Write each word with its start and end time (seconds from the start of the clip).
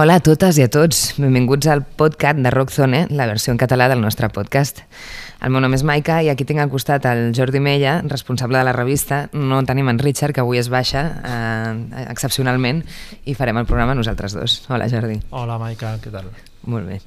Hola 0.00 0.14
a 0.16 0.20
totes 0.24 0.56
i 0.56 0.62
a 0.64 0.68
tots. 0.72 1.00
Benvinguts 1.20 1.68
al 1.68 1.82
podcast 1.84 2.38
de 2.40 2.48
Rockzone, 2.48 3.02
la 3.12 3.26
versió 3.28 3.52
en 3.52 3.58
català 3.60 3.84
del 3.90 4.00
nostre 4.00 4.30
podcast. 4.32 4.78
El 5.44 5.52
meu 5.52 5.60
nom 5.60 5.76
és 5.76 5.82
Maica 5.84 6.22
i 6.24 6.30
aquí 6.32 6.46
tinc 6.48 6.62
al 6.62 6.70
costat 6.72 7.04
el 7.10 7.34
Jordi 7.36 7.60
Mella, 7.60 7.98
responsable 8.08 8.56
de 8.56 8.64
la 8.64 8.72
revista. 8.72 9.18
No 9.36 9.58
tenim 9.68 9.90
en 9.92 10.00
Richard, 10.00 10.32
que 10.32 10.40
avui 10.40 10.56
es 10.56 10.70
baixa 10.72 11.02
eh, 11.20 12.06
excepcionalment, 12.06 12.80
i 13.28 13.36
farem 13.36 13.60
el 13.60 13.68
programa 13.68 13.92
nosaltres 13.98 14.32
dos. 14.32 14.54
Hola, 14.72 14.88
Jordi. 14.88 15.18
Hola, 15.36 15.60
Maica, 15.60 15.92
què 16.00 16.14
tal? 16.16 16.32
Molt 16.64 16.88
bé. 16.88 17.02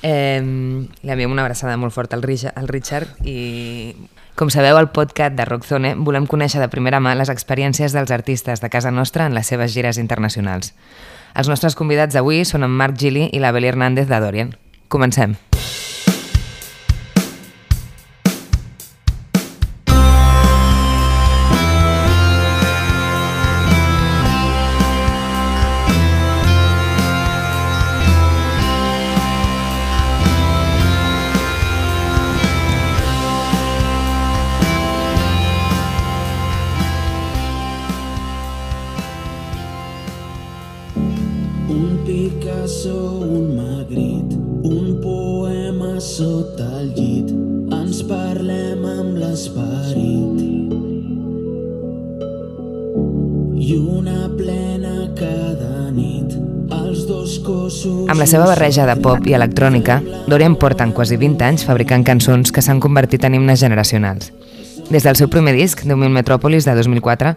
Eh, 0.00 0.40
li 0.40 1.12
enviem 1.12 1.36
una 1.36 1.44
abraçada 1.44 1.76
molt 1.76 1.92
forta 1.92 2.16
al, 2.16 2.24
Richard, 2.24 2.56
al 2.56 2.72
Richard 2.72 3.20
i 3.28 3.92
com 4.34 4.48
sabeu, 4.48 4.80
al 4.80 4.88
podcast 4.96 5.36
de 5.36 5.44
Rockzone 5.44 5.92
volem 6.00 6.24
conèixer 6.24 6.64
de 6.64 6.72
primera 6.72 7.04
mà 7.04 7.12
les 7.20 7.28
experiències 7.28 7.92
dels 7.92 8.16
artistes 8.16 8.64
de 8.64 8.72
casa 8.72 8.90
nostra 8.90 9.28
en 9.28 9.36
les 9.36 9.52
seves 9.52 9.76
gires 9.76 10.00
internacionals. 10.00 10.72
Els 11.34 11.50
nostres 11.50 11.74
convidats 11.74 12.14
d'avui 12.14 12.44
són 12.46 12.62
en 12.62 12.70
Marc 12.70 13.00
Gili 13.00 13.26
i 13.34 13.42
la 13.42 13.50
Beli 13.50 13.72
Hernández 13.72 14.06
de 14.06 14.22
Dorian. 14.22 14.54
Comencem. 14.88 15.34
Amb 58.08 58.20
la 58.20 58.26
seva 58.28 58.44
barreja 58.44 58.84
de 58.84 58.96
pop 59.00 59.24
i 59.24 59.32
electrònica, 59.32 60.02
Dorian 60.28 60.56
porten 60.60 60.92
quasi 60.92 61.16
20 61.16 61.46
anys 61.46 61.64
fabricant 61.64 62.04
cançons 62.04 62.52
que 62.52 62.60
s'han 62.60 62.82
convertit 62.84 63.24
en 63.24 63.38
himnes 63.38 63.62
generacionals. 63.64 64.32
Des 64.90 65.06
del 65.06 65.16
seu 65.16 65.30
primer 65.32 65.54
disc, 65.56 65.80
10.000 65.80 66.12
Metròpolis, 66.12 66.66
de 66.68 66.74
2004, 66.76 67.34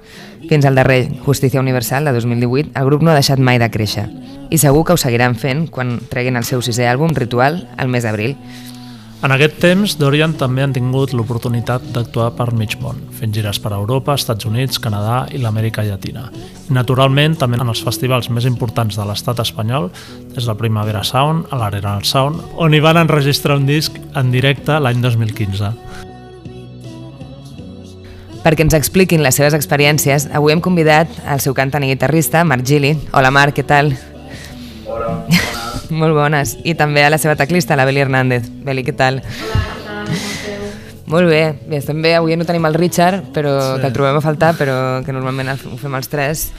fins 0.50 0.68
al 0.68 0.76
darrer, 0.76 1.08
Justícia 1.24 1.64
Universal, 1.64 2.04
de 2.04 2.12
2018, 2.18 2.76
el 2.76 2.86
grup 2.92 3.08
no 3.08 3.12
ha 3.14 3.16
deixat 3.16 3.40
mai 3.40 3.60
de 3.62 3.72
créixer. 3.72 4.10
I 4.52 4.60
segur 4.60 4.84
que 4.84 4.98
ho 4.98 5.00
seguiran 5.00 5.36
fent 5.40 5.70
quan 5.72 6.02
treguin 6.12 6.36
el 6.36 6.44
seu 6.44 6.60
sisè 6.62 6.90
àlbum, 6.92 7.16
Ritual, 7.16 7.70
al 7.78 7.88
mes 7.88 8.04
d'abril, 8.04 8.36
en 9.18 9.34
aquest 9.34 9.56
temps, 9.58 9.96
Dorian 9.98 10.36
també 10.38 10.62
han 10.62 10.74
tingut 10.76 11.14
l'oportunitat 11.18 11.82
d'actuar 11.96 12.28
per 12.38 12.52
mig 12.54 12.76
món, 12.84 13.00
fent 13.18 13.34
gires 13.34 13.58
per 13.58 13.72
Europa, 13.74 14.14
Estats 14.14 14.46
Units, 14.46 14.78
Canadà 14.78 15.24
i 15.34 15.42
l'Amèrica 15.42 15.82
Llatina. 15.88 16.28
I, 16.68 16.76
naturalment, 16.78 17.34
també 17.42 17.58
en 17.58 17.66
els 17.66 17.82
festivals 17.82 18.30
més 18.30 18.46
importants 18.46 19.00
de 19.00 19.08
l'estat 19.10 19.42
espanyol, 19.42 19.90
des 20.36 20.46
la 20.46 20.58
Primavera 20.60 21.02
Sound 21.02 21.50
a 21.50 21.58
l'Arenal 21.58 22.06
Sound, 22.06 22.46
on 22.62 22.78
hi 22.78 22.84
van 22.84 23.02
enregistrar 23.02 23.58
un 23.58 23.66
disc 23.66 23.98
en 24.14 24.30
directe 24.32 24.78
l'any 24.78 25.02
2015. 25.02 25.74
Perquè 28.46 28.64
ens 28.64 28.78
expliquin 28.78 29.26
les 29.26 29.36
seves 29.36 29.58
experiències, 29.58 30.30
avui 30.30 30.54
hem 30.54 30.62
convidat 30.62 31.10
el 31.26 31.42
seu 31.42 31.58
cantant 31.58 31.84
i 31.84 31.90
guitarrista, 31.96 32.46
Marc 32.46 32.70
Gili. 32.70 32.94
Hola 33.18 33.34
Marc, 33.34 33.58
què 33.58 33.66
tal? 33.66 33.96
Hola. 34.86 35.18
Molt 35.90 36.16
bones. 36.16 36.58
I 36.68 36.76
també 36.76 37.06
a 37.06 37.12
la 37.14 37.20
seva 37.22 37.36
teclista, 37.40 37.78
la 37.80 37.86
Beli 37.88 38.02
Hernández. 38.04 38.50
Beli, 38.66 38.84
què 38.84 38.96
tal? 38.96 39.22
Hola, 39.24 39.68
Molt 41.08 41.30
bé, 41.32 41.54
bé, 41.70 41.78
estem 41.80 42.02
bé. 42.04 42.18
Avui 42.18 42.36
no 42.36 42.44
tenim 42.44 42.66
el 42.68 42.76
Richard, 42.76 43.30
però 43.32 43.54
sí. 43.62 43.80
que 43.80 43.88
el 43.88 43.94
trobem 43.96 44.18
a 44.20 44.24
faltar, 44.24 44.52
però 44.60 44.76
que 45.06 45.16
normalment 45.16 45.54
ho 45.56 45.78
fem 45.80 45.96
els 45.96 46.12
tres. 46.12 46.50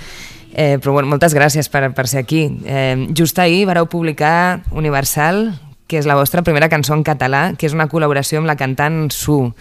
Eh, 0.55 0.78
però 0.81 0.94
bueno, 0.97 1.11
moltes 1.12 1.37
gràcies 1.37 1.69
per, 1.69 1.91
per 1.93 2.06
ser 2.09 2.22
aquí. 2.25 2.47
Eh, 2.65 3.11
just 3.12 3.38
ahir 3.38 3.67
vareu 3.69 3.91
publicar 3.93 4.62
Universal, 4.72 5.53
que 5.87 6.00
és 6.00 6.09
la 6.09 6.17
vostra 6.17 6.41
primera 6.43 6.71
cançó 6.72 6.97
en 6.97 7.05
català, 7.05 7.53
que 7.61 7.69
és 7.69 7.77
una 7.77 7.91
col·laboració 7.93 8.41
amb 8.41 8.49
la 8.49 8.56
cantant 8.56 9.11
Su. 9.12 9.53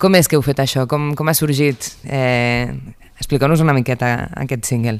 Com 0.00 0.16
és 0.16 0.26
que 0.26 0.40
heu 0.40 0.42
fet 0.42 0.64
això? 0.64 0.86
Com, 0.88 1.12
com 1.14 1.28
ha 1.28 1.36
sorgit? 1.36 1.92
Eh, 2.08 2.72
Expliqueu-nos 3.20 3.60
una 3.62 3.76
miqueta 3.76 4.30
aquest 4.40 4.64
single. 4.66 4.98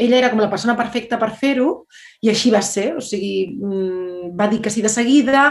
Ella 0.00 0.22
era 0.22 0.30
com 0.32 0.40
la 0.40 0.48
persona 0.48 0.76
perfecta 0.78 1.18
per 1.20 1.34
fer-ho 1.36 1.82
i 2.22 2.30
així 2.30 2.52
va 2.54 2.62
ser, 2.62 2.92
o 2.96 3.02
sigui, 3.02 3.52
mm, 3.58 4.34
va 4.38 4.48
dir 4.48 4.60
que 4.62 4.70
sí 4.70 4.82
de 4.82 4.90
seguida, 4.92 5.50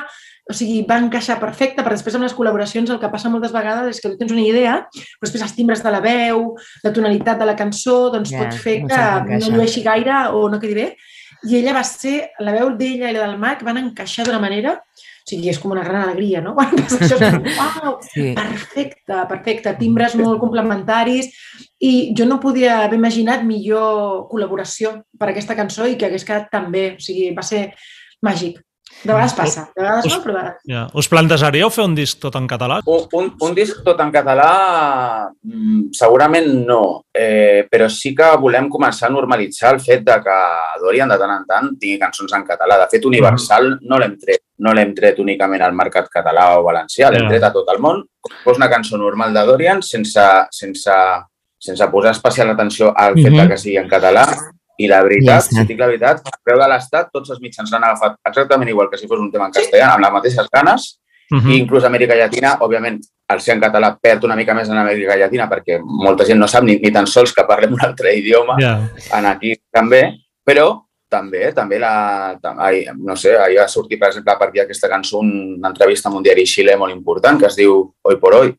o 0.49 0.53
sigui, 0.55 0.81
va 0.87 0.99
encaixar 1.03 1.37
perfecte, 1.39 1.83
però 1.83 1.95
després 1.95 2.15
amb 2.17 2.25
les 2.25 2.35
col·laboracions 2.35 2.89
el 2.89 2.99
que 2.99 3.09
passa 3.11 3.29
moltes 3.31 3.53
vegades 3.53 3.95
és 3.95 4.01
que 4.01 4.11
tu 4.11 4.19
tens 4.19 4.31
una 4.31 4.45
idea, 4.45 4.77
però 4.89 5.27
després 5.27 5.43
els 5.45 5.55
timbres 5.57 5.83
de 5.83 5.91
la 5.93 6.01
veu, 6.03 6.53
la 6.83 6.93
tonalitat 6.95 7.39
de 7.39 7.47
la 7.47 7.57
cançó, 7.59 8.09
doncs 8.13 8.31
yeah, 8.31 8.45
pot 8.45 8.57
fer 8.63 8.77
no 8.83 8.91
que 8.91 9.41
no 9.43 9.51
llueixi 9.57 9.83
gaire 9.85 10.23
o 10.35 10.47
no 10.51 10.59
quedi 10.63 10.77
bé. 10.79 10.87
I 11.49 11.57
ella 11.57 11.73
va 11.73 11.83
ser, 11.87 12.31
la 12.39 12.53
veu 12.53 12.75
d'ella 12.77 13.09
i 13.09 13.15
la 13.15 13.25
del 13.25 13.39
Mac 13.41 13.63
van 13.65 13.79
encaixar 13.81 14.27
d'una 14.27 14.41
manera 14.41 14.77
o 15.21 15.29
sigui, 15.29 15.51
és 15.51 15.59
com 15.61 15.73
una 15.75 15.83
gran 15.85 16.01
alegria, 16.07 16.41
no? 16.41 16.53
Quan 16.57 16.73
passa 16.75 16.99
això, 17.01 17.19
és 17.19 17.33
com, 17.35 17.45
uau, 17.51 17.99
sí. 18.05 18.31
perfecte, 18.37 19.21
perfecte, 19.29 19.75
timbres 19.79 20.17
molt 20.19 20.41
complementaris 20.41 21.29
i 21.81 22.11
jo 22.17 22.27
no 22.29 22.41
podia 22.41 22.81
haver 22.85 22.99
imaginat 22.99 23.45
millor 23.45 24.27
col·laboració 24.31 24.97
per 25.19 25.31
aquesta 25.31 25.57
cançó 25.57 25.87
i 25.89 25.97
que 25.97 26.09
hagués 26.09 26.27
quedat 26.27 26.51
tan 26.53 26.69
bé, 26.73 26.91
o 26.97 27.03
sigui, 27.03 27.31
va 27.37 27.45
ser 27.45 27.69
màgic. 28.25 28.59
De 29.01 29.13
vegades 29.13 29.33
passa, 29.33 29.63
de 29.75 29.81
vegades 29.81 30.05
us, 30.05 30.13
no, 30.13 30.19
però 30.21 30.33
de 30.33 30.37
vegades. 30.37 30.61
Ja. 30.69 30.83
Us 31.01 31.09
plantejaríeu 31.09 31.71
fer 31.73 31.85
un 31.87 31.95
disc 31.97 32.19
tot 32.21 32.35
en 32.37 32.45
català? 32.49 32.79
Un, 32.85 33.07
un, 33.17 33.31
un 33.47 33.55
disc 33.57 33.81
tot 33.85 33.99
en 34.03 34.11
català 34.13 34.51
mm, 35.31 35.89
segurament 35.97 36.51
no, 36.67 36.81
eh, 37.09 37.65
però 37.71 37.89
sí 37.89 38.13
que 38.17 38.29
volem 38.41 38.69
començar 38.69 39.09
a 39.09 39.15
normalitzar 39.15 39.73
el 39.75 39.81
fet 39.81 40.05
de 40.05 40.19
que 40.21 40.37
Dorian 40.83 41.09
de 41.09 41.17
tant 41.23 41.35
en 41.39 41.49
tant 41.49 41.73
tingui 41.81 41.97
cançons 42.01 42.37
en 42.37 42.45
català. 42.45 42.77
De 42.83 42.87
fet, 42.93 43.09
Universal 43.09 43.73
mm. 43.73 43.89
no 43.89 44.01
l'hem 44.01 44.15
tret 44.21 44.45
no 44.61 44.75
l'hem 44.77 44.93
tret 44.93 45.17
únicament 45.17 45.63
al 45.65 45.73
mercat 45.73 46.05
català 46.13 46.51
o 46.59 46.63
valencià, 46.67 47.09
l'hem 47.09 47.25
tret 47.31 47.43
a 47.47 47.49
tot 47.53 47.69
el 47.73 47.79
món. 47.81 48.03
Com 48.21 48.57
una 48.59 48.69
cançó 48.69 48.99
normal 49.01 49.33
de 49.33 49.41
Dorian 49.47 49.81
sense, 49.81 50.25
sense, 50.53 50.97
sense 51.57 51.87
posar 51.89 52.13
especial 52.13 52.53
atenció 52.53 52.93
al 52.93 53.15
fet 53.17 53.31
mm 53.31 53.39
-hmm. 53.39 53.49
que 53.49 53.57
sigui 53.57 53.77
en 53.81 53.89
català 53.89 54.27
i 54.81 54.89
la 54.89 55.01
veritat, 55.05 55.47
sí, 55.47 55.55
si 55.55 55.67
dic 55.69 55.79
la 55.79 55.87
veritat, 55.91 56.25
arreu 56.31 56.59
de 56.61 56.67
l'Estat 56.71 57.11
tots 57.13 57.33
els 57.33 57.39
mitjans 57.43 57.71
l'han 57.71 57.87
agafat 57.89 58.17
exactament 58.31 58.69
igual 58.73 58.89
que 58.91 58.99
si 58.99 59.09
fos 59.09 59.21
un 59.21 59.31
tema 59.31 59.47
en 59.49 59.55
castellà, 59.55 59.93
amb 59.93 60.05
les 60.05 60.13
mateixes 60.17 60.51
ganes, 60.53 60.87
uh 61.31 61.37
-huh. 61.37 61.51
i 61.51 61.57
inclús 61.61 61.83
Amèrica 61.83 62.15
Llatina, 62.15 62.57
òbviament, 62.59 62.99
el 63.31 63.39
ser 63.39 63.55
en 63.55 63.61
català 63.61 63.95
perd 64.01 64.23
una 64.23 64.35
mica 64.35 64.53
més 64.53 64.69
en 64.69 64.77
Amèrica 64.77 65.15
Llatina 65.15 65.49
perquè 65.49 65.79
molta 65.83 66.25
gent 66.25 66.39
no 66.39 66.47
sap 66.47 66.63
ni, 66.63 66.77
ni 66.77 66.91
tan 66.91 67.07
sols 67.07 67.33
que 67.33 67.47
parlem 67.47 67.73
un 67.73 67.81
altre 67.81 68.15
idioma, 68.15 68.55
yeah. 68.59 68.89
en 69.17 69.25
aquí 69.25 69.55
també, 69.71 70.19
però 70.43 70.81
també, 71.11 71.51
també 71.51 71.79
la, 71.79 72.39
ai, 72.63 72.85
no 72.95 73.17
sé, 73.19 73.35
ahir 73.37 73.59
va 73.59 73.67
sortir, 73.67 73.99
per 73.99 74.09
exemple, 74.09 74.35
per 74.39 74.47
aquí 74.47 74.61
aquesta 74.63 74.89
cançó 74.89 75.19
una 75.19 75.71
entrevista 75.73 76.09
amb 76.09 76.21
un 76.21 76.23
diari 76.23 76.45
xilè 76.47 76.77
molt 76.79 76.95
important 76.95 77.39
que 77.39 77.49
es 77.49 77.57
diu 77.59 77.81
Hoy 78.07 78.17
por 78.21 78.37
Hoy. 78.37 78.53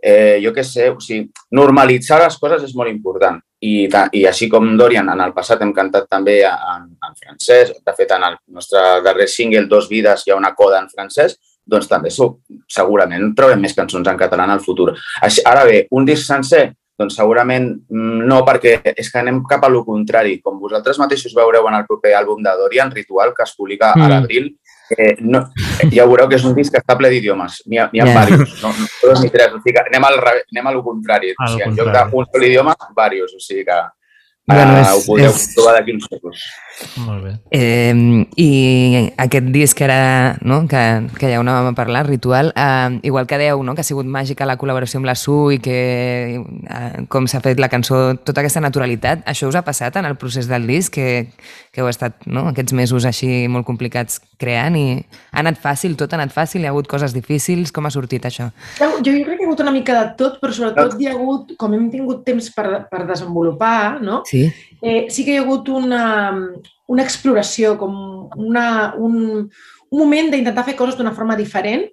Eh, 0.00 0.38
jo 0.40 0.54
què 0.54 0.62
sé, 0.64 0.88
o 0.94 1.00
sigui, 1.02 1.26
normalitzar 1.52 2.22
les 2.22 2.38
coses 2.40 2.64
és 2.64 2.74
molt 2.78 2.90
important. 2.90 3.40
I, 3.60 3.88
I 3.90 4.24
així 4.28 4.46
com 4.50 4.70
Dorian, 4.78 5.08
en 5.10 5.20
el 5.24 5.34
passat 5.34 5.62
hem 5.64 5.72
cantat 5.74 6.06
també 6.10 6.40
en, 6.46 6.88
en 7.04 7.14
francès, 7.18 7.72
de 7.84 7.94
fet 7.96 8.12
en 8.14 8.26
el 8.28 8.36
nostre 8.54 8.82
darrer 9.02 9.26
single, 9.28 9.66
Dos 9.66 9.88
vides, 9.90 10.22
hi 10.26 10.32
ha 10.32 10.38
una 10.38 10.54
coda 10.54 10.78
en 10.78 10.90
francès, 10.92 11.38
doncs 11.68 11.88
també 11.90 12.12
segurament 12.12 13.32
trobem 13.36 13.60
més 13.60 13.74
cançons 13.76 14.06
en 14.08 14.20
català 14.20 14.46
en 14.48 14.54
el 14.56 14.62
futur. 14.64 14.92
Així, 15.22 15.42
ara 15.44 15.66
bé, 15.68 15.82
un 15.90 16.06
disc 16.08 16.24
sencer, 16.24 16.68
doncs 16.98 17.18
segurament 17.18 17.68
mm, 17.74 18.24
no, 18.30 18.40
perquè 18.46 18.78
és 18.94 19.10
que 19.12 19.20
anem 19.20 19.42
cap 19.50 19.66
a 19.66 19.70
lo 19.70 19.84
contrari. 19.86 20.38
Com 20.42 20.58
vosaltres 20.62 20.98
mateixos 20.98 21.34
veureu 21.36 21.68
en 21.70 21.76
el 21.78 21.86
proper 21.86 22.14
àlbum 22.18 22.42
de 22.42 22.54
Dorian, 22.58 22.90
Ritual, 22.94 23.34
que 23.36 23.44
es 23.46 23.54
publica 23.58 23.92
mm. 23.94 24.06
a 24.06 24.10
l'abril, 24.14 24.50
eh, 24.96 25.16
no, 25.20 25.42
ja 25.92 26.06
veureu 26.08 26.28
que 26.30 26.38
és 26.38 26.46
un 26.48 26.56
disc 26.56 26.72
que 26.72 26.80
està 26.80 26.96
ple 26.98 27.10
d'idiomes. 27.12 27.60
N'hi 27.68 27.80
ha, 27.80 27.88
ha 27.90 27.96
yeah. 27.98 28.24
diversos, 28.30 28.62
no, 28.62 28.72
no 28.78 28.88
dos 29.02 29.22
ni 29.24 29.30
tres. 29.34 29.52
O 29.52 29.60
sigui 29.60 29.76
que 29.76 29.84
anem 29.84 30.08
al, 30.08 30.18
anem 30.22 30.70
a 30.70 30.74
lo 30.74 30.82
contrari. 30.86 31.34
o 31.36 31.50
sigui, 31.52 31.66
en 31.68 31.78
lloc 31.78 31.92
d'un 31.92 32.28
sol 32.32 32.48
idioma, 32.48 32.76
diversos. 32.88 33.36
O 33.36 33.44
sigui 33.44 33.66
que 33.68 33.78
bueno, 34.48 34.72
uh, 34.72 34.80
és, 34.80 34.88
ho 34.94 35.04
podeu 35.04 35.34
és... 35.34 35.46
trobar 35.52 35.74
d'aquí 35.76 35.92
uns 35.92 36.06
segons. 36.08 36.44
Molt 37.04 37.24
bé. 37.24 37.32
Eh, 37.54 37.92
I 38.40 39.12
aquest 39.20 39.50
disc 39.52 39.80
era, 39.84 40.38
no, 40.40 40.62
que, 40.70 40.80
que 41.18 41.30
ja 41.30 41.38
ho 41.38 41.44
anàvem 41.44 41.72
a 41.72 41.76
parlar, 41.76 42.06
Ritual, 42.08 42.52
eh, 42.56 42.98
igual 43.06 43.28
que 43.28 43.38
dèieu 43.38 43.62
no, 43.66 43.74
que 43.76 43.84
ha 43.84 43.88
sigut 43.88 44.08
màgica 44.08 44.48
la 44.48 44.56
col·laboració 44.58 45.02
amb 45.02 45.10
la 45.10 45.16
Su 45.18 45.36
i 45.52 45.60
que 45.62 45.78
eh, 46.40 47.04
com 47.12 47.28
s'ha 47.28 47.42
fet 47.44 47.60
la 47.60 47.68
cançó, 47.68 48.16
tota 48.24 48.40
aquesta 48.42 48.62
naturalitat, 48.64 49.26
això 49.28 49.50
us 49.50 49.58
ha 49.58 49.64
passat 49.66 50.00
en 50.00 50.08
el 50.08 50.16
procés 50.16 50.48
del 50.48 50.64
disc, 50.70 50.94
que, 50.94 51.28
que 51.72 51.84
heu 51.84 51.90
estat 51.92 52.24
no, 52.26 52.46
aquests 52.48 52.72
mesos 52.72 53.04
així 53.08 53.46
molt 53.52 53.68
complicats 53.68 54.22
creant 54.40 54.78
i 54.78 54.86
ha 54.96 55.42
anat 55.44 55.60
fàcil, 55.60 55.98
tot 56.00 56.14
ha 56.14 56.20
anat 56.20 56.32
fàcil, 56.32 56.64
hi 56.64 56.70
ha 56.70 56.72
hagut 56.72 56.88
coses 56.88 57.12
difícils, 57.12 57.74
com 57.74 57.84
ha 57.84 57.92
sortit 57.92 58.24
això? 58.24 58.48
Jo, 58.80 58.90
jo 59.04 59.12
crec 59.12 59.36
que 59.36 59.44
ha 59.44 59.50
hagut 59.50 59.64
una 59.66 59.74
mica 59.74 59.98
de 60.00 60.16
tot, 60.18 60.40
però 60.40 60.54
sobretot 60.54 60.96
hi 60.96 61.10
ha 61.10 61.16
hagut, 61.18 61.52
com 61.60 61.76
hem 61.76 61.90
tingut 61.92 62.24
temps 62.24 62.48
per, 62.54 62.68
per 62.88 63.04
desenvolupar, 63.10 63.98
no? 64.00 64.22
Sí 64.28 64.38
sí. 64.38 64.52
eh, 64.82 65.06
sí 65.10 65.24
que 65.24 65.32
hi 65.32 65.36
ha 65.36 65.42
hagut 65.42 65.68
una, 65.68 66.32
una 66.88 67.04
exploració, 67.04 67.76
com 67.80 67.94
una, 68.36 68.94
un, 68.96 69.44
un 69.44 69.98
moment 69.98 70.30
d'intentar 70.32 70.64
fer 70.66 70.76
coses 70.78 70.96
d'una 70.98 71.14
forma 71.16 71.36
diferent, 71.36 71.86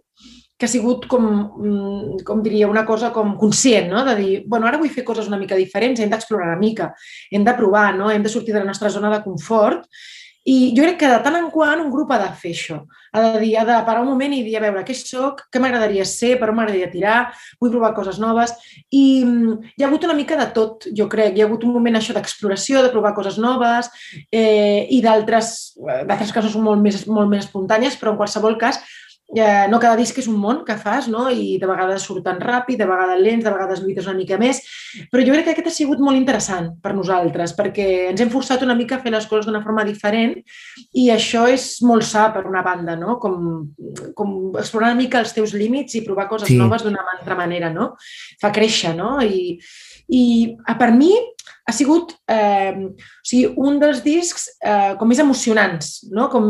que 0.57 0.68
ha 0.68 0.72
sigut 0.72 1.04
com, 1.12 1.25
mm, 1.60 2.19
com 2.27 2.42
diria, 2.44 2.69
una 2.72 2.86
cosa 2.88 3.12
com 3.12 3.33
conscient, 3.38 3.89
no? 3.92 4.06
de 4.07 4.16
dir, 4.16 4.36
bueno, 4.48 4.68
ara 4.68 4.80
vull 4.80 4.92
fer 4.92 5.04
coses 5.04 5.27
una 5.27 5.39
mica 5.39 5.57
diferents, 5.60 6.00
hem 6.00 6.12
d'explorar 6.12 6.54
una 6.54 6.62
mica, 6.62 6.94
hem 7.31 7.44
de 7.44 7.56
provar, 7.57 7.89
no? 7.98 8.12
hem 8.12 8.24
de 8.24 8.31
sortir 8.31 8.54
de 8.56 8.62
la 8.62 8.69
nostra 8.69 8.89
zona 8.89 9.12
de 9.12 9.24
confort 9.24 9.83
i 10.45 10.72
jo 10.78 10.86
crec 10.86 11.00
que 11.01 11.10
de 11.10 11.19
tant 11.25 11.36
en 11.39 11.50
quant 11.51 11.81
un 11.81 11.92
grup 11.92 12.12
ha 12.13 12.21
de 12.21 12.30
fer 12.39 12.54
això. 12.54 12.80
Ha 13.16 13.22
de, 13.24 13.30
dir, 13.40 13.54
ha 13.56 13.64
de 13.68 13.78
parar 13.88 14.02
un 14.04 14.10
moment 14.12 14.34
i 14.36 14.42
dir, 14.44 14.58
a 14.60 14.64
veure, 14.66 14.84
què 14.84 14.96
sóc, 14.98 15.46
què 15.48 15.62
m'agradaria 15.64 16.04
ser, 16.10 16.34
per 16.42 16.50
on 16.52 16.58
m'agradaria 16.58 16.92
tirar, 16.92 17.20
vull 17.64 17.72
provar 17.72 17.94
coses 17.96 18.20
noves. 18.20 18.52
I 18.92 19.06
mm, 19.24 19.72
hi 19.78 19.86
ha 19.86 19.88
hagut 19.88 20.04
una 20.08 20.18
mica 20.18 20.36
de 20.40 20.50
tot, 20.58 20.90
jo 21.00 21.08
crec. 21.12 21.38
Hi 21.38 21.46
ha 21.46 21.48
hagut 21.48 21.64
un 21.64 21.72
moment 21.78 21.96
això 21.96 22.16
d'exploració, 22.18 22.84
de 22.84 22.92
provar 22.92 23.14
coses 23.16 23.40
noves 23.40 23.88
eh, 24.28 24.84
i 24.92 25.00
d'altres 25.06 26.36
casos 26.36 26.60
molt 26.60 26.84
més, 26.84 27.06
molt 27.08 27.32
més 27.32 27.48
espontànies, 27.48 27.96
però 28.02 28.14
en 28.14 28.20
qualsevol 28.20 28.60
cas 28.60 28.84
eh, 29.33 29.66
no 29.69 29.80
cada 29.81 29.98
disc 29.98 30.18
és 30.22 30.27
un 30.30 30.38
món 30.39 30.62
que 30.68 30.75
fas, 30.77 31.07
no? 31.12 31.25
i 31.31 31.57
de 31.62 31.69
vegades 31.69 32.06
surten 32.06 32.38
ràpid, 32.42 32.77
de 32.77 32.88
vegades 32.89 33.22
lents, 33.22 33.44
de 33.45 33.54
vegades 33.54 33.81
lluites 33.81 34.06
una 34.06 34.18
mica 34.19 34.38
més, 34.42 34.62
però 35.12 35.24
jo 35.25 35.33
crec 35.33 35.48
que 35.48 35.56
aquest 35.56 35.72
ha 35.72 35.75
sigut 35.75 36.04
molt 36.04 36.19
interessant 36.19 36.72
per 36.83 36.94
nosaltres, 36.98 37.56
perquè 37.57 37.88
ens 38.12 38.22
hem 38.22 38.31
forçat 38.33 38.63
una 38.66 38.77
mica 38.77 39.00
a 39.00 39.04
fer 39.04 39.13
les 39.16 39.27
coses 39.30 39.50
d'una 39.50 39.63
forma 39.66 39.86
diferent 39.88 40.36
i 40.94 41.10
això 41.13 41.48
és 41.51 41.68
molt 41.86 42.06
sa 42.06 42.30
per 42.36 42.45
una 42.45 42.63
banda, 42.66 42.98
no? 43.00 43.18
com, 43.22 43.68
com 44.18 44.36
explorar 44.54 44.94
una 44.94 45.01
mica 45.01 45.24
els 45.24 45.33
teus 45.36 45.56
límits 45.57 45.98
i 45.98 46.06
provar 46.06 46.30
coses 46.30 46.51
sí. 46.51 46.60
noves 46.62 46.86
d'una 46.86 47.04
altra 47.18 47.38
manera, 47.39 47.71
no? 47.74 47.94
Fa 48.42 48.54
créixer, 48.54 48.94
no? 48.98 49.18
I, 49.24 49.57
i 50.13 50.24
per 50.78 50.92
mi 50.94 51.13
ha 51.66 51.74
sigut 51.74 52.14
eh, 52.30 52.74
o 52.78 53.26
sigui, 53.26 53.54
un 53.58 53.80
dels 53.82 54.04
discs 54.06 54.48
eh, 54.62 54.94
com 55.00 55.10
més 55.10 55.22
emocionants, 55.22 55.96
no? 56.14 56.28
com 56.30 56.48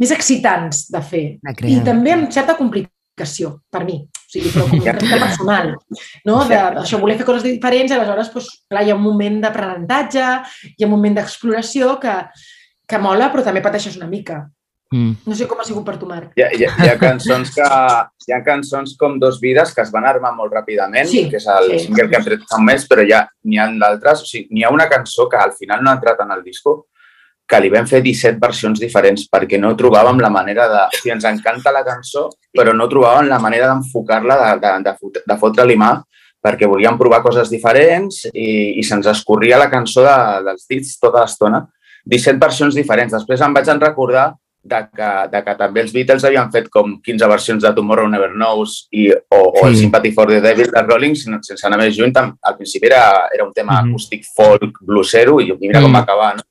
més 0.00 0.14
excitants 0.14 0.86
de 0.94 1.02
fer. 1.02 1.24
I 1.66 1.80
també 1.86 2.14
amb 2.14 2.34
certa 2.34 2.54
complicació, 2.58 3.56
per 3.74 3.82
mi. 3.86 3.98
O 4.06 4.30
sigui, 4.30 4.52
però 4.54 4.68
com 4.70 4.78
un 4.84 5.24
personal. 5.26 5.72
No? 6.26 6.40
De, 6.46 6.60
això, 6.84 7.02
voler 7.02 7.18
fer 7.18 7.26
coses 7.26 7.46
diferents, 7.46 7.94
aleshores 7.94 8.30
doncs, 8.34 8.50
clar, 8.70 8.84
hi 8.86 8.94
ha 8.94 8.98
un 8.98 9.04
moment 9.04 9.40
d'aprenentatge, 9.42 10.28
hi 10.70 10.84
ha 10.84 10.90
un 10.90 10.94
moment 10.94 11.18
d'exploració 11.18 11.96
que, 12.02 12.20
que 12.86 13.02
mola, 13.02 13.32
però 13.34 13.46
també 13.46 13.64
pateixes 13.66 13.98
una 13.98 14.10
mica. 14.10 14.44
Mm. 14.92 15.14
No 15.26 15.34
sé 15.34 15.46
com 15.50 15.58
ha 15.58 15.66
sigut 15.66 15.84
per 15.86 15.96
tu, 15.98 16.06
Marc. 16.06 16.32
Hi 16.38 16.44
ha, 16.44 16.50
hi, 16.54 16.64
ha, 16.66 16.72
hi 16.84 16.90
ha 16.92 16.96
cançons 17.00 17.50
que 17.54 17.68
hi 18.28 18.34
ha 18.34 18.40
cançons 18.46 18.94
com 19.00 19.18
Dos 19.20 19.40
vides 19.42 19.72
que 19.74 19.82
es 19.82 19.92
van 19.94 20.06
armar 20.08 20.34
molt 20.36 20.52
ràpidament, 20.54 21.08
sí, 21.10 21.24
que 21.30 21.40
és 21.40 21.46
el 21.50 21.70
sí. 21.72 21.84
single 21.86 22.08
que 22.10 22.18
hem 22.18 22.26
tret 22.28 22.48
fa 22.50 22.60
un 22.60 22.68
mes, 22.68 22.86
però 22.90 23.04
ja 23.08 23.24
n'hi 23.44 23.60
ha 23.60 23.68
d'altres. 23.80 24.24
O 24.24 24.28
sigui, 24.28 24.48
n'hi 24.54 24.64
ha 24.64 24.72
una 24.74 24.88
cançó 24.90 25.28
que 25.30 25.40
al 25.40 25.54
final 25.58 25.82
no 25.82 25.90
ha 25.90 25.98
entrat 25.98 26.20
en 26.24 26.34
el 26.36 26.44
disco, 26.44 26.84
que 27.44 27.60
li 27.60 27.68
vam 27.72 27.86
fer 27.88 28.00
17 28.04 28.40
versions 28.40 28.80
diferents 28.80 29.26
perquè 29.28 29.58
no 29.60 29.74
trobàvem 29.76 30.20
la 30.22 30.30
manera 30.32 30.68
de... 30.70 30.80
O 30.86 30.96
sigui, 30.96 31.12
ens 31.16 31.26
encanta 31.28 31.72
la 31.74 31.84
cançó, 31.84 32.28
però 32.54 32.72
no 32.76 32.88
trobàvem 32.88 33.28
la 33.28 33.40
manera 33.42 33.68
d'enfocar-la, 33.72 34.38
de, 34.40 34.70
de, 34.84 34.94
de, 35.10 35.24
de 35.28 35.38
fotre-li 35.40 35.76
mà, 35.80 35.92
perquè 36.44 36.68
volíem 36.68 36.96
provar 37.00 37.22
coses 37.24 37.50
diferents 37.52 38.24
i, 38.32 38.76
i 38.80 38.82
se'ns 38.84 39.08
escorria 39.12 39.60
la 39.60 39.70
cançó 39.72 40.04
de, 40.04 40.16
dels 40.48 40.66
dits 40.70 40.96
tota 41.00 41.24
l'estona. 41.24 41.64
17 42.04 42.40
versions 42.40 42.76
diferents. 42.76 43.14
Després 43.16 43.40
em 43.44 43.54
vaig 43.56 43.68
en 43.72 43.80
recordar 43.80 44.26
de 44.64 44.80
que, 44.96 45.10
de 45.28 45.42
que 45.44 45.54
també 45.60 45.82
els 45.84 45.92
Beatles 45.92 46.24
havien 46.24 46.48
fet 46.52 46.70
com 46.72 46.96
15 47.04 47.28
versions 47.28 47.66
de 47.66 47.72
Tomorrow 47.76 48.08
Never 48.08 48.30
Knows 48.32 48.78
i, 48.96 49.10
o, 49.12 49.40
sí. 49.42 49.60
o 49.60 49.66
el 49.68 49.76
Sympathy 49.76 50.14
for 50.16 50.32
the 50.32 50.40
Devil 50.40 50.72
de 50.72 50.82
Rolling, 50.86 51.14
sense 51.20 51.60
anar 51.68 51.82
més 51.82 51.98
lluny, 51.98 52.14
al 52.16 52.56
principi 52.56 52.88
era, 52.88 53.28
era 53.34 53.44
un 53.44 53.52
tema 53.52 53.76
mm 53.76 53.76
-hmm. 53.76 53.92
acústic 53.92 54.24
folk, 54.36 54.80
bluesero, 54.80 55.40
i 55.40 55.52
mira 55.60 55.80
mm. 55.80 55.82
com 55.82 55.92
va 55.92 56.04
acabar, 56.06 56.34
no? 56.36 56.42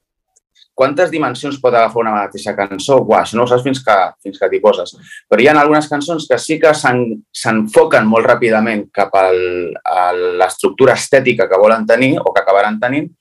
Quantes 0.74 1.12
dimensions 1.12 1.60
pot 1.62 1.74
agafar 1.74 2.01
una 2.01 2.12
mateixa 2.15 2.56
cançó? 2.57 2.98
Uau, 2.98 3.19
això 3.19 3.38
no 3.38 3.44
ho 3.44 3.48
saps 3.48 3.62
fins 3.62 3.83
que, 3.86 3.95
fins 4.24 4.39
que 4.39 4.50
t'hi 4.50 4.60
poses. 4.60 4.95
Però 5.30 5.42
hi 5.42 5.48
ha 5.48 5.54
algunes 5.62 5.88
cançons 5.88 6.25
que 6.27 6.39
sí 6.42 6.57
que 6.60 6.74
s'enfoquen 6.74 8.07
molt 8.10 8.25
ràpidament 8.25 8.88
cap 8.92 9.13
al, 9.13 9.38
a 9.86 10.12
l'estructura 10.13 10.94
estètica 10.94 11.48
que 11.48 11.62
volen 11.62 11.86
tenir 11.86 12.18
o 12.18 12.33
que 12.33 12.42
acabaran 12.42 12.80
tenint, 12.80 13.12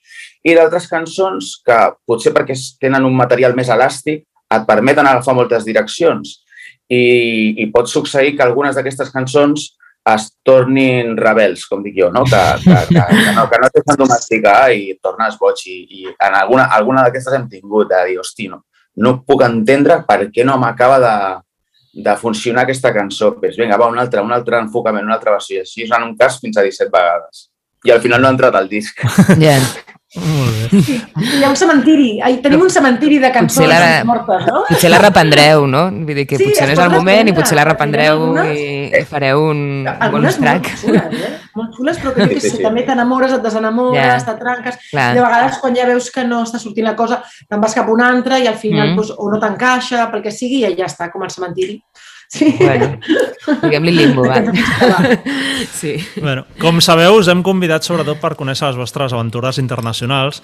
i 0.42 0.54
d'altres 0.54 0.88
cançons 0.88 1.60
que 1.66 1.78
potser 2.06 2.32
perquè 2.32 2.56
tenen 2.80 3.04
un 3.04 3.14
material 3.14 3.54
més 3.54 3.68
elàstic 3.68 4.24
et 4.56 4.66
permeten 4.68 5.06
agafar 5.08 5.34
moltes 5.36 5.64
direccions 5.68 6.38
i, 6.88 7.62
i 7.62 7.68
pot 7.72 7.88
succeir 7.90 8.34
que 8.36 8.44
algunes 8.44 8.76
d'aquestes 8.76 9.12
cançons 9.14 9.70
es 10.12 10.26
tornin 10.42 11.14
rebels, 11.16 11.62
com 11.70 11.82
dic 11.84 11.94
jo, 12.00 12.08
no? 12.10 12.24
Que, 12.26 12.40
que, 12.64 12.78
que, 12.88 13.04
que 13.12 13.34
no, 13.36 13.46
que 13.50 13.60
no 13.62 13.70
deixen 13.70 14.00
domesticar 14.00 14.58
i 14.74 14.96
tornes 15.02 15.38
boig. 15.38 15.62
I, 15.70 15.76
i 16.00 16.10
en 16.10 16.36
alguna, 16.40 16.66
alguna 16.74 17.04
d'aquestes 17.06 17.38
hem 17.38 17.46
tingut 17.50 17.92
de 17.92 18.02
dir, 18.08 18.18
hosti, 18.18 18.48
no, 18.50 18.64
no 18.98 19.20
puc 19.26 19.46
entendre 19.46 20.00
per 20.08 20.26
què 20.34 20.44
no 20.48 20.58
m'acaba 20.58 20.98
de, 21.04 21.14
de 22.02 22.16
funcionar 22.18 22.66
aquesta 22.66 22.92
cançó. 22.94 23.30
Pues 23.38 23.56
vinga, 23.60 23.78
va, 23.78 23.90
un 23.92 24.02
altre, 24.02 24.26
un 24.26 24.34
altre 24.34 24.58
enfocament, 24.58 25.06
una 25.06 25.20
altra 25.20 25.36
versió. 25.38 25.60
I 25.60 25.62
així 25.62 25.86
en 25.86 26.10
un 26.10 26.16
cas 26.18 26.40
fins 26.42 26.58
a 26.58 26.66
17 26.66 26.90
vegades. 26.90 27.48
I 27.86 27.94
al 27.94 28.02
final 28.02 28.22
no 28.22 28.30
ha 28.30 28.34
entrat 28.34 28.58
al 28.58 28.68
disc. 28.70 28.98
Yeah. 29.38 29.62
Molt 30.12 30.72
bé. 30.74 30.96
Hi 31.24 31.38
ha 31.40 31.48
un 31.48 31.56
cementiri, 31.56 32.08
tenim 32.44 32.60
un 32.66 32.70
cementiri 32.72 33.16
de 33.22 33.30
cançons 33.32 33.70
la, 33.70 34.02
mortes, 34.04 34.42
no? 34.44 34.60
Potser 34.68 34.90
la 34.92 34.98
reprendreu, 35.00 35.64
no? 35.70 35.86
Vull 36.04 36.18
dir 36.20 36.26
que 36.28 36.36
sí, 36.36 36.50
potser 36.50 36.66
no 36.68 36.74
és 36.74 36.82
el 36.84 36.92
moment 36.92 37.30
i 37.30 37.34
potser 37.36 37.56
la 37.56 37.64
reprendreu 37.70 38.18
algunes, 38.18 38.50
i, 38.52 38.66
i 39.00 39.02
fareu 39.08 39.46
un 39.48 39.62
bonus 40.12 40.36
track. 40.42 40.68
Molt 40.68 40.84
xules, 40.84 41.16
eh? 41.16 41.32
Molt 41.56 41.78
xules, 41.78 42.02
però 42.02 42.12
que 42.12 42.26
jo 42.26 42.28
que 42.34 42.44
sé, 42.44 42.52
també 42.60 42.84
t'enamores, 42.84 43.32
et 43.38 43.46
desenamores, 43.46 43.96
yeah. 43.96 44.20
te 44.28 44.36
tranques, 44.42 44.78
Clar. 44.90 45.08
i 45.14 45.16
de 45.16 45.24
vegades 45.24 45.60
quan 45.64 45.80
ja 45.80 45.88
veus 45.88 46.12
que 46.12 46.28
no 46.28 46.44
està 46.44 46.60
sortint 46.60 46.90
la 46.90 46.96
cosa, 46.98 47.22
te'n 47.48 47.64
vas 47.64 47.80
cap 47.80 47.88
a 47.88 47.96
una 47.96 48.12
altra 48.12 48.36
i 48.42 48.50
al 48.52 48.60
final 48.60 48.92
mm. 48.92 49.00
doncs, 49.00 49.16
o 49.16 49.32
no 49.32 49.40
t'encaixa, 49.40 50.10
pel 50.12 50.26
que 50.28 50.34
sigui, 50.34 50.60
i 50.68 50.76
ja 50.76 50.92
està, 50.92 51.08
com 51.12 51.24
el 51.24 51.32
cementiri. 51.32 51.80
Sí. 52.32 52.48
Bueno, 52.56 52.94
diguem-li 53.60 53.92
limbo, 53.92 54.24
va. 54.30 54.38
sí. 55.68 55.98
Bueno, 56.16 56.46
com 56.60 56.80
sabeu, 56.80 57.18
us 57.20 57.28
hem 57.28 57.42
convidat 57.44 57.84
sobretot 57.84 58.22
per 58.22 58.32
conèixer 58.38 58.70
les 58.70 58.78
vostres 58.80 59.12
aventures 59.12 59.60
internacionals 59.60 60.40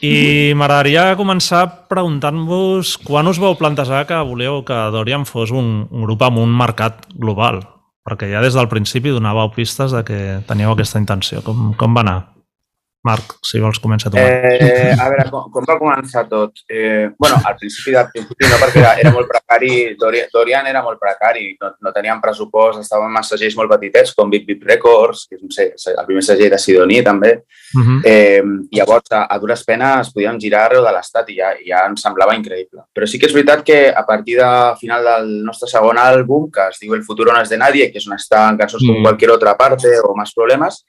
i 0.00 0.54
m'agradaria 0.56 1.10
començar 1.16 1.88
preguntant-vos 1.92 2.94
quan 3.04 3.28
us 3.28 3.40
vau 3.42 3.56
plantejar 3.60 4.06
que 4.08 4.20
volíeu 4.28 4.62
que 4.64 4.78
Dorian 4.94 5.28
fos 5.28 5.52
un, 5.52 5.84
un 5.90 6.06
grup 6.08 6.24
amb 6.24 6.40
un 6.40 6.56
mercat 6.56 7.04
global? 7.12 7.60
Perquè 8.06 8.30
ja 8.30 8.40
des 8.40 8.56
del 8.56 8.70
principi 8.70 9.12
donàveu 9.12 9.50
pistes 9.52 9.92
de 9.92 10.04
que 10.06 10.18
teníeu 10.48 10.72
aquesta 10.72 11.00
intenció. 11.02 11.42
Com, 11.44 11.72
com 11.76 11.96
va 11.96 12.04
anar? 12.06 12.18
Marc, 13.06 13.36
si 13.46 13.60
vols 13.62 13.78
començar 13.82 14.10
tu. 14.10 14.18
Eh, 14.18 14.92
a 14.92 15.08
veure, 15.12 15.26
com, 15.30 15.46
com 15.54 15.66
va 15.68 15.76
començar 15.78 16.24
tot? 16.30 16.64
Eh, 16.68 17.12
bueno, 17.18 17.38
al 17.46 17.56
principi, 17.60 17.94
del 17.94 18.08
principi 18.12 18.50
no, 18.50 18.58
perquè 18.62 18.82
era, 18.82 18.92
era 19.02 19.12
molt 19.14 19.30
precari, 19.30 19.72
Dorian, 20.00 20.30
Dorian 20.32 20.66
era 20.70 20.82
molt 20.82 20.98
precari, 21.02 21.52
no, 21.60 21.72
no 21.86 21.92
teníem 21.94 22.22
pressupost, 22.22 22.82
estaven 22.82 23.14
amb 23.14 23.28
seggells 23.28 23.56
molt 23.58 23.70
petitets, 23.76 24.14
com 24.16 24.32
Big 24.32 24.46
Big 24.48 24.64
Records, 24.66 25.26
que 25.30 25.38
és 25.38 25.44
un, 25.46 25.54
el 25.94 26.08
primer 26.08 26.24
segell 26.26 26.50
de 26.52 26.60
Sidoní, 26.62 27.02
també. 27.06 27.32
Uh 27.76 27.82
-huh. 27.82 28.00
eh, 28.04 28.42
llavors, 28.72 29.10
a, 29.12 29.26
a 29.30 29.38
dures 29.38 29.64
penes 29.64 30.12
podíem 30.12 30.40
girar 30.40 30.66
arreu 30.66 30.84
de 30.84 30.92
l'estat 30.92 31.30
i 31.30 31.38
ja, 31.38 31.52
ja 31.66 31.86
ens 31.86 32.02
semblava 32.02 32.34
increïble. 32.34 32.82
Però 32.94 33.06
sí 33.06 33.18
que 33.18 33.26
és 33.26 33.34
veritat 33.34 33.62
que 33.62 33.92
a 33.94 34.04
partir 34.06 34.36
de 34.38 34.50
final 34.80 35.04
del 35.04 35.44
nostre 35.44 35.68
segon 35.68 35.98
àlbum, 35.98 36.50
que 36.50 36.68
es 36.70 36.78
diu 36.80 36.94
El 36.94 37.02
futuro 37.02 37.32
no 37.32 37.40
es 37.40 37.48
de 37.48 37.58
nadie, 37.58 37.90
que 37.90 37.98
és 37.98 38.06
on 38.06 38.14
estan 38.14 38.56
cançons 38.56 38.82
-huh. 38.82 38.94
com 38.94 39.02
qualsevol 39.02 39.36
otra 39.36 39.56
parte 39.56 39.88
o 40.02 40.14
Más 40.16 40.32
problemes, 40.34 40.84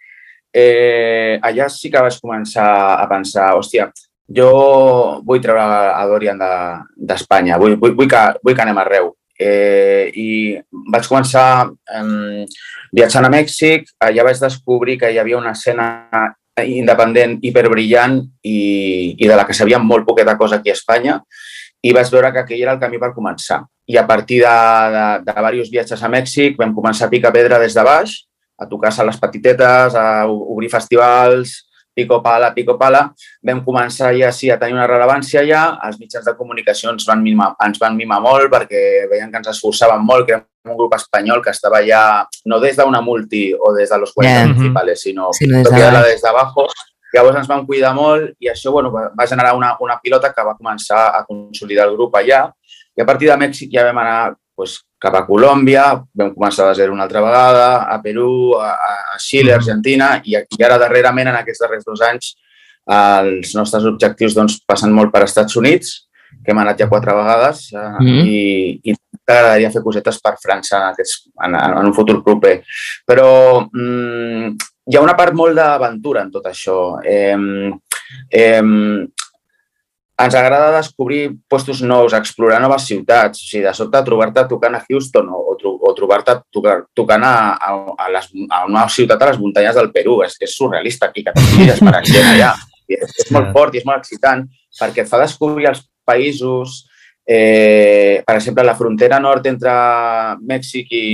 eh, 0.57 1.37
allà 1.41 1.67
sí 1.69 1.91
que 1.93 2.01
vaig 2.01 2.17
començar 2.23 2.67
a 2.97 3.05
pensar, 3.09 3.51
hòstia, 3.57 3.91
jo 4.39 4.49
vull 5.27 5.43
treure 5.43 5.61
a 5.93 6.01
Dorian 6.09 6.41
d'Espanya, 6.41 7.55
de, 7.55 7.61
vull, 7.61 7.77
vull, 7.79 7.93
vull, 7.99 8.09
que, 8.09 8.23
vull 8.43 8.57
que 8.57 8.65
anem 8.65 8.81
arreu. 8.81 9.13
Eh, 9.37 10.09
I 10.17 10.29
vaig 10.93 11.05
començar 11.05 11.69
eh, 11.69 12.43
viatjant 12.89 13.27
a 13.27 13.31
Mèxic, 13.31 13.93
allà 14.01 14.25
vaig 14.25 14.41
descobrir 14.41 14.97
que 14.97 15.13
hi 15.13 15.21
havia 15.21 15.37
una 15.37 15.53
escena 15.53 15.87
independent 16.65 17.37
hiperbrillant 17.45 18.17
i, 18.41 18.57
i 19.13 19.27
de 19.29 19.35
la 19.37 19.45
que 19.45 19.53
sabíem 19.53 19.83
molt 19.85 20.07
poqueta 20.07 20.33
cosa 20.39 20.57
aquí 20.57 20.73
a 20.73 20.77
Espanya 20.79 21.19
i 21.85 21.91
vaig 21.93 22.09
veure 22.09 22.31
que 22.33 22.41
aquell 22.41 22.63
era 22.63 22.73
el 22.73 22.79
camí 22.81 22.97
per 22.97 23.11
començar. 23.13 23.61
I 23.87 23.99
a 24.01 24.07
partir 24.09 24.41
de, 24.41 24.55
de, 24.95 25.03
de 25.27 25.35
diversos 25.37 25.69
viatges 25.69 26.01
a 26.01 26.09
Mèxic 26.09 26.57
vam 26.57 26.73
començar 26.75 27.05
a 27.05 27.13
picar 27.13 27.31
pedra 27.35 27.61
des 27.61 27.77
de 27.77 27.85
baix 27.85 28.17
a 28.57 28.67
tocar 28.67 28.91
sales 28.91 29.19
petitetes, 29.21 29.95
a 29.95 30.25
obrir 30.27 30.69
festivals, 30.69 31.67
pico 31.97 32.21
pala, 32.21 32.53
pico 32.53 32.75
pala, 32.77 32.99
vam 33.41 33.63
començar 33.65 34.11
ja 34.13 34.29
sí, 34.29 34.51
a 34.53 34.57
tenir 34.61 34.75
una 34.75 34.85
rellevància 34.85 35.41
ja, 35.47 35.63
els 35.87 35.97
mitjans 35.97 36.27
de 36.29 36.35
comunicació 36.37 36.91
ens 36.93 37.07
van 37.09 37.23
mimar, 37.25 37.55
ens 37.65 37.81
van 37.81 37.97
mimar 37.97 38.19
molt 38.21 38.51
perquè 38.53 38.81
veien 39.09 39.33
que 39.33 39.41
ens 39.41 39.49
esforçàvem 39.55 40.05
molt, 40.05 40.27
que 40.27 40.35
érem 40.37 40.73
un 40.73 40.77
grup 40.77 40.93
espanyol 40.93 41.41
que 41.41 41.55
estava 41.55 41.81
ja, 41.87 42.03
no 42.45 42.61
des 42.61 42.77
d'una 42.77 43.01
multi 43.01 43.47
o 43.57 43.73
des 43.73 43.89
de 43.89 43.97
los 43.97 44.13
40 44.13 44.29
yeah. 44.29 44.45
principals, 44.53 45.01
sinó 45.07 45.31
sí, 45.33 45.49
no 45.49 45.63
des, 45.65 45.73
de 45.73 46.03
des 46.11 46.21
d'abajo. 46.21 46.67
Llavors 47.15 47.39
ens 47.39 47.49
van 47.49 47.65
cuidar 47.65 47.95
molt 47.97 48.35
i 48.43 48.51
això 48.51 48.69
bueno, 48.75 48.91
va 48.93 49.25
generar 49.25 49.55
una, 49.57 49.73
una 49.81 49.97
pilota 50.03 50.29
que 50.35 50.45
va 50.45 50.57
començar 50.59 51.07
a 51.17 51.23
consolidar 51.25 51.87
el 51.87 51.95
grup 51.95 52.13
allà 52.19 52.43
i 52.93 53.01
a 53.01 53.05
partir 53.09 53.31
de 53.31 53.37
Mèxic 53.41 53.71
ja 53.73 53.87
vam 53.87 54.03
anar 54.03 54.19
pues, 54.57 54.79
cap 54.97 55.13
a 55.13 55.23
Colòmbia, 55.27 55.85
vam 56.17 56.33
començar 56.33 56.65
de 56.67 56.75
zero 56.79 56.95
una 56.95 57.05
altra 57.05 57.21
vegada, 57.21 57.67
a 57.85 57.99
Perú, 58.01 58.57
a, 58.57 58.73
a 59.13 59.19
Xile, 59.21 59.53
a 59.53 59.59
Argentina, 59.61 60.15
i, 60.25 60.33
i 60.33 60.65
ara 60.65 60.79
darrerament, 60.81 61.29
en 61.29 61.37
aquests 61.39 61.61
darrers 61.63 61.85
dos 61.85 62.01
anys, 62.01 62.33
els 62.97 63.53
nostres 63.53 63.85
objectius 63.85 64.35
doncs, 64.37 64.57
passen 64.65 64.93
molt 64.95 65.13
per 65.13 65.25
Estats 65.27 65.59
Units, 65.59 65.93
que 66.43 66.53
hem 66.53 66.61
anat 66.63 66.79
ja 66.81 66.89
quatre 66.89 67.13
vegades, 67.15 67.67
eh, 67.73 67.83
mm 67.83 68.07
-hmm. 68.07 68.25
i, 68.25 68.79
i 68.91 68.95
t'agradaria 69.27 69.71
fer 69.71 69.83
cosetes 69.83 70.19
per 70.23 70.37
França 70.41 70.77
en, 70.77 70.87
aquests, 70.93 71.29
en, 71.45 71.55
en 71.55 71.85
un 71.85 71.93
futur 71.93 72.23
proper. 72.23 72.63
Però 73.05 73.29
mm, 73.67 74.55
hi 74.87 74.95
ha 74.95 75.03
una 75.03 75.15
part 75.15 75.33
molt 75.33 75.55
d'aventura 75.55 76.21
en 76.21 76.31
tot 76.31 76.45
això. 76.47 76.99
Eh, 77.03 77.71
eh, 78.29 78.63
ens 80.17 80.35
agrada 80.35 80.77
descobrir 80.77 81.37
puestos 81.47 81.81
nous, 81.81 82.13
explorar 82.13 82.59
noves 82.61 82.87
ciutats. 82.89 83.41
O 83.43 83.45
sigui, 83.45 83.63
de 83.67 83.73
sobte 83.77 84.01
trobar-te 84.05 84.43
tocant 84.49 84.77
a 84.77 84.81
Houston 84.89 85.29
o, 85.29 85.43
o, 85.53 85.73
o 85.77 85.93
trobar-te 85.97 86.39
tocant 86.97 87.25
a, 87.27 87.35
a, 87.53 87.73
a, 87.93 88.09
les, 88.15 88.31
a 88.49 88.63
una 88.65 88.87
ciutat 88.89 89.21
a 89.21 89.29
les 89.31 89.39
muntanyes 89.41 89.77
del 89.77 89.91
Perú. 89.93 90.19
És, 90.25 90.39
és 90.41 90.57
surrealista 90.57 91.11
aquí, 91.11 91.25
que 91.25 91.35
t'estiguis 91.35 91.83
per 91.85 92.01
gent 92.09 92.31
allà. 92.33 92.55
I 92.87 92.97
és, 92.97 93.13
és 93.25 93.31
molt 93.35 93.51
fort 93.53 93.75
i 93.75 93.81
és 93.81 93.85
molt 93.85 94.01
excitant 94.01 94.45
perquè 94.77 95.03
et 95.03 95.09
fa 95.09 95.19
descobrir 95.21 95.67
els 95.69 95.83
països, 96.07 96.85
eh, 97.27 98.23
per 98.25 98.37
exemple, 98.37 98.65
la 98.65 98.77
frontera 98.79 99.19
nord 99.19 99.45
entre 99.49 99.73
Mèxic 100.47 100.93
i, 100.95 101.07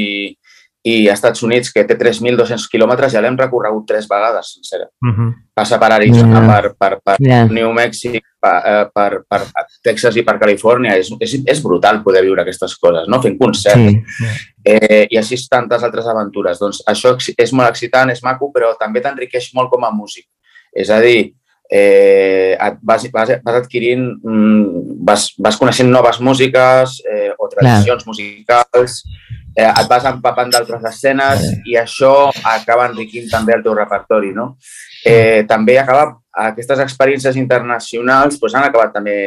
i 0.84 1.08
Estats 1.08 1.44
Units, 1.48 1.72
que 1.72 1.86
té 1.88 1.96
3.200 1.96 2.66
quilòmetres, 2.72 3.14
ja 3.16 3.22
l'hem 3.24 3.38
recorregut 3.40 3.86
tres 3.88 4.08
vegades, 4.10 4.50
sencera. 4.58 4.90
Uh 5.00 5.12
-huh. 5.14 5.30
Passa 5.56 5.78
per 5.80 5.92
Arizona, 5.94 6.40
yeah. 6.40 6.48
per, 6.50 6.76
per, 6.78 7.00
per 7.04 7.16
yeah. 7.20 7.48
New 7.48 7.72
Mexic, 7.72 8.24
per, 8.40 8.58
eh, 8.66 8.90
per, 8.94 9.24
per 9.30 9.42
Texas 9.82 10.16
i 10.16 10.24
per 10.24 10.38
Califòrnia. 10.40 10.98
És, 10.98 11.12
és, 11.20 11.40
és 11.46 11.62
brutal 11.64 12.04
poder 12.04 12.24
viure 12.24 12.42
aquestes 12.42 12.76
coses, 12.76 13.08
no? 13.08 13.22
fent 13.22 13.38
concerts. 13.38 13.94
Sí. 14.18 14.26
Eh, 14.66 15.08
I 15.10 15.18
així 15.18 15.36
tantes 15.50 15.84
altres 15.84 16.06
aventures. 16.06 16.60
Doncs 16.60 16.84
això 16.86 17.16
és 17.38 17.54
molt 17.54 17.70
excitant, 17.70 18.10
és 18.10 18.24
maco, 18.24 18.52
però 18.52 18.76
també 18.78 19.00
t'enriqueix 19.00 19.54
molt 19.54 19.70
com 19.70 19.84
a 19.86 19.92
músic. 19.92 20.26
És 20.74 20.90
a 20.90 21.00
dir, 21.00 21.34
eh, 21.74 22.56
vas, 22.82 23.10
vas, 23.12 23.30
vas 23.44 23.56
adquirint, 23.56 24.04
mm, 24.22 24.98
vas, 25.02 25.32
vas 25.42 25.58
coneixent 25.58 25.90
noves 25.90 26.20
músiques 26.22 27.00
eh, 27.10 27.32
o 27.34 27.50
tradicions 27.50 28.04
Clar. 28.04 28.12
musicals, 28.12 29.00
eh, 29.56 29.66
et 29.66 29.90
vas 29.90 30.06
empapant 30.06 30.54
d'altres 30.54 30.86
escenes 30.92 31.48
i 31.66 31.80
això 31.82 32.30
acaba 32.44 32.86
enriquint 32.92 33.26
també 33.32 33.58
el 33.58 33.66
teu 33.66 33.74
repertori, 33.74 34.36
no? 34.38 34.54
Eh, 35.04 35.48
també 35.50 35.80
acaba, 35.82 36.12
aquestes 36.46 36.80
experiències 36.86 37.42
internacionals 37.42 38.38
doncs, 38.38 38.54
han 38.54 38.70
acabat 38.70 38.94
també 38.94 39.18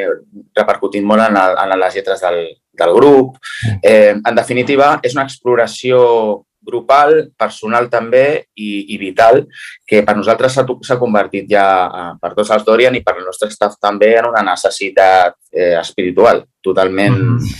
repercutint 0.57 1.05
molt 1.07 1.27
en, 1.27 1.37
el, 1.43 1.59
en 1.65 1.79
les 1.83 1.99
lletres 1.99 2.23
del, 2.23 2.45
del 2.79 2.95
grup. 2.95 3.41
Eh, 3.83 4.15
en 4.15 4.39
definitiva, 4.39 5.01
és 5.03 5.19
una 5.19 5.27
exploració 5.27 6.45
grupal, 6.67 7.31
personal 7.39 7.89
també 7.93 8.27
i, 8.55 8.93
i 8.95 8.99
vital, 9.01 9.45
que 9.87 10.03
per 10.07 10.17
nosaltres 10.19 10.59
s'ha 10.59 10.99
convertit 11.01 11.49
ja, 11.51 11.67
eh, 11.87 12.13
per 12.21 12.35
tots 12.37 12.53
els 12.57 12.67
Dorian 12.67 12.97
i 12.99 13.05
per 13.07 13.17
el 13.19 13.27
nostre 13.27 13.51
staff 13.55 13.79
també, 13.81 14.17
en 14.19 14.31
una 14.33 14.45
necessitat 14.47 15.39
eh, 15.53 15.75
espiritual 15.81 16.45
totalment 16.63 17.21
mm. 17.39 17.53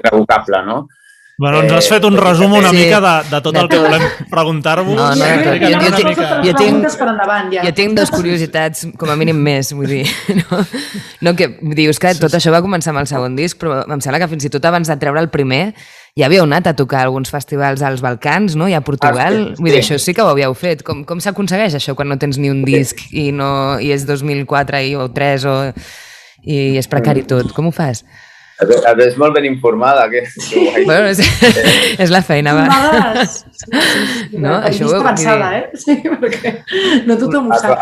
irrevocable, 0.00 0.64
no? 0.66 0.80
Bueno, 1.40 1.62
ens 1.64 1.72
has 1.72 1.86
fet 1.88 2.04
un 2.04 2.18
eh, 2.18 2.20
resum 2.20 2.52
una 2.52 2.68
sí, 2.68 2.76
mica 2.76 2.98
de, 3.00 3.12
de 3.30 3.38
tot 3.40 3.54
de 3.56 3.60
el 3.62 3.68
que 3.70 3.78
tot. 3.78 3.86
volem 3.86 4.26
preguntar-vos. 4.28 4.96
No, 4.98 5.06
no, 5.16 5.28
jo, 5.40 5.54
jo, 5.62 5.70
jo, 5.72 5.92
tinc, 5.96 6.18
jo, 6.44 6.52
tinc, 6.58 6.90
ja. 7.54 7.62
jo 7.64 7.72
tinc 7.78 7.96
dues 7.96 8.12
curiositats, 8.12 8.84
com 9.00 9.08
a 9.08 9.16
mínim 9.16 9.40
més, 9.40 9.72
vull 9.72 9.88
dir. 9.88 10.04
No, 10.50 10.60
no 11.24 11.32
que 11.38 11.48
dius 11.78 12.00
que 12.02 12.12
tot 12.20 12.36
això 12.36 12.52
va 12.52 12.60
començar 12.60 12.92
amb 12.92 13.00
el 13.00 13.08
segon 13.08 13.40
disc, 13.40 13.56
però 13.56 13.80
em 13.86 14.04
sembla 14.04 14.20
que 14.20 14.28
fins 14.28 14.44
i 14.44 14.52
tot 14.52 14.68
abans 14.68 14.92
de 14.92 15.00
treure 15.00 15.24
el 15.24 15.32
primer 15.32 15.72
ja 16.18 16.28
havíeu 16.28 16.44
anat 16.44 16.68
a 16.68 16.76
tocar 16.76 17.06
alguns 17.06 17.32
festivals 17.32 17.80
als 17.86 18.04
Balcans, 18.04 18.56
no? 18.60 18.68
I 18.68 18.76
a 18.76 18.84
Portugal. 18.84 19.40
Ah, 19.40 19.50
sí, 19.54 19.62
Vull 19.62 19.72
dir, 19.72 19.80
això 19.80 19.96
sí 19.96 20.12
que 20.12 20.20
ho 20.20 20.28
havíeu 20.34 20.52
fet. 20.58 20.84
Com, 20.84 21.06
com 21.08 21.24
s'aconsegueix 21.24 21.78
això 21.78 21.96
quan 21.96 22.12
no 22.12 22.20
tens 22.20 22.36
ni 22.36 22.52
un 22.52 22.66
disc 22.68 23.00
i, 23.12 23.30
no, 23.32 23.78
i 23.80 23.94
és 23.96 24.04
2004 24.08 24.84
i, 24.90 24.96
o 24.98 25.08
3 25.16 25.48
o, 25.48 25.60
i 26.44 26.60
és 26.80 26.90
precari 26.90 27.24
mm. 27.24 27.32
tot? 27.32 27.56
Com 27.56 27.70
ho 27.70 27.72
fas? 27.72 28.04
És 28.60 29.16
molt 29.20 29.36
ben 29.36 29.46
informada. 29.48 30.08
Que... 30.12 30.24
Bueno, 30.84 31.08
és, 31.10 31.20
és 32.00 32.12
la 32.12 32.24
feina, 32.26 32.56
va. 32.56 32.66
Sí, 33.60 33.68
sí, 33.68 34.04
sí, 34.30 34.38
no, 34.40 34.54
això 34.64 34.86
ho... 34.88 34.94
avançada, 35.02 35.50
eh? 35.58 35.78
Sí, 35.78 35.98
perquè 36.00 36.54
no 37.04 37.16
tothom 37.20 37.50
ho 37.50 37.58
sap. 37.60 37.76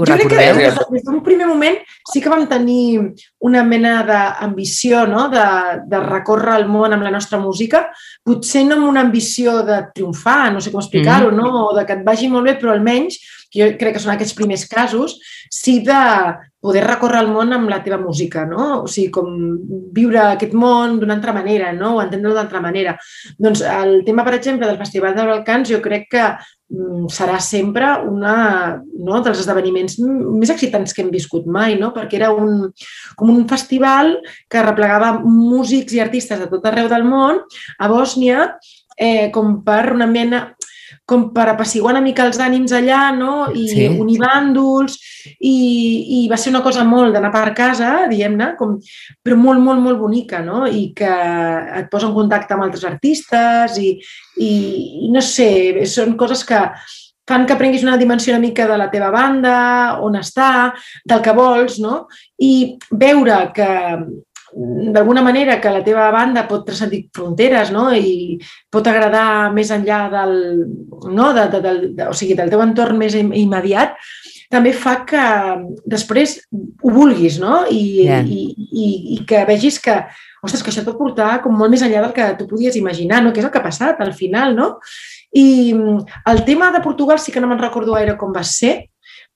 Ho 0.00 0.06
jo 0.08 0.16
crec 0.16 0.30
que 0.32 0.36
des, 0.56 0.78
des 0.90 1.02
d'un 1.04 1.20
primer 1.20 1.46
moment 1.46 1.76
sí 2.08 2.22
que 2.24 2.30
vam 2.32 2.46
tenir 2.48 3.02
una 3.44 3.62
mena 3.68 3.98
d'ambició 4.08 5.02
no? 5.06 5.26
de, 5.28 5.44
de 5.92 6.00
recórrer 6.00 6.56
el 6.62 6.68
món 6.72 6.96
amb 6.96 7.04
la 7.04 7.12
nostra 7.12 7.38
música, 7.38 7.82
potser 8.24 8.64
no 8.64 8.78
amb 8.78 8.88
una 8.88 9.04
ambició 9.04 9.58
de 9.66 9.82
triomfar, 9.94 10.54
no 10.54 10.62
sé 10.64 10.72
com 10.72 10.80
explicar-ho, 10.80 11.28
mm. 11.30 11.36
no? 11.36 11.66
o 11.66 11.76
de 11.76 11.84
que 11.84 11.98
et 11.98 12.06
vagi 12.06 12.30
molt 12.32 12.48
bé, 12.48 12.56
però 12.56 12.72
almenys, 12.72 13.20
que 13.20 13.39
jo 13.54 13.66
crec 13.80 13.96
que 13.96 14.02
són 14.02 14.14
aquests 14.14 14.36
primers 14.38 14.66
casos, 14.70 15.18
sí 15.50 15.80
de 15.86 16.00
poder 16.60 16.84
recórrer 16.84 17.22
el 17.24 17.30
món 17.32 17.54
amb 17.56 17.70
la 17.72 17.80
teva 17.82 17.98
música, 18.00 18.44
no? 18.46 18.82
O 18.84 18.88
sigui, 18.90 19.08
com 19.14 19.28
viure 19.96 20.20
aquest 20.26 20.52
món 20.52 20.98
d'una 21.00 21.16
altra 21.16 21.32
manera, 21.32 21.72
no? 21.72 21.96
O 21.96 22.02
entendre'l 22.04 22.36
d'altra 22.36 22.60
manera. 22.60 22.98
Doncs 23.38 23.64
el 23.64 24.00
tema, 24.06 24.26
per 24.26 24.36
exemple, 24.36 24.68
del 24.68 24.80
Festival 24.80 25.16
de 25.16 25.28
Balcans, 25.30 25.72
jo 25.72 25.80
crec 25.84 26.10
que 26.12 26.26
Mm, 26.70 27.08
serà 27.10 27.40
sempre 27.42 27.86
una 28.06 28.78
no, 28.78 29.16
dels 29.26 29.40
esdeveniments 29.42 29.96
més 29.98 30.52
excitants 30.54 30.94
que 30.94 31.02
hem 31.02 31.08
viscut 31.10 31.48
mai, 31.50 31.74
no? 31.80 31.88
perquè 31.96 32.20
era 32.20 32.28
un, 32.30 32.68
com 33.18 33.32
un 33.32 33.42
festival 33.50 34.12
que 34.46 34.62
replegava 34.62 35.16
músics 35.24 35.96
i 35.96 36.02
artistes 36.04 36.38
de 36.38 36.46
tot 36.52 36.68
arreu 36.70 36.86
del 36.92 37.08
món 37.10 37.42
a 37.74 37.90
Bòsnia 37.90 38.52
eh, 38.94 39.32
com 39.34 39.56
per 39.66 39.96
una 39.96 40.06
mena 40.06 40.44
com 41.10 41.26
per 41.34 41.48
apaciguar 41.50 41.96
una 41.96 42.04
mica 42.04 42.24
els 42.28 42.38
ànims 42.42 42.72
allà 42.76 43.00
no? 43.16 43.48
i 43.50 43.66
sí. 43.72 43.88
unir 43.90 44.18
bàndols 44.22 44.96
i, 45.36 45.56
i 46.20 46.20
va 46.30 46.38
ser 46.38 46.52
una 46.54 46.62
cosa 46.62 46.84
molt 46.86 47.16
d'anar 47.16 47.32
per 47.34 47.50
casa, 47.58 47.90
diguem-ne, 48.10 48.52
però 48.56 49.38
molt, 49.40 49.62
molt, 49.64 49.82
molt 49.82 50.00
bonica 50.00 50.44
no? 50.46 50.64
i 50.70 50.90
que 50.96 51.10
et 51.80 51.90
posa 51.92 52.08
en 52.08 52.16
contacte 52.16 52.54
amb 52.54 52.68
altres 52.68 52.86
artistes 52.88 53.78
i, 53.82 53.94
i, 54.38 54.52
i 55.06 55.12
no 55.12 55.22
sé, 55.24 55.50
són 55.90 56.16
coses 56.20 56.46
que 56.46 56.62
fan 57.30 57.46
que 57.46 57.54
prenguis 57.58 57.84
una 57.86 57.98
dimensió 57.98 58.34
una 58.34 58.42
mica 58.42 58.66
de 58.66 58.78
la 58.78 58.88
teva 58.90 59.10
banda, 59.14 59.56
on 60.02 60.18
està, 60.18 60.72
del 61.06 61.22
que 61.22 61.34
vols, 61.36 61.78
no? 61.82 62.04
I 62.42 62.74
veure 62.90 63.44
que 63.54 63.70
d'alguna 64.52 65.22
manera 65.22 65.60
que 65.60 65.70
la 65.70 65.82
teva 65.86 66.08
banda 66.10 66.46
pot 66.48 66.64
transcendir 66.66 67.04
fronteres 67.14 67.70
no? 67.70 67.88
i 67.94 68.38
pot 68.70 68.86
agradar 68.90 69.52
més 69.54 69.70
enllà 69.70 70.00
del, 70.10 70.34
no? 71.06 71.30
de, 71.36 71.46
de, 71.52 71.60
de, 71.60 71.74
de, 71.98 72.08
o 72.10 72.16
sigui, 72.16 72.34
del 72.38 72.50
teu 72.50 72.62
entorn 72.64 72.98
més 72.98 73.14
immediat, 73.14 73.94
també 74.50 74.72
fa 74.74 74.96
que 75.06 75.22
després 75.86 76.40
ho 76.50 76.90
vulguis 76.90 77.38
no? 77.38 77.62
I, 77.70 77.84
yeah. 78.08 78.26
i, 78.26 78.50
i, 78.58 78.88
i 79.14 79.20
que 79.28 79.44
vegis 79.46 79.78
que, 79.82 79.94
ostres, 80.42 80.64
que 80.64 80.72
això 80.72 80.82
et 80.82 80.90
pot 80.90 80.98
portar 80.98 81.36
com 81.44 81.54
molt 81.54 81.70
més 81.70 81.86
enllà 81.86 82.02
del 82.08 82.16
que 82.16 82.32
tu 82.40 82.48
podies 82.50 82.78
imaginar, 82.80 83.22
no? 83.22 83.30
que 83.30 83.42
és 83.42 83.46
el 83.46 83.54
que 83.54 83.62
ha 83.62 83.68
passat 83.68 84.02
al 84.02 84.12
final. 84.18 84.56
No? 84.58 84.72
I 85.38 85.76
el 86.26 86.42
tema 86.48 86.72
de 86.74 86.82
Portugal 86.82 87.22
sí 87.22 87.30
que 87.30 87.42
no 87.42 87.46
me'n 87.46 87.62
recordo 87.62 87.94
gaire 87.94 88.18
com 88.18 88.34
va 88.34 88.42
ser, 88.42 88.89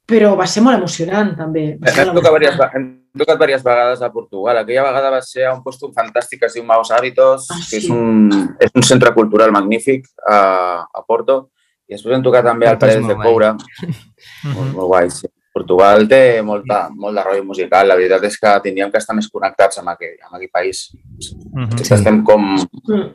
però 0.07 0.35
va 0.37 0.47
ser 0.51 0.63
molt 0.65 0.79
emocionant 0.79 1.33
també. 1.39 1.65
Hem 1.75 2.11
tocat, 2.13 2.35
diverses, 2.37 2.75
hem 2.77 2.89
tocat 3.19 3.39
diverses 3.41 3.65
vegades 3.65 4.03
a 4.05 4.11
Portugal. 4.13 4.61
Aquella 4.61 4.85
vegada 4.89 5.13
va 5.17 5.21
ser 5.25 5.47
a 5.49 5.55
un 5.55 5.63
lloc 5.65 5.95
fantàstic 5.97 6.43
que 6.43 6.51
es 6.51 6.59
diu 6.59 6.65
Maus 6.65 6.91
Hábitos, 6.93 7.49
ah, 7.51 7.61
sí. 7.61 7.71
que 7.71 7.81
és 7.83 7.89
un, 7.93 8.29
és 8.61 8.75
un 8.75 8.85
centre 8.85 9.15
cultural 9.17 9.55
magnífic 9.55 10.11
a, 10.29 10.85
a 10.85 11.05
Porto. 11.07 11.49
I 11.89 11.97
després 11.97 12.17
hem 12.17 12.25
tocat 12.25 12.45
també 12.45 12.69
al 12.69 12.79
Paredes 12.81 13.09
de 13.09 13.17
Coura. 13.21 13.55
molt, 14.57 14.77
molt 14.77 14.93
guai, 14.93 15.09
sí. 15.13 15.31
Portugal 15.55 16.09
té 16.11 16.43
molta, 16.43 16.89
molt 16.91 17.15
de 17.15 17.23
rotllo 17.23 17.45
musical. 17.47 17.87
La 17.87 17.95
veritat 17.95 18.25
és 18.27 18.37
que 18.43 18.53
tindríem 18.65 18.91
que 18.91 18.99
estar 18.99 19.15
més 19.15 19.29
connectats 19.31 19.79
amb 19.81 19.93
aquell, 19.93 20.17
amb 20.27 20.35
aquell 20.37 20.51
país. 20.51 20.89
Mm 20.91 21.65
-hmm. 21.65 21.85
sí. 21.85 21.95
Estem 21.95 22.23
com... 22.27 22.43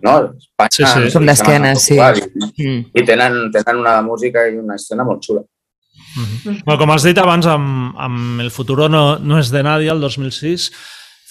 No? 0.01 0.13
Espanya, 0.39 0.71
sí, 0.71 0.83
sí. 0.85 1.11
Som 1.11 1.25
d'esquena, 1.25 1.75
sí. 1.75 1.99
I, 1.99 2.67
mm. 2.67 2.81
i 2.93 3.05
tenen, 3.05 3.51
tenen 3.51 3.81
una 3.83 4.01
música 4.01 4.47
i 4.47 4.57
una 4.57 4.75
escena 4.75 5.03
molt 5.03 5.21
xula. 5.21 5.43
Mm 6.15 6.23
-hmm. 6.23 6.63
bueno, 6.65 6.79
com 6.79 6.91
has 6.91 7.03
dit 7.03 7.17
abans, 7.17 7.45
amb, 7.45 7.93
amb 7.97 8.41
El 8.41 8.51
futuro 8.51 8.89
no, 8.89 9.19
no 9.19 9.37
és 9.39 9.51
de 9.51 9.63
nadie, 9.63 9.91
el 9.91 10.01
2006, 10.01 10.71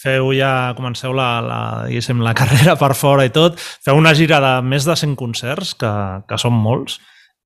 feu 0.02 0.32
ja, 0.32 0.74
comenceu 0.76 1.12
la, 1.12 1.40
la, 1.40 1.88
la 1.88 2.34
carrera 2.40 2.76
per 2.76 2.94
fora 2.94 3.24
i 3.24 3.30
tot, 3.30 3.58
feu 3.58 3.96
una 3.96 4.14
gira 4.14 4.40
de 4.40 4.62
més 4.62 4.84
de 4.84 4.96
100 4.96 5.16
concerts, 5.16 5.74
que, 5.74 6.22
que 6.28 6.38
són 6.38 6.52
molts, 6.52 7.00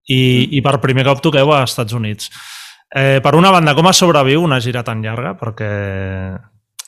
i, 0.09 0.49
i 0.57 0.61
per 0.61 0.81
primer 0.81 1.05
cop 1.05 1.23
toqueu 1.23 1.53
a 1.53 1.63
Estats 1.65 1.93
Units. 1.93 2.31
Eh, 2.95 3.21
per 3.25 3.35
una 3.35 3.51
banda, 3.51 3.75
com 3.75 3.89
es 3.89 3.97
sobreviu 3.97 4.43
una 4.45 4.61
gira 4.61 4.83
tan 4.85 5.01
llarga? 5.03 5.33
Perquè 5.41 5.71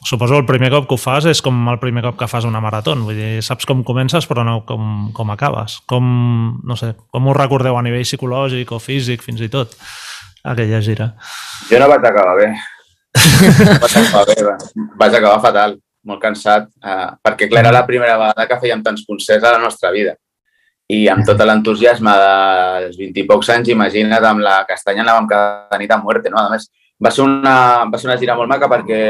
suposo 0.04 0.36
el 0.36 0.44
primer 0.44 0.68
cop 0.70 0.86
que 0.88 0.98
ho 0.98 1.00
fas 1.00 1.24
és 1.30 1.40
com 1.40 1.56
el 1.72 1.78
primer 1.80 2.02
cop 2.04 2.18
que 2.20 2.28
fas 2.28 2.44
una 2.44 2.60
marató. 2.60 2.92
Vull 3.00 3.16
dir, 3.16 3.30
saps 3.42 3.64
com 3.64 3.82
comences 3.86 4.28
però 4.28 4.44
no 4.44 4.60
com, 4.68 5.10
com 5.16 5.32
acabes. 5.32 5.78
Com, 5.88 6.60
no 6.62 6.76
sé, 6.76 6.92
com 7.10 7.28
ho 7.30 7.36
recordeu 7.36 7.78
a 7.78 7.84
nivell 7.86 8.04
psicològic 8.04 8.74
o 8.76 8.82
físic 8.82 9.24
fins 9.24 9.40
i 9.40 9.48
tot? 9.48 9.72
Aquella 10.44 10.80
gira? 10.84 11.08
Jo 11.70 11.80
no 11.80 11.88
vaig 11.90 12.04
acabar 12.04 12.36
bé. 12.38 12.50
No 12.54 13.78
vaig 13.84 13.96
acabar 14.00 14.26
bé, 14.28 14.36
vaig 15.00 15.16
acabar 15.18 15.40
fatal, 15.42 15.76
molt 16.04 16.20
cansat, 16.22 16.68
eh, 16.84 17.08
perquè 17.24 17.48
clar, 17.48 17.64
era 17.64 17.72
la 17.72 17.86
primera 17.88 18.18
vegada 18.20 18.46
que 18.50 18.60
fèiem 18.62 18.84
tants 18.84 19.06
concerts 19.08 19.46
a 19.46 19.56
la 19.56 19.62
nostra 19.62 19.92
vida. 19.94 20.14
I 20.92 21.06
amb 21.08 21.24
tot 21.24 21.40
l'entusiasme 21.40 22.12
dels 22.20 22.98
20 23.00 23.22
i 23.22 23.28
pocs 23.28 23.48
anys, 23.54 23.70
imagina't, 23.72 24.24
amb 24.28 24.44
la 24.44 24.58
castanya 24.68 25.04
anàvem 25.06 25.30
cada 25.30 25.78
nit 25.80 25.94
a 25.94 26.00
muerte, 26.02 26.28
no? 26.32 26.42
A 26.42 26.50
més, 26.52 26.68
va 27.00 27.10
ser, 27.10 27.24
una, 27.24 27.54
va 27.88 28.00
ser 28.00 28.10
una 28.10 28.18
gira 28.20 28.36
molt 28.36 28.50
maca 28.50 28.68
perquè 28.68 29.00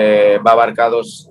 va 0.45 0.55
abarcar 0.55 0.91
dos, 0.93 1.25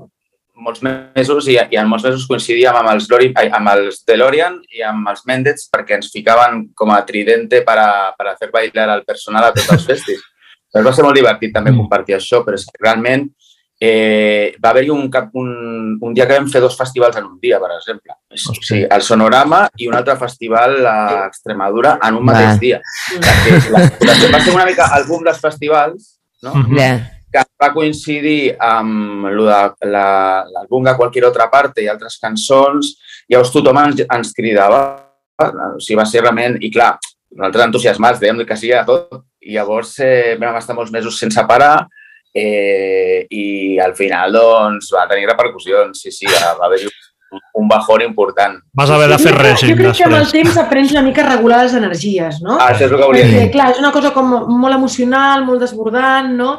molts 0.54 0.84
mesos 0.84 1.48
i, 1.50 1.58
i 1.58 1.78
en 1.80 1.88
molts 1.90 2.06
mesos 2.06 2.26
coincidíem 2.30 2.76
amb 2.78 2.92
els, 2.94 3.08
Lori, 3.10 3.32
amb 3.34 3.72
els 3.74 4.04
DeLorean 4.08 4.60
i 4.78 4.84
amb 4.86 5.10
els 5.10 5.24
Mendez 5.30 5.68
perquè 5.74 5.98
ens 5.98 6.12
ficaven 6.14 6.68
com 6.78 6.94
a 6.94 7.02
tridente 7.08 7.64
per 7.66 7.78
a, 7.82 7.90
per 8.18 8.30
a 8.30 8.36
fer 8.40 8.52
bailar 8.54 8.90
al 8.94 9.06
personal 9.08 9.50
a 9.50 9.54
tots 9.56 9.72
els 9.74 9.88
festis. 9.90 10.22
Però 10.74 10.88
va 10.88 10.94
ser 10.94 11.06
molt 11.06 11.18
divertit 11.18 11.54
també 11.54 11.70
mm. 11.70 11.82
compartir 11.84 12.16
això, 12.18 12.40
però 12.42 12.58
és 12.58 12.64
que 12.66 12.80
realment 12.82 13.28
eh, 13.78 14.56
va 14.58 14.72
haver-hi 14.72 14.90
un, 14.90 15.04
un, 15.38 15.52
un 16.02 16.16
dia 16.18 16.26
que 16.26 16.34
vam 16.34 16.48
fer 16.50 16.64
dos 16.64 16.74
festivals 16.80 17.20
en 17.20 17.28
un 17.28 17.36
dia, 17.38 17.60
per 17.62 17.76
exemple. 17.76 18.18
O 18.34 18.56
sigui, 18.58 18.82
el 18.90 19.06
Sonorama 19.06 19.68
i 19.78 19.86
un 19.92 19.94
altre 20.00 20.18
festival 20.18 20.80
a 20.82 20.98
Extremadura 21.28 22.00
en 22.02 22.18
un 22.18 22.26
mateix 22.26 22.58
dia. 22.64 22.82
Perquè 23.14 23.60
la, 23.70 23.86
la, 23.86 24.16
va 24.34 24.42
ser 24.42 24.56
una 24.56 24.66
mica 24.66 24.90
el 24.98 25.06
boom 25.12 25.30
dels 25.30 25.44
festivals, 25.46 26.16
no? 26.42 26.58
Yeah 26.74 27.23
que 27.34 27.44
va 27.64 27.72
coincidir 27.74 28.54
amb 28.62 29.28
l'àlbum 29.34 30.86
de 30.86 30.96
qualsevol 31.00 31.32
altra 31.32 31.50
part 31.52 31.82
i 31.82 31.90
altres 31.90 32.20
cançons, 32.22 32.94
llavors 33.32 33.54
tothom 33.54 33.82
ens, 33.82 34.04
ens 34.06 34.34
cridava, 34.38 34.84
o 35.42 35.82
sigui, 35.82 35.98
va 36.00 36.08
ser 36.10 36.22
realment, 36.22 36.60
i 36.62 36.70
clar, 36.74 36.94
nosaltres 37.34 37.68
entusiasmats, 37.70 38.22
dèiem 38.22 38.44
que 38.46 38.58
sí 38.60 38.72
a 38.72 38.84
tot, 38.88 39.24
i 39.44 39.58
llavors 39.58 39.96
eh, 40.06 40.36
vam 40.40 40.60
estar 40.60 40.78
molts 40.78 40.94
mesos 40.94 41.18
sense 41.20 41.42
parar, 41.50 41.88
eh, 42.34 43.26
i 43.30 43.80
al 43.82 43.98
final 43.98 44.38
doncs, 44.38 44.94
va 44.94 45.08
tenir 45.10 45.28
repercussions, 45.30 46.06
sí, 46.06 46.14
sí, 46.14 46.30
va 46.30 46.68
haver-hi 46.68 46.92
un 47.54 47.68
bajón 47.68 48.02
important. 48.02 48.60
Vas 48.74 48.90
haver 48.90 49.10
de 49.10 49.18
fer 49.18 49.34
res. 49.36 49.62
Jo 49.62 49.76
crec 49.78 49.98
que 49.98 50.06
amb 50.06 50.18
el 50.20 50.32
temps 50.34 50.58
aprens 50.62 50.94
una 50.94 51.04
mica 51.06 51.24
a 51.24 51.30
regular 51.32 51.64
les 51.64 51.76
energies, 51.80 52.40
no? 52.46 52.58
Ah, 52.60 52.72
això 52.74 52.88
és 52.88 52.92
el 52.92 53.00
que 53.00 53.10
volia 53.10 53.30
dir. 53.30 53.44
Clar, 53.54 53.72
és 53.74 53.82
una 53.82 53.92
cosa 53.96 54.14
com 54.16 54.30
molt 54.30 54.76
emocional, 54.76 55.46
molt 55.48 55.64
desbordant, 55.64 56.34
no? 56.38 56.52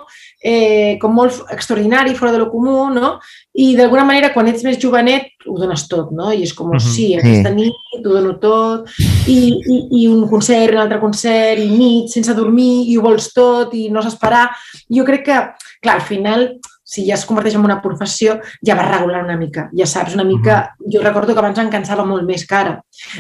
Eh, 0.45 0.99
com 1.01 1.15
molt 1.17 1.39
extraordinari, 1.55 2.13
fora 2.19 2.31
de 2.35 2.39
lo 2.43 2.51
comú, 2.53 2.91
no? 2.93 3.15
I 3.57 3.71
d'alguna 3.79 4.05
manera, 4.05 4.29
quan 4.35 4.51
ets 4.51 4.65
més 4.67 4.77
jovenet, 4.83 5.31
ho 5.49 5.55
dones 5.57 5.87
tot, 5.89 6.11
no? 6.13 6.29
I 6.37 6.43
és 6.45 6.53
com, 6.53 6.69
uh 6.69 6.77
-huh. 6.77 6.95
sí, 6.95 7.15
aquesta 7.17 7.51
nit 7.51 7.73
ho 7.97 8.03
dono 8.03 8.35
tot, 8.39 8.91
i, 9.27 9.39
i, 9.57 10.03
i 10.03 10.07
un 10.07 10.29
concert, 10.29 10.75
un 10.75 10.83
altre 10.83 11.01
concert, 11.01 11.59
i 11.59 11.71
nit 11.71 12.11
sense 12.11 12.35
dormir, 12.35 12.85
i 12.91 12.99
ho 12.99 13.03
vols 13.03 13.33
tot, 13.33 13.73
i 13.73 13.89
no 13.89 14.03
saps 14.03 14.21
parar. 14.21 14.51
Jo 14.91 15.05
crec 15.05 15.25
que, 15.25 15.39
clar, 15.81 15.95
al 15.95 16.03
final 16.03 16.59
si 16.95 17.05
ja 17.09 17.17
es 17.19 17.25
converteix 17.27 17.57
en 17.59 17.65
una 17.67 17.81
professió, 17.83 18.37
ja 18.65 18.77
va 18.79 18.87
regular 18.87 19.25
una 19.25 19.37
mica. 19.41 19.67
Ja 19.75 19.87
saps, 19.91 20.15
una 20.15 20.27
mica... 20.29 20.61
Jo 20.93 21.03
recordo 21.03 21.35
que 21.35 21.43
abans 21.43 21.59
em 21.59 21.71
cansava 21.73 22.05
molt 22.07 22.27
més 22.29 22.47
que 22.47 22.59
ara. 22.59 22.77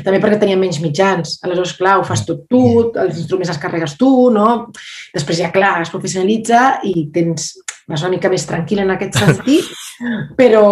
També 0.06 0.20
perquè 0.22 0.38
tenia 0.44 0.58
menys 0.60 0.78
mitjans. 0.84 1.38
Aleshores, 1.42 1.74
clar, 1.78 1.98
ho 1.98 2.06
fas 2.06 2.22
tot 2.28 2.44
tu, 2.50 2.62
els 2.92 3.18
instruments 3.18 3.50
els 3.54 3.62
carregues 3.62 3.96
tu, 3.98 4.12
no? 4.34 4.48
Després 5.14 5.42
ja, 5.42 5.50
clar, 5.54 5.80
es 5.82 5.92
professionalitza 5.92 6.64
i 6.86 7.08
tens 7.14 7.54
vas 7.90 8.00
una 8.00 8.14
mica 8.14 8.30
més 8.32 8.46
tranquil 8.48 8.80
en 8.80 8.94
aquest 8.94 9.18
sentit, 9.20 9.66
però, 10.40 10.64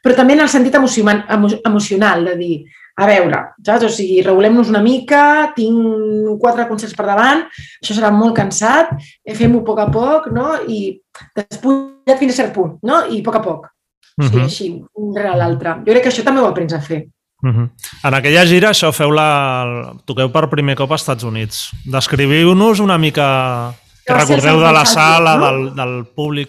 però 0.00 0.16
també 0.16 0.36
en 0.38 0.46
el 0.46 0.52
sentit 0.52 0.78
emocional, 0.78 1.24
emocional 1.60 2.24
de 2.30 2.38
dir, 2.38 2.54
a 2.94 3.06
veure, 3.10 3.40
saps? 3.66 3.86
O 3.88 3.90
sigui, 3.90 4.20
regulem-nos 4.22 4.70
una 4.70 4.82
mica, 4.82 5.52
tinc 5.56 6.38
quatre 6.42 6.66
concerts 6.68 6.94
per 6.94 7.08
davant, 7.08 7.42
això 7.82 7.96
serà 7.96 8.12
molt 8.14 8.36
cansat, 8.38 8.92
fem-ho 9.34 9.62
a 9.62 9.66
poc 9.66 9.80
a 9.82 9.88
poc, 9.94 10.28
no? 10.34 10.52
I 10.68 11.00
despullat 11.34 12.20
fins 12.20 12.36
a 12.36 12.42
cert 12.42 12.54
punt, 12.54 12.78
no? 12.86 13.04
I 13.10 13.20
a 13.20 13.26
poc 13.26 13.40
a 13.40 13.42
poc. 13.42 13.66
Uh 14.14 14.24
-huh. 14.24 14.30
Sí, 14.30 14.40
així, 14.40 14.84
un 14.94 15.14
rere 15.16 15.36
l'altre. 15.36 15.82
Jo 15.86 15.92
crec 15.92 16.02
que 16.02 16.10
això 16.10 16.22
també 16.22 16.40
ho 16.40 16.46
aprens 16.46 16.72
a 16.72 16.80
fer. 16.80 17.06
Uh 17.42 17.48
mhm. 17.48 17.64
-huh. 17.64 18.08
En 18.08 18.14
aquella 18.14 18.46
gira, 18.46 18.70
això 18.70 18.92
feu 18.92 19.10
la... 19.10 19.92
toqueu 20.04 20.30
per 20.30 20.48
primer 20.48 20.76
cop 20.76 20.90
als 20.92 21.02
Estats 21.02 21.24
Units. 21.24 21.70
Descriviu-nos 21.84 22.80
una 22.80 22.98
mica 22.98 23.74
que 24.06 24.14
recordeu 24.14 24.60
de 24.60 24.72
la 24.72 24.84
sala, 24.84 25.36
no? 25.36 25.46
del, 25.46 25.74
del 25.74 26.06
públic. 26.14 26.48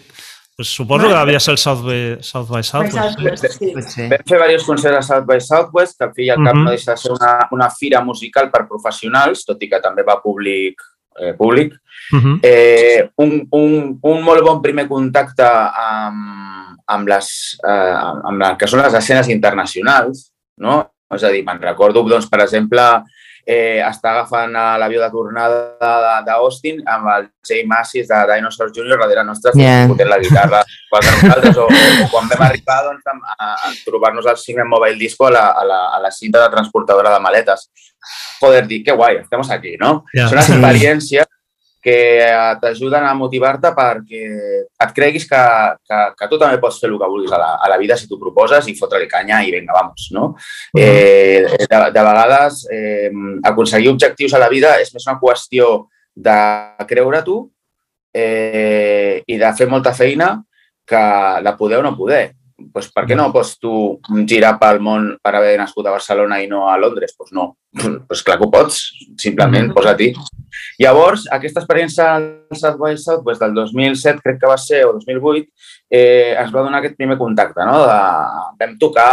Pues 0.56 0.68
suposo 0.68 1.06
que 1.06 1.14
devia 1.14 1.38
ser 1.38 1.52
el 1.52 1.58
South 1.58 1.82
by, 1.84 2.16
South 2.22 2.48
by 2.48 2.62
Southwest. 2.62 3.44
South 3.44 3.58
sí. 3.58 3.74
sí. 3.92 4.04
Vam 4.08 4.22
fer 4.24 4.38
diversos 4.38 4.64
concerts 4.64 4.96
a 4.96 5.02
South 5.04 5.26
by 5.28 5.40
Southwest, 5.44 5.98
que 5.98 6.06
al 6.06 6.14
fi 6.16 6.24
i 6.24 6.30
al 6.32 6.40
cap 6.40 6.54
uh 6.54 6.60
-huh. 6.60 6.64
no 6.64 6.70
deixa 6.70 6.92
de 6.92 6.96
ser 6.96 7.12
una, 7.12 7.48
una 7.52 7.68
fira 7.70 8.00
musical 8.00 8.50
per 8.50 8.66
professionals, 8.66 9.44
tot 9.44 9.62
i 9.62 9.68
que 9.68 9.80
també 9.80 10.02
va 10.02 10.22
públic. 10.22 10.80
Eh, 11.20 11.34
públic. 11.34 11.74
Uh 12.12 12.18
-huh. 12.18 12.38
eh, 12.42 13.10
un, 13.16 13.46
un, 13.50 13.98
un 14.00 14.22
molt 14.22 14.42
bon 14.42 14.62
primer 14.62 14.88
contacte 14.88 15.44
amb, 15.44 16.78
amb, 16.86 17.08
les, 17.08 17.58
eh, 17.62 17.96
amb 18.24 18.42
el 18.42 18.56
que 18.56 18.66
són 18.66 18.82
les 18.82 18.94
escenes 18.94 19.28
internacionals, 19.28 20.32
no? 20.56 20.90
És 21.10 21.22
a 21.22 21.28
dir, 21.28 21.44
me'n 21.44 21.60
recordo, 21.60 22.02
doncs, 22.02 22.28
per 22.28 22.40
exemple, 22.40 23.02
eh, 23.46 23.78
està 23.86 24.10
agafant 24.10 24.50
l'avió 24.80 25.00
de 25.00 25.08
tornada 25.12 26.16
d'Austin 26.26 26.80
amb 26.90 27.10
el 27.14 27.28
Jay 27.46 27.62
Massis 27.70 28.08
de 28.10 28.18
Dinosaur 28.32 28.72
Jr. 28.74 28.98
darrere 28.98 29.24
nostre 29.28 29.52
yeah. 29.54 29.86
fotent 29.86 30.10
la 30.10 30.18
guitarra 30.18 30.64
per 30.92 31.02
nosaltres 31.06 31.60
o, 31.62 31.68
o, 31.70 32.08
quan 32.10 32.26
vam 32.32 32.44
arribar 32.48 32.80
doncs, 32.88 33.06
a, 33.06 33.52
a 33.54 33.72
trobar-nos 33.86 34.26
al 34.26 34.40
Signet 34.42 34.66
Mobile 34.66 34.98
Disco 34.98 35.30
a 35.30 35.32
la, 35.38 35.46
a, 35.52 35.64
la, 35.64 35.80
a 35.94 36.02
la 36.02 36.10
cinta 36.10 36.42
de 36.42 36.50
transportadora 36.50 37.14
de 37.14 37.22
maletes. 37.22 37.70
Poder 38.40 38.66
dir, 38.66 38.82
que 38.84 38.94
guai, 38.94 39.22
estem 39.22 39.42
aquí, 39.54 39.76
no? 39.80 40.04
Yeah. 40.14 40.28
Són 40.30 40.42
experiències 40.42 41.30
que 41.86 42.58
t'ajuden 42.58 43.04
a 43.06 43.12
motivar-te 43.14 43.70
perquè 43.76 44.22
et 44.66 44.94
creguis 44.94 45.26
que, 45.30 45.42
que, 45.86 45.98
que 46.18 46.28
tu 46.32 46.38
també 46.40 46.58
pots 46.58 46.80
fer 46.82 46.88
el 46.90 46.96
que 46.98 47.10
vulguis 47.12 47.30
a 47.30 47.38
la, 47.38 47.50
a 47.62 47.68
la 47.70 47.76
vida 47.78 47.94
si 47.94 48.08
t'ho 48.10 48.18
proposes 48.18 48.66
i 48.66 48.74
fotre-li 48.74 49.06
canya 49.06 49.38
i 49.46 49.52
vinga, 49.54 49.76
vamos, 49.76 50.08
no? 50.16 50.32
Eh, 50.74 51.46
de, 51.46 51.78
de 51.94 52.06
vegades 52.08 52.64
eh, 52.74 53.12
aconseguir 53.52 53.92
objectius 53.92 54.34
a 54.34 54.42
la 54.42 54.50
vida 54.50 54.74
és 54.82 54.90
més 54.96 55.06
una 55.06 55.20
qüestió 55.22 55.68
de 56.16 56.40
creure 56.90 57.22
tu 57.22 57.38
eh, 58.10 59.22
i 59.22 59.38
de 59.38 59.52
fer 59.54 59.70
molta 59.70 59.94
feina 59.94 60.32
que 60.86 61.04
la 61.46 61.54
poder 61.54 61.78
o 61.78 61.86
no 61.86 61.94
poder 61.94 62.32
pues, 62.72 62.88
per 62.92 63.04
què 63.08 63.16
no 63.18 63.28
pots 63.34 63.56
tu 63.60 63.72
girar 64.28 64.54
pel 64.60 64.80
món 64.84 65.08
per 65.22 65.34
haver 65.36 65.56
nascut 65.60 65.86
a 65.86 65.94
Barcelona 65.94 66.40
i 66.42 66.48
no 66.50 66.66
a 66.70 66.76
Londres? 66.80 67.12
Doncs 67.12 67.18
pues 67.20 67.34
no, 67.36 67.46
pues 68.08 68.22
clar 68.26 68.38
que 68.40 68.46
ho 68.46 68.50
pots, 68.52 68.80
simplement 69.20 69.72
posa-t'hi. 69.76 70.12
Llavors, 70.82 71.26
aquesta 71.32 71.62
experiència 71.62 72.08
al 72.16 72.28
South 72.56 72.80
by 72.80 72.96
Southwest 73.00 73.44
del 73.44 73.56
2007, 73.56 74.22
crec 74.24 74.40
que 74.42 74.50
va 74.50 74.58
ser, 74.60 74.84
o 74.88 74.94
2008, 74.96 75.48
eh, 75.90 76.34
ens 76.36 76.52
va 76.52 76.64
donar 76.64 76.82
aquest 76.82 76.96
primer 76.96 77.18
contacte. 77.20 77.64
No? 77.68 77.82
De, 77.84 78.00
vam 78.60 78.76
tocar 78.80 79.10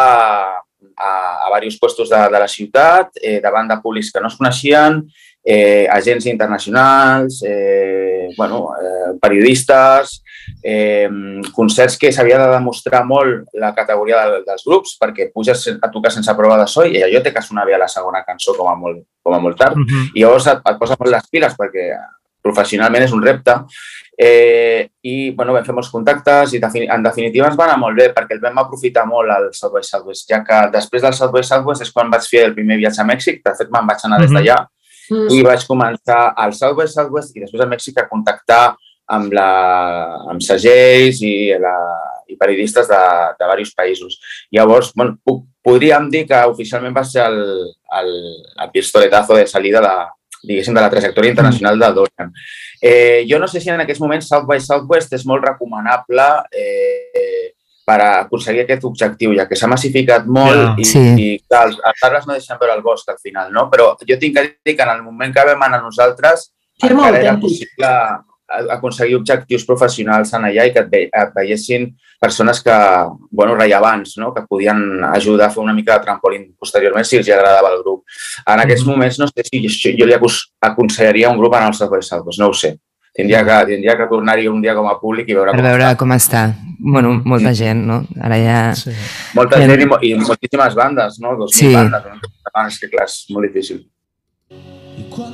a, 0.95 1.11
a 1.45 1.47
diversos 1.47 1.79
puestos 1.79 2.09
de, 2.09 2.23
de 2.31 2.39
la 2.39 2.47
ciutat, 2.47 3.19
eh, 3.21 3.39
davant 3.43 3.69
de 3.69 3.79
públics 3.83 4.11
que 4.11 4.23
no 4.23 4.31
es 4.31 4.39
coneixien, 4.39 5.03
eh, 5.43 5.87
agents 5.91 6.25
internacionals, 6.25 7.43
eh, 7.45 8.29
bueno, 8.37 8.69
eh, 8.79 9.17
periodistes, 9.21 10.23
eh, 10.61 11.09
concerts 11.51 11.97
que 11.97 12.11
s'havia 12.11 12.39
de 12.39 12.51
demostrar 12.51 13.03
molt 13.05 13.49
la 13.53 13.73
categoria 13.75 14.23
de, 14.29 14.41
dels 14.47 14.63
grups 14.65 14.95
perquè 14.99 15.29
puges 15.33 15.67
a 15.75 15.91
tocar 15.91 16.11
sense 16.11 16.33
prova 16.35 16.57
de 16.61 16.67
so 16.67 16.85
i 16.87 17.03
allò 17.03 17.21
té 17.23 17.33
que 17.33 17.43
sonar 17.43 17.67
bé 17.67 17.75
a 17.75 17.83
la 17.83 17.91
segona 17.91 18.23
cançó 18.23 18.55
com 18.57 18.71
a 18.71 18.75
molt, 18.75 19.03
com 19.23 19.35
a 19.35 19.39
molt 19.39 19.57
tard. 19.57 19.77
Uh 19.77 19.83
-huh. 19.83 20.11
I 20.15 20.21
llavors 20.21 20.47
et, 20.47 20.59
et 20.63 20.79
posa 20.79 20.95
molt 20.99 21.11
les 21.11 21.29
piles 21.29 21.53
perquè 21.57 21.91
professionalment 22.41 23.03
és 23.03 23.11
un 23.11 23.23
repte. 23.23 23.55
Eh, 24.17 24.89
I 25.01 25.31
bueno, 25.31 25.53
vam 25.53 25.65
fer 25.65 25.73
molts 25.73 25.89
contactes 25.89 26.53
i 26.53 26.59
en 26.61 27.03
definitiva 27.03 27.47
ens 27.47 27.57
va 27.57 27.65
anar 27.65 27.79
molt 27.79 27.97
bé 27.97 28.13
perquè 28.13 28.33
el 28.33 28.39
vam 28.39 28.57
aprofitar 28.57 29.05
molt 29.05 29.29
al 29.29 29.49
South 29.53 29.73
by 29.73 29.81
Southwest, 29.81 30.29
ja 30.29 30.43
que 30.43 30.69
després 30.71 31.01
del 31.01 31.13
South 31.13 31.31
by 31.33 31.43
Southwest 31.43 31.81
és 31.81 31.91
quan 31.91 32.11
vaig 32.11 32.21
fer 32.21 32.45
el 32.45 32.53
primer 32.53 32.77
viatge 32.77 33.01
a 33.01 33.05
Mèxic, 33.05 33.41
de 33.43 33.55
fet 33.57 33.69
me'n 33.71 33.87
vaig 33.87 33.97
anar 34.03 34.19
des 34.19 34.31
d'allà 34.31 34.67
-huh. 35.09 35.27
i 35.35 35.43
vaig 35.43 35.65
començar 35.67 36.33
al 36.35 36.53
South 36.53 36.77
by 36.77 36.87
Southwest 36.87 37.35
i 37.35 37.43
després 37.43 37.61
a 37.63 37.69
Mèxic 37.69 37.99
a 37.99 38.07
contactar 38.07 38.75
amb, 39.05 39.33
la, 39.33 39.49
amb 40.31 40.41
segells 40.41 41.21
i, 41.21 41.51
la, 41.59 41.75
i 42.27 42.37
periodistes 42.39 42.87
de, 42.87 43.03
de 43.39 43.45
diversos 43.45 43.75
països. 43.75 44.19
Llavors, 44.51 44.93
bueno, 44.95 45.17
puc, 45.23 45.45
podríem 45.63 46.09
dir 46.09 46.25
que 46.27 46.43
oficialment 46.49 46.95
va 46.95 47.03
ser 47.03 47.25
el, 47.25 47.39
el, 47.99 48.11
el 48.63 48.71
pistoletazo 48.71 49.35
de 49.35 49.47
salida 49.47 49.81
de, 49.81 49.95
diguéssim, 50.43 50.75
de 50.75 50.83
la 50.83 50.91
trajectòria 50.91 51.31
internacional 51.31 51.79
de 51.79 51.91
Dorian. 51.99 52.31
Eh, 52.81 53.25
jo 53.29 53.39
no 53.39 53.47
sé 53.47 53.61
si 53.63 53.71
en 53.71 53.79
aquests 53.79 54.01
moments 54.03 54.27
South 54.27 54.47
by 54.47 54.59
Southwest 54.59 55.13
és 55.15 55.23
molt 55.25 55.45
recomanable 55.45 56.25
eh, 56.51 57.53
per 57.83 57.99
aconseguir 58.01 58.63
aquest 58.63 58.85
objectiu, 58.87 59.33
ja 59.37 59.45
que 59.49 59.57
s'ha 59.59 59.69
massificat 59.71 60.27
molt 60.27 60.55
yeah, 60.55 60.75
i, 60.79 60.85
sí. 60.87 61.01
i 61.19 61.29
clar, 61.43 61.65
els, 61.67 61.79
els 61.79 62.05
arbres 62.07 62.27
no 62.27 62.37
deixen 62.37 62.59
veure 62.59 62.77
el 62.77 62.83
bosc 62.85 63.09
al 63.11 63.19
final, 63.19 63.49
no? 63.55 63.67
Però 63.71 63.91
jo 63.99 64.19
tinc 64.19 64.37
que 64.37 64.45
dir 64.63 64.77
que 64.77 64.85
en 64.85 64.93
el 64.95 65.01
moment 65.03 65.33
que 65.35 65.47
vam 65.51 65.65
anar 65.67 65.81
nosaltres 65.83 66.47
sí, 66.47 66.87
encara 66.87 67.19
era 67.19 67.35
possible 67.41 67.91
aconseguir 68.53 69.17
objectius 69.17 69.65
professionals 69.65 70.33
en 70.37 70.47
allà 70.47 70.65
i 70.67 70.73
que 70.73 70.83
et, 70.83 70.89
ve, 70.91 71.03
et 71.09 71.35
veiessin 71.35 71.87
persones 72.21 72.61
que, 72.63 72.75
bueno, 73.31 73.55
rellevants, 73.55 74.17
no? 74.21 74.31
que 74.33 74.45
podien 74.47 75.03
ajudar 75.09 75.49
a 75.49 75.53
fer 75.53 75.63
una 75.63 75.73
mica 75.73 75.97
de 75.97 76.05
trampolín 76.05 76.45
posteriorment 76.59 77.07
si 77.07 77.19
els 77.19 77.29
agradava 77.29 77.73
el 77.73 77.81
grup. 77.81 78.03
En 78.45 78.61
aquests 78.63 78.85
mm-hmm. 78.85 78.93
moments 78.93 79.19
no 79.19 79.27
sé 79.31 79.47
si 79.49 79.95
jo 79.99 80.07
li 80.07 80.15
aconsellaria 80.15 81.31
un 81.31 81.39
grup 81.41 81.57
en 81.59 81.67
el 81.67 81.75
South 81.75 81.91
by 81.91 82.03
Southwest, 82.03 82.39
no 82.39 82.51
ho 82.51 82.57
sé 82.57 82.77
tindria 83.13 83.43
que, 83.45 83.57
tindria 83.69 83.95
que 83.97 84.07
tornar-hi 84.09 84.47
un 84.49 84.61
dia 84.61 84.75
com 84.75 84.89
a 84.89 84.97
públic 84.99 85.29
i 85.29 85.37
veure, 85.37 85.53
per 85.53 85.61
com, 85.61 85.69
veure 85.69 85.87
està. 85.87 85.97
com 86.01 86.15
està. 86.17 86.43
Bueno, 86.83 87.13
molta 87.23 87.51
mm. 87.51 87.57
gent, 87.61 87.85
no? 87.87 88.01
Ara 88.19 88.39
ja... 88.41 88.59
Sí. 88.75 88.93
Molta 89.37 89.61
gent 89.61 89.85
i, 89.85 89.89
i 90.09 90.13
moltíssimes 90.19 90.77
bandes, 90.79 91.19
no? 91.23 91.37
Dos 91.39 91.55
sí. 91.55 91.71
bandes, 91.75 92.09
no? 92.09 92.33
Ah, 92.53 92.67
és 92.67 92.77
que 92.81 92.89
clar, 92.91 93.07
és 93.07 93.23
molt 93.33 93.47
difícil. 93.49 93.85
I 94.53 95.07
quan 95.13 95.33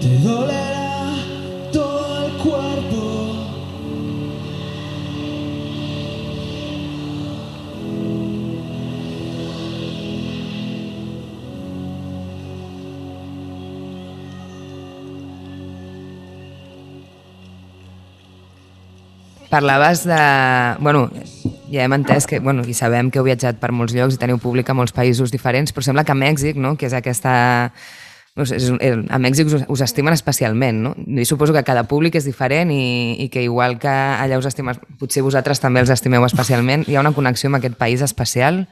te 0.00 0.08
dolerá. 0.24 0.69
Parlaves 19.50 20.04
de... 20.08 20.20
Bueno, 20.80 21.10
ja 21.70 21.84
hem 21.84 21.94
entès 21.98 22.26
que, 22.26 22.38
bueno, 22.40 22.64
i 22.64 22.74
sabem 22.74 23.10
que 23.10 23.20
heu 23.20 23.26
viatjat 23.26 23.58
per 23.60 23.72
molts 23.76 23.94
llocs 23.94 24.16
i 24.16 24.20
teniu 24.22 24.38
públic 24.40 24.70
a 24.70 24.76
molts 24.78 24.94
països 24.96 25.34
diferents, 25.34 25.74
però 25.74 25.84
sembla 25.84 26.06
que 26.06 26.14
a 26.14 26.18
Mèxic, 26.18 26.56
no?, 26.56 26.76
que 26.78 26.88
és 26.88 26.96
aquesta... 26.96 27.34
No 28.38 28.46
sé, 28.46 28.60
és, 28.60 28.68
és, 28.78 29.00
a 29.10 29.18
Mèxic 29.18 29.50
us, 29.50 29.64
us 29.68 29.82
estimen 29.84 30.14
especialment, 30.14 30.78
no? 30.86 30.92
I 30.94 31.26
suposo 31.26 31.52
que 31.52 31.64
cada 31.66 31.82
públic 31.90 32.14
és 32.16 32.24
diferent 32.24 32.70
i, 32.72 33.18
i 33.26 33.26
que 33.28 33.42
igual 33.42 33.74
que 33.82 33.90
allà 33.90 34.38
us 34.38 34.46
estimen, 34.48 34.78
potser 35.02 35.24
vosaltres 35.26 35.60
també 35.60 35.82
els 35.82 35.90
estimeu 35.90 36.24
especialment, 36.24 36.86
hi 36.86 36.96
ha 36.96 37.02
una 37.02 37.12
connexió 37.12 37.50
amb 37.50 37.58
aquest 37.58 37.74
país 37.76 38.06
especial 38.06 38.62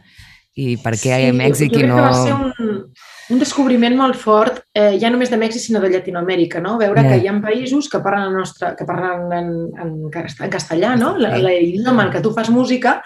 i 0.55 0.77
per 0.79 0.95
què 0.95 1.11
sí, 1.11 1.27
a 1.27 1.35
Mèxic 1.37 1.75
i 1.75 1.89
no... 1.91 1.99
va 1.99 2.15
ser 2.15 2.39
un, 2.39 2.95
un 3.29 3.41
descobriment 3.41 3.97
molt 3.97 4.17
fort, 4.17 4.63
eh, 4.73 4.97
ja 5.01 5.11
només 5.13 5.29
de 5.29 5.37
Mèxic, 5.41 5.61
sinó 5.61 5.83
de 5.83 5.91
Llatinoamèrica, 5.93 6.63
no? 6.65 6.77
Veure 6.81 7.03
yeah. 7.03 7.11
que 7.11 7.19
hi 7.21 7.29
ha 7.29 7.35
països 7.45 7.89
que 7.93 8.01
parlen, 8.05 8.31
el 8.31 8.39
nostre, 8.41 8.71
que 8.79 8.87
parlen 8.89 9.27
en, 9.37 9.51
en, 9.85 9.91
en 10.09 10.53
castellà, 10.53 10.95
no? 10.97 11.15
L'idioma 11.21 12.07
en 12.07 12.13
què 12.15 12.23
tu 12.25 12.33
fas 12.37 12.49
música 12.55 12.99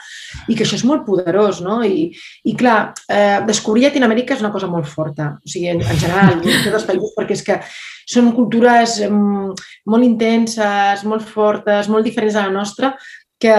i 0.46 0.54
que 0.54 0.62
això 0.66 0.78
és 0.78 0.86
molt 0.86 1.02
poderós, 1.08 1.62
no? 1.64 1.80
I, 1.82 2.10
i 2.46 2.54
clar, 2.58 2.92
eh, 3.10 3.40
descobrir 3.48 3.88
Llatinoamèrica 3.88 4.36
és 4.36 4.44
una 4.44 4.52
cosa 4.54 4.70
molt 4.70 4.86
forta, 4.86 5.32
o 5.42 5.50
sigui, 5.50 5.72
en, 5.74 5.82
en 5.82 5.98
general, 5.98 6.36
en 6.36 6.44
tots 6.46 6.78
els 6.78 6.86
països, 6.92 7.16
perquè 7.18 7.38
és 7.38 7.46
que 7.48 7.58
són 8.12 8.32
cultures 8.36 9.00
molt 9.08 10.04
intenses, 10.04 11.02
molt 11.08 11.26
fortes, 11.26 11.90
molt 11.90 12.06
diferents 12.06 12.38
de 12.38 12.42
la 12.42 12.54
nostra, 12.54 12.92
que, 13.42 13.54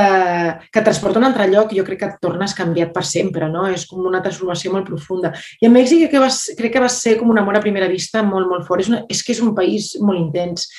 que 0.72 0.82
transporta 0.82 1.20
a 1.20 1.22
un 1.22 1.28
altre 1.28 1.50
lloc 1.52 1.74
i 1.74 1.80
jo 1.80 1.86
crec 1.88 2.00
que 2.00 2.10
et 2.12 2.22
tornes 2.24 2.56
canviat 2.56 2.94
per 2.96 3.04
sempre, 3.08 3.50
no? 3.52 3.66
És 3.68 3.84
com 3.90 4.06
una 4.08 4.22
transformació 4.24 4.72
molt 4.72 4.88
profunda. 4.88 5.34
I 5.60 5.68
a 5.68 5.74
Mèxic 5.74 6.06
crec 6.06 6.14
que 6.16 6.24
va, 6.24 6.30
crec 6.60 6.76
que 6.76 6.84
va 6.84 6.92
ser 6.94 7.18
com 7.20 7.34
un 7.34 7.42
amor 7.42 7.60
a 7.60 7.64
primera 7.64 7.90
vista 7.92 8.24
molt, 8.24 8.48
molt 8.52 8.68
fort. 8.70 8.86
És, 8.86 8.92
una, 8.94 9.04
és 9.12 9.24
que 9.26 9.36
és 9.36 9.44
un 9.44 9.52
país 9.58 9.92
molt 10.00 10.22
intens 10.22 10.70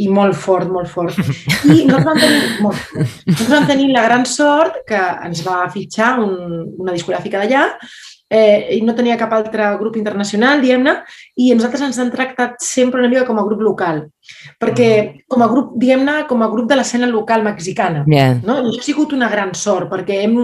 i 0.00 0.10
molt 0.12 0.36
fort, 0.36 0.68
molt 0.72 0.92
fort. 0.92 1.16
I 1.72 1.86
nosaltres 1.88 2.06
vam 2.10 2.20
tenir, 2.20 2.44
molt, 2.66 2.94
nosaltres 3.00 3.56
vam 3.56 3.68
tenir 3.72 3.90
la 3.94 4.06
gran 4.08 4.28
sort 4.28 4.82
que 4.88 5.00
ens 5.26 5.44
va 5.46 5.62
fitxar 5.72 6.14
un, 6.22 6.38
una 6.84 6.96
discogràfica 6.96 7.40
d'allà 7.40 7.66
eh, 8.30 8.76
i 8.76 8.80
no 8.86 8.94
tenia 8.94 9.18
cap 9.18 9.32
altre 9.34 9.66
grup 9.80 9.98
internacional, 9.98 10.62
diguem-ne, 10.62 10.94
i 11.42 11.50
nosaltres 11.56 11.82
ens 11.88 11.98
han 11.98 12.12
tractat 12.14 12.62
sempre 12.64 13.02
una 13.02 13.10
mica 13.10 13.26
com 13.28 13.40
a 13.40 13.44
grup 13.46 13.64
local, 13.66 14.04
perquè 14.62 14.90
mm. 14.94 15.26
com 15.30 15.42
a 15.42 15.50
grup, 15.50 15.74
diguem-ne, 15.82 16.20
com 16.30 16.46
a 16.46 16.50
grup 16.52 16.70
de 16.70 16.78
l'escena 16.78 17.10
local 17.10 17.44
mexicana. 17.46 18.04
Yeah. 18.06 18.38
No? 18.46 18.60
I 18.70 18.78
ha 18.78 18.86
sigut 18.86 19.12
una 19.16 19.28
gran 19.32 19.52
sort, 19.58 19.90
perquè 19.90 20.22
hem, 20.22 20.38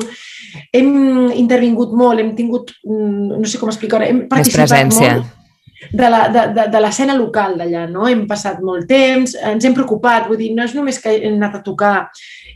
hem 0.74 0.92
intervingut 1.38 1.94
molt, 1.96 2.20
hem 2.20 2.34
tingut, 2.36 2.74
mm, 2.84 3.38
no 3.38 3.46
sé 3.46 3.62
com 3.62 3.72
explicar 3.72 4.02
hem 4.06 4.26
participat 4.30 4.92
molt 4.92 5.34
de 5.92 6.08
de, 6.32 6.66
de, 6.72 6.80
l'escena 6.80 7.14
local 7.16 7.56
d'allà, 7.60 7.84
no? 7.90 8.06
Hem 8.08 8.26
passat 8.28 8.62
molt 8.64 8.88
temps, 8.88 9.36
ens 9.36 9.64
hem 9.64 9.74
preocupat, 9.76 10.26
vull 10.28 10.40
dir, 10.40 10.52
no 10.56 10.64
és 10.64 10.74
només 10.76 10.98
que 11.02 11.12
hem 11.18 11.36
anat 11.36 11.58
a 11.60 11.64
tocar 11.66 11.96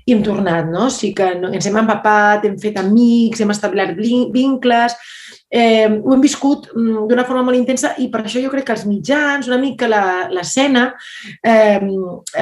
i 0.07 0.15
hem 0.15 0.23
tornat, 0.25 0.69
no? 0.71 0.89
Sí 0.91 1.13
que 1.17 1.29
ens 1.37 1.67
hem 1.69 1.77
empapat, 1.83 2.47
hem 2.49 2.57
fet 2.61 2.79
amics, 2.81 3.43
hem 3.43 3.53
establert 3.53 3.99
vincles, 3.99 4.97
eh, 5.51 5.89
ho 5.91 6.15
hem 6.15 6.25
viscut 6.25 6.71
mm, 6.73 7.05
d'una 7.11 7.27
forma 7.29 7.45
molt 7.49 7.59
intensa 7.59 7.93
i 7.99 8.09
per 8.11 8.23
això 8.23 8.43
jo 8.43 8.53
crec 8.53 8.69
que 8.71 8.77
els 8.79 8.87
mitjans, 8.89 9.51
una 9.51 9.61
mica 9.61 9.91
l'escena, 10.31 10.89
eh, 11.43 11.81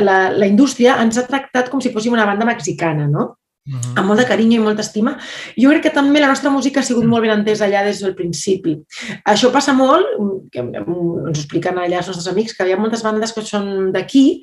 la, 0.05 0.19
la 0.37 0.49
indústria 0.49 0.99
ens 1.03 1.19
ha 1.19 1.27
tractat 1.27 1.73
com 1.73 1.83
si 1.83 1.93
fóssim 1.95 2.14
una 2.14 2.29
banda 2.29 2.49
mexicana, 2.49 3.09
no? 3.11 3.33
Uh 3.68 3.74
-huh. 3.74 3.98
amb 4.00 4.07
molt 4.09 4.20
de 4.20 4.26
carinyo 4.26 4.61
i 4.61 4.64
molta 4.64 4.81
estima. 4.81 5.18
Jo 5.57 5.68
crec 5.70 5.83
que 5.83 5.90
també 5.90 6.20
la 6.20 6.28
nostra 6.28 6.50
música 6.50 6.81
ha 6.81 6.83
sigut 6.83 7.04
molt 7.04 7.22
ben 7.22 7.38
entesa 7.38 7.66
allà 7.66 7.85
des 7.85 8.00
del 8.00 8.14
principi. 8.14 8.78
Això 9.24 9.52
passa 9.52 9.72
molt, 9.72 10.07
que 10.50 10.61
ens 10.61 10.88
ho 10.88 11.28
expliquen 11.28 11.76
allà 11.76 11.98
els 11.98 12.07
nostres 12.07 12.28
amics, 12.28 12.54
que 12.57 12.66
hi 12.66 12.72
ha 12.72 12.81
moltes 12.81 13.02
bandes 13.02 13.33
que 13.33 13.42
són 13.42 13.92
d'aquí, 13.92 14.40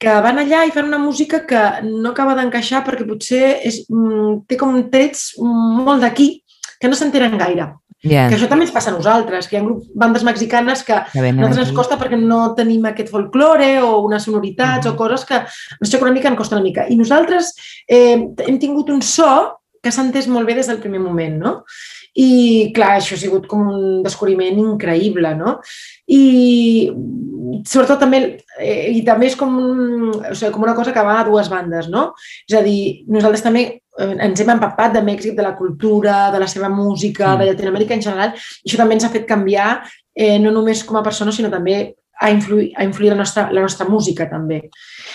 que 0.00 0.20
van 0.24 0.38
allà 0.38 0.64
i 0.66 0.70
fan 0.70 0.86
una 0.86 0.98
música 0.98 1.44
que 1.46 1.82
no 1.84 2.10
acaba 2.10 2.34
d'encaixar 2.34 2.84
perquè 2.86 3.06
potser 3.06 3.60
és, 3.62 3.84
mm, 3.90 4.46
té 4.48 4.56
com 4.56 4.90
trets 4.90 5.34
molt 5.38 6.00
d'aquí 6.00 6.42
que 6.80 6.88
no 6.88 6.96
s'entenen 6.96 7.36
gaire. 7.38 7.68
Yeah. 8.00 8.30
Que 8.30 8.38
això 8.38 8.46
també 8.48 8.64
ens 8.64 8.72
passa 8.72 8.88
a 8.88 8.94
nosaltres, 8.94 9.46
que 9.46 9.58
hi 9.58 9.60
ha 9.60 9.64
grup, 9.66 9.84
bandes 9.92 10.24
mexicanes 10.24 10.82
que, 10.86 10.96
que 11.12 11.20
a 11.20 11.32
nosaltres 11.36 11.66
ens 11.66 11.76
costa 11.76 11.98
perquè 12.00 12.16
no 12.16 12.54
tenim 12.56 12.86
aquest 12.88 13.12
folklore 13.12 13.74
o 13.84 13.98
unes 14.06 14.24
sonoritats 14.24 14.86
-huh. 14.86 14.94
o 14.94 14.96
coses 14.96 15.26
que 15.28 15.36
ens 15.36 15.90
xoca 15.90 16.06
una 16.08 16.16
mica, 16.16 16.28
ens 16.28 16.38
costa 16.38 16.56
una 16.56 16.64
mica. 16.64 16.88
I 16.88 16.96
nosaltres 16.96 17.54
eh, 17.86 18.16
hem 18.46 18.58
tingut 18.58 18.88
un 18.88 19.02
so 19.02 19.60
que 19.82 19.92
s'ha 19.92 20.04
entès 20.04 20.28
molt 20.28 20.46
bé 20.46 20.54
des 20.54 20.66
del 20.66 20.80
primer 20.80 21.00
moment, 21.00 21.36
no? 21.40 21.64
I, 22.14 22.72
clar, 22.74 22.98
això 22.98 23.14
ha 23.14 23.20
sigut 23.20 23.46
com 23.46 23.68
un 23.70 24.02
descobriment 24.02 24.58
increïble, 24.58 25.34
no? 25.38 25.60
I, 26.06 26.90
sobretot, 27.64 28.00
també, 28.02 28.20
eh, 28.58 28.90
i 28.92 29.04
també 29.06 29.30
és 29.30 29.36
com, 29.36 29.54
o 30.10 30.34
sigui, 30.34 30.52
com 30.52 30.66
una 30.66 30.74
cosa 30.74 30.92
que 30.92 31.04
va 31.06 31.20
a 31.20 31.24
dues 31.28 31.48
bandes, 31.48 31.88
no? 31.88 32.10
És 32.48 32.58
a 32.58 32.62
dir, 32.66 33.04
nosaltres 33.08 33.42
també 33.46 33.82
ens 34.00 34.40
hem 34.40 34.52
empapat 34.56 34.96
de 34.96 35.04
Mèxic, 35.06 35.36
de 35.36 35.46
la 35.46 35.56
cultura, 35.56 36.30
de 36.32 36.42
la 36.42 36.48
seva 36.50 36.68
música, 36.72 37.34
mm. 37.34 37.38
de 37.38 37.48
Llatinoamèrica 37.50 37.96
en 37.96 38.04
general, 38.04 38.34
i 38.34 38.68
això 38.68 38.80
també 38.80 38.98
ens 38.98 39.06
ha 39.06 39.14
fet 39.14 39.26
canviar, 39.28 39.70
eh, 40.14 40.38
no 40.38 40.52
només 40.54 40.84
com 40.84 40.98
a 41.00 41.06
persona, 41.06 41.32
sinó 41.32 41.50
també 41.52 41.80
a 42.20 42.28
influir, 42.30 42.72
a 42.76 42.84
influir 42.84 43.10
la, 43.10 43.16
nostra, 43.16 43.46
la 43.50 43.62
nostra 43.64 43.88
música 43.88 44.28
també. 44.28 44.68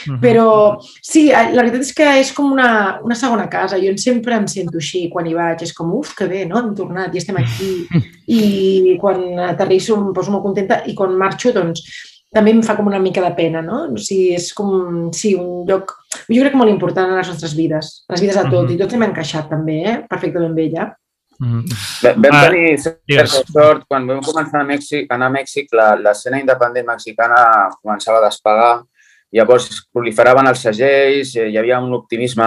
Mm 0.08 0.14
-hmm. 0.14 0.20
Però 0.20 0.78
sí, 1.02 1.30
eh, 1.30 1.52
la 1.54 1.62
veritat 1.62 1.82
és 1.82 1.94
que 1.94 2.20
és 2.20 2.34
com 2.34 2.52
una, 2.52 3.00
una 3.04 3.16
segona 3.16 3.48
casa. 3.48 3.78
Jo 3.78 3.96
sempre 3.98 4.36
em 4.36 4.48
sento 4.48 4.78
així 4.78 5.10
quan 5.10 5.28
hi 5.28 5.34
vaig. 5.34 5.62
És 5.62 5.74
com, 5.74 5.94
uf, 5.94 6.16
que 6.16 6.26
bé, 6.26 6.46
no? 6.46 6.58
Hem 6.60 6.76
tornat 6.76 7.14
i 7.14 7.18
estem 7.18 7.36
aquí. 7.38 7.88
I 8.40 8.98
quan 9.00 9.40
aterrisso 9.40 9.96
em 9.96 10.14
poso 10.14 10.32
molt 10.32 10.44
contenta 10.44 10.82
i 10.86 10.96
quan 10.96 11.16
marxo, 11.16 11.52
doncs, 11.52 11.84
també 12.34 12.52
em 12.52 12.62
fa 12.66 12.76
com 12.78 12.88
una 12.90 13.00
mica 13.00 13.24
de 13.24 13.32
pena, 13.38 13.62
no? 13.64 13.86
O 13.94 14.02
sigui, 14.02 14.34
és 14.36 14.50
com, 14.56 15.08
sí, 15.16 15.34
un 15.40 15.64
lloc, 15.70 15.94
jo 16.28 16.42
crec 16.42 16.54
que 16.54 16.60
molt 16.60 16.74
important 16.74 17.12
en 17.12 17.20
les 17.20 17.32
nostres 17.32 17.56
vides, 17.58 17.92
les 18.12 18.24
vides 18.24 18.36
de 18.36 18.44
tot, 18.50 18.64
mm 18.64 18.68
-hmm. 18.68 18.76
i 18.76 18.78
tots 18.78 18.94
hem 18.94 19.04
encaixat 19.04 19.50
també, 19.50 19.78
eh? 19.92 19.98
perfectament 20.10 20.56
bé 20.56 20.70
ja. 20.72 20.96
Mm 21.40 21.62
-hmm. 21.62 22.16
Vam 22.22 22.36
ah, 22.36 22.50
tenir 22.50 22.78
certa 22.80 23.28
sort, 23.28 23.84
quan 23.88 24.08
vam 24.08 24.22
començar 24.22 24.62
a 24.62 24.64
Mèxic, 24.64 25.06
anar 25.10 25.28
a 25.28 25.36
Mèxic, 25.38 25.68
l'escena 26.04 26.40
independent 26.40 26.88
mexicana 26.88 27.70
començava 27.82 28.18
a 28.18 28.26
despegar, 28.26 28.84
llavors 29.32 29.88
proliferaven 29.92 30.48
els 30.48 30.60
segells, 30.60 31.36
eh, 31.36 31.50
hi 31.50 31.58
havia 31.58 31.80
un 31.80 31.94
optimisme 31.94 32.46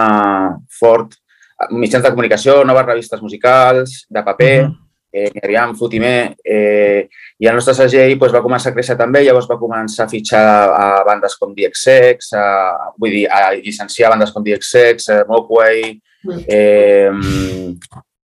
fort, 0.79 1.13
mitjans 1.71 2.03
de 2.03 2.09
comunicació, 2.09 2.63
noves 2.63 2.85
revistes 2.85 3.21
musicals, 3.21 4.05
de 4.09 4.23
paper, 4.23 4.63
mm 4.63 4.71
-hmm 4.71 4.88
eh, 5.11 5.31
en 5.43 5.75
Fotimer 5.75 6.35
eh, 6.43 7.09
i 7.39 7.47
el 7.47 7.55
nostre 7.55 7.73
segell 7.73 8.17
pues, 8.19 8.33
va 8.33 8.43
començar 8.43 8.71
a 8.71 8.75
créixer 8.75 8.97
també, 8.97 9.23
llavors 9.23 9.49
va 9.49 9.59
començar 9.59 10.05
a 10.05 10.11
fitxar 10.11 10.43
a 10.75 10.89
bandes 11.07 11.37
com 11.39 11.55
DXX, 11.55 12.33
a, 12.37 12.45
vull 12.99 13.15
dir, 13.15 13.25
a 13.29 13.53
llicenciar 13.55 14.13
bandes 14.13 14.31
com 14.35 14.45
DXX, 14.45 15.09
a 15.15 15.23
Mockway, 15.29 15.97
eh, 16.47 17.09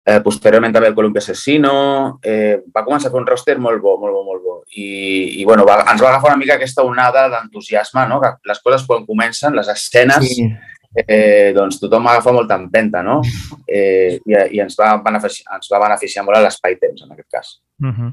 eh, 0.05 0.21
posteriorment 0.25 0.75
també 0.75 0.91
el 0.91 0.99
Columbia 0.99 1.23
Assassino, 1.23 2.19
eh, 2.23 2.61
va 2.75 2.85
començar 2.85 3.09
a 3.09 3.15
fer 3.15 3.23
un 3.23 3.29
roster 3.29 3.59
molt 3.59 3.81
bo, 3.83 3.97
molt 4.01 4.17
bo, 4.17 4.25
molt 4.27 4.45
bo. 4.45 4.59
I, 4.75 5.41
i 5.41 5.45
bueno, 5.49 5.65
va, 5.69 5.81
ens 5.93 6.03
va 6.03 6.11
agafar 6.11 6.33
una 6.33 6.41
mica 6.41 6.59
aquesta 6.59 6.85
onada 6.85 7.29
d'entusiasme, 7.33 8.09
no? 8.11 8.21
que 8.21 8.35
les 8.51 8.61
coses 8.65 8.87
quan 8.89 9.07
comencen, 9.07 9.57
les 9.57 9.71
escenes, 9.73 10.29
sí 10.29 10.49
eh, 10.95 11.53
doncs 11.57 11.81
tothom 11.83 12.07
agafa 12.07 12.33
molta 12.33 12.59
empenta, 12.61 13.03
no? 13.03 13.21
Eh, 13.75 14.21
i, 14.29 14.35
I 14.55 14.61
ens 14.63 14.77
va 14.79 14.93
beneficiar, 15.03 15.57
ens 15.57 15.71
va 15.73 15.81
beneficiar 15.83 16.23
molt 16.23 16.39
l'espai-temps, 16.45 17.01
en 17.03 17.15
aquest 17.15 17.31
cas. 17.33 17.49
Uh 17.83 17.91
-huh. 17.91 18.11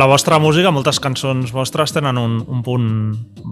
La 0.00 0.06
vostra 0.08 0.38
música, 0.40 0.70
moltes 0.72 0.96
cançons 0.96 1.50
vostres 1.52 1.92
tenen 1.92 2.16
un, 2.16 2.38
un 2.48 2.62
punt 2.64 2.84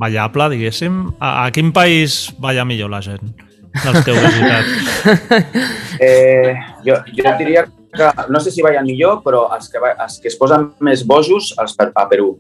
ballable, 0.00 0.46
diguéssim. 0.54 0.94
A, 1.20 1.42
a 1.42 1.50
quin 1.52 1.74
país 1.76 2.30
balla 2.40 2.62
millor 2.64 2.88
la 2.88 3.02
gent 3.04 3.34
dels 3.82 3.98
que 4.00 4.14
heu 4.14 4.22
visitat? 4.24 4.64
Eh, 5.98 6.54
jo, 6.86 6.94
jo 7.10 7.32
diria 7.40 7.64
que, 7.66 8.08
no 8.30 8.40
sé 8.40 8.52
si 8.54 8.62
ballen 8.62 8.86
millor, 8.86 9.18
però 9.24 9.42
els 9.56 9.66
que, 9.68 9.82
els 9.90 10.14
que 10.22 10.30
es 10.30 10.36
posen 10.38 10.68
més 10.86 11.02
bojos 11.04 11.50
els 11.58 11.74
per, 11.76 11.88
a 11.92 12.04
Perú. 12.08 12.30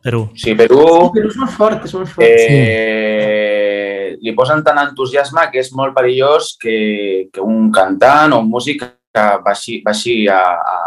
Perú. 0.00 0.22
Sí, 0.38 0.54
Perú... 0.56 0.78
Sí, 0.86 1.18
Perú 1.18 1.32
és 1.34 1.36
molt 1.42 1.52
fort, 1.58 1.84
és 1.84 1.96
molt 1.98 2.12
fort. 2.14 2.24
Eh, 2.24 4.14
sí. 4.14 4.22
Li 4.24 4.34
posen 4.38 4.64
tant 4.64 4.80
entusiasme 4.86 5.50
que 5.52 5.60
és 5.60 5.68
molt 5.76 5.92
perillós 5.98 6.54
que, 6.62 6.78
que 7.34 7.44
un 7.44 7.68
cantant 7.74 8.38
o 8.38 8.40
un 8.40 8.48
músic 8.48 8.86
que 9.10 9.26
baixi, 9.44 9.80
baixi 9.84 10.16
a, 10.30 10.38
a, 10.38 10.78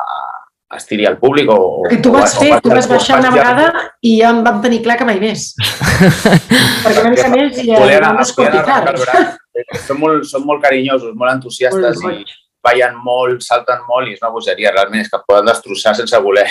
es 0.78 0.86
tiri 0.90 1.06
al 1.10 1.18
públic 1.22 1.50
o... 1.52 1.58
Que 1.90 2.00
tu 2.04 2.12
vas 2.14 2.36
fer, 2.38 2.52
tu 2.64 2.72
vas 2.74 2.88
baixar 2.90 3.20
una 3.22 3.32
vegada 3.34 3.68
i 4.02 4.18
ja 4.20 4.32
em 4.34 4.44
vam 4.46 4.62
tenir 4.64 4.82
clar 4.86 4.98
que 5.00 5.08
mai 5.08 5.20
més. 5.22 5.52
Perquè 6.84 7.00
una 7.02 7.14
mica 7.14 7.30
més 7.34 7.60
ja 7.64 7.82
vam 8.06 8.22
descorticar. 8.22 8.80
Són 9.88 10.00
molt, 10.02 10.28
són 10.30 10.46
molt 10.50 10.64
carinyosos, 10.64 11.14
molt 11.18 11.36
entusiastes 11.38 12.02
i 12.10 12.24
ballen 12.64 12.96
molt, 13.04 13.44
salten 13.44 13.82
molt 13.90 14.08
i 14.08 14.16
és 14.16 14.22
una 14.24 14.32
bogeria, 14.34 14.72
realment, 14.72 15.04
és 15.04 15.12
que 15.12 15.22
poden 15.28 15.50
destrossar 15.50 15.98
sense 15.98 16.22
voler. 16.24 16.48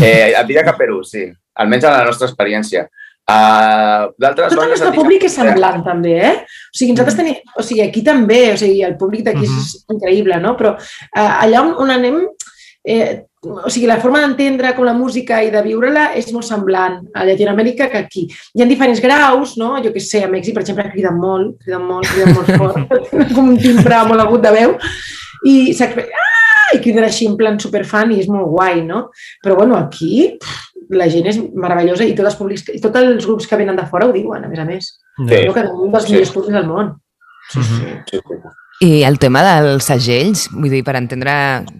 Eh, 0.00 0.32
et 0.32 0.46
diria 0.48 0.64
que 0.66 0.74
Perú, 0.78 1.02
sí. 1.06 1.28
Almenys 1.58 1.86
en 1.86 1.94
la 1.94 2.06
nostra 2.08 2.28
experiència. 2.30 2.88
Uh, 3.28 4.08
D'altres 4.16 4.54
Tot 4.54 4.62
el 4.62 4.70
nostre 4.72 4.90
públic 4.94 5.26
és 5.28 5.34
semblant, 5.36 5.82
també, 5.84 6.14
eh? 6.16 6.34
O 6.72 6.78
sigui, 6.78 6.94
nosaltres 6.94 7.18
tenim... 7.18 7.36
O 7.60 7.64
sigui, 7.66 7.82
aquí 7.84 8.00
també, 8.06 8.38
o 8.54 8.60
sigui, 8.60 8.78
el 8.86 8.96
públic 9.00 9.26
d'aquí 9.26 9.44
uh 9.44 9.50
-huh. 9.50 9.64
és 9.66 9.84
increïble, 9.92 10.38
no? 10.40 10.54
Però 10.56 10.72
uh, 10.78 11.42
allà 11.44 11.60
on, 11.60 11.74
on 11.76 11.90
anem... 11.92 12.22
Eh, 12.86 13.24
o 13.42 13.70
sigui, 13.70 13.86
la 13.86 14.00
forma 14.02 14.20
d'entendre 14.22 14.72
com 14.74 14.86
la 14.86 14.96
música 14.96 15.38
i 15.44 15.50
de 15.54 15.60
viure-la 15.62 16.08
és 16.18 16.30
molt 16.34 16.46
semblant 16.46 16.98
a 17.14 17.26
Llatinoamèrica 17.26 17.88
que 17.92 18.00
aquí. 18.02 18.24
Hi 18.54 18.64
ha 18.64 18.68
diferents 18.70 19.02
graus, 19.02 19.56
no? 19.60 19.76
Jo 19.84 19.92
que 19.94 20.02
sé, 20.02 20.24
a 20.26 20.30
Mèxic, 20.30 20.56
per 20.56 20.64
exemple, 20.64 20.88
criden 20.94 21.20
molt, 21.22 21.58
criden 21.62 21.84
molt, 21.86 22.08
criden 22.10 22.34
molt 22.34 22.50
fort, 22.58 23.04
com 23.36 23.52
un 23.54 23.60
timbre 23.62 24.02
molt 24.10 24.24
agut 24.24 24.42
de 24.42 24.54
veu, 24.56 24.74
i 25.46 25.58
ah! 25.78 26.26
i 26.74 26.80
criden 26.84 27.06
així 27.06 27.28
en 27.28 27.36
plan 27.38 27.56
superfan 27.60 28.10
i 28.12 28.18
és 28.20 28.28
molt 28.28 28.50
guai, 28.52 28.82
no? 28.84 29.06
Però, 29.44 29.56
bueno, 29.56 29.78
aquí 29.78 30.34
pff, 30.40 30.68
la 30.98 31.08
gent 31.12 31.28
és 31.30 31.38
meravellosa 31.54 32.04
i 32.04 32.14
tots 32.16 32.32
els, 32.32 32.38
públics, 32.40 32.66
i 32.74 32.80
tots 32.84 33.00
els 33.00 33.26
grups 33.26 33.48
que 33.48 33.58
venen 33.60 33.78
de 33.78 33.86
fora 33.88 34.08
ho 34.08 34.14
diuen, 34.14 34.44
a 34.44 34.50
més 34.50 34.60
a 34.60 34.66
més. 34.68 34.90
Sí. 35.16 35.28
Crec 35.30 35.52
que 35.56 35.66
un 35.72 35.92
dels 35.94 36.08
sí. 36.08 36.14
millors 36.14 36.32
públics 36.34 36.56
del 36.58 36.68
món. 36.68 36.96
Sí, 37.48 37.62
sí, 37.64 37.78
sí. 38.12 38.22
I 38.78 39.02
el 39.02 39.16
tema 39.18 39.40
dels 39.42 39.88
segells, 39.90 40.44
vull 40.54 40.70
dir, 40.70 40.84
per 40.86 40.92
entendre, 40.94 41.32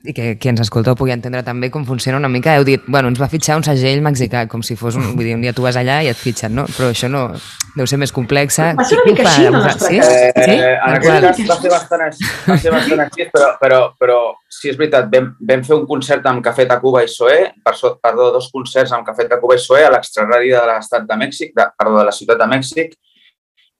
i 0.03 0.11
que 0.17 0.33
qui 0.43 0.49
ens 0.51 0.65
escolta 0.65 0.97
pugui 0.99 1.13
entendre 1.15 1.45
també 1.47 1.69
com 1.71 1.85
funciona 1.87 2.19
una 2.19 2.31
mica, 2.33 2.57
heu 2.59 2.65
dit, 2.67 2.83
bueno, 2.91 3.13
ens 3.13 3.21
va 3.23 3.29
fitxar 3.31 3.55
un 3.61 3.63
segell 3.63 4.03
mexicà, 4.03 4.49
com 4.51 4.65
si 4.67 4.75
fos 4.75 4.97
un, 4.99 5.13
vull 5.13 5.29
dir, 5.29 5.37
un 5.37 5.45
dia 5.45 5.53
tu 5.55 5.63
vas 5.63 5.79
allà 5.79 6.01
i 6.03 6.09
et 6.11 6.19
fitxen, 6.19 6.57
no? 6.59 6.65
Però 6.75 6.89
això 6.91 7.07
no, 7.07 7.29
deu 7.77 7.87
ser 7.87 8.01
més 8.03 8.11
complexa. 8.15 8.73
Va 8.75 8.87
ser 8.89 8.99
una 8.99 9.13
mica 9.13 9.29
així, 9.31 9.45
no? 9.47 9.61
Sí? 9.79 10.01
Eh, 10.03 10.33
sí? 10.35 10.57
En 10.59 10.97
aquest 10.97 11.23
cas 11.23 11.53
va 11.53 11.59
ser 11.61 11.71
bastant 11.77 12.03
així, 12.09 12.31
va 12.49 12.57
ser 12.65 12.73
bastant 12.75 13.05
així 13.05 13.29
però, 13.37 13.51
però, 13.61 13.79
però 14.01 14.17
sí, 14.51 14.73
és 14.73 14.81
veritat, 14.81 15.07
vam, 15.13 15.29
vam 15.53 15.63
fer 15.69 15.77
un 15.77 15.85
concert 15.87 16.27
amb 16.27 16.43
Café 16.43 16.67
Tacuba 16.67 17.05
i 17.07 17.13
Soé, 17.13 17.53
perdó, 17.63 18.33
dos 18.35 18.49
concerts 18.51 18.97
amb 18.97 19.07
Café 19.07 19.29
Tacuba 19.31 19.55
i 19.55 19.63
Soé 19.63 19.85
a 19.87 19.93
l'extraradi 19.95 20.51
de 20.51 20.65
l'estat 20.73 21.07
de 21.07 21.21
Mèxic, 21.23 21.55
de, 21.55 21.69
perdó, 21.79 22.01
de 22.01 22.09
la 22.11 22.17
ciutat 22.19 22.43
de 22.43 22.51
Mèxic, 22.57 22.99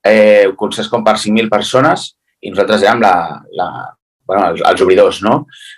eh, 0.07 0.47
concerts 0.55 0.87
com 0.87 1.03
per 1.03 1.17
5.000 1.19 1.51
persones, 1.51 2.13
i 2.41 2.51
nosaltres 2.53 2.85
érem 2.85 3.01
la, 3.03 3.13
la, 3.57 3.69
bueno, 4.29 4.51
els, 4.51 4.61
els 4.71 4.83
obridors, 4.85 5.21
no? 5.25 5.35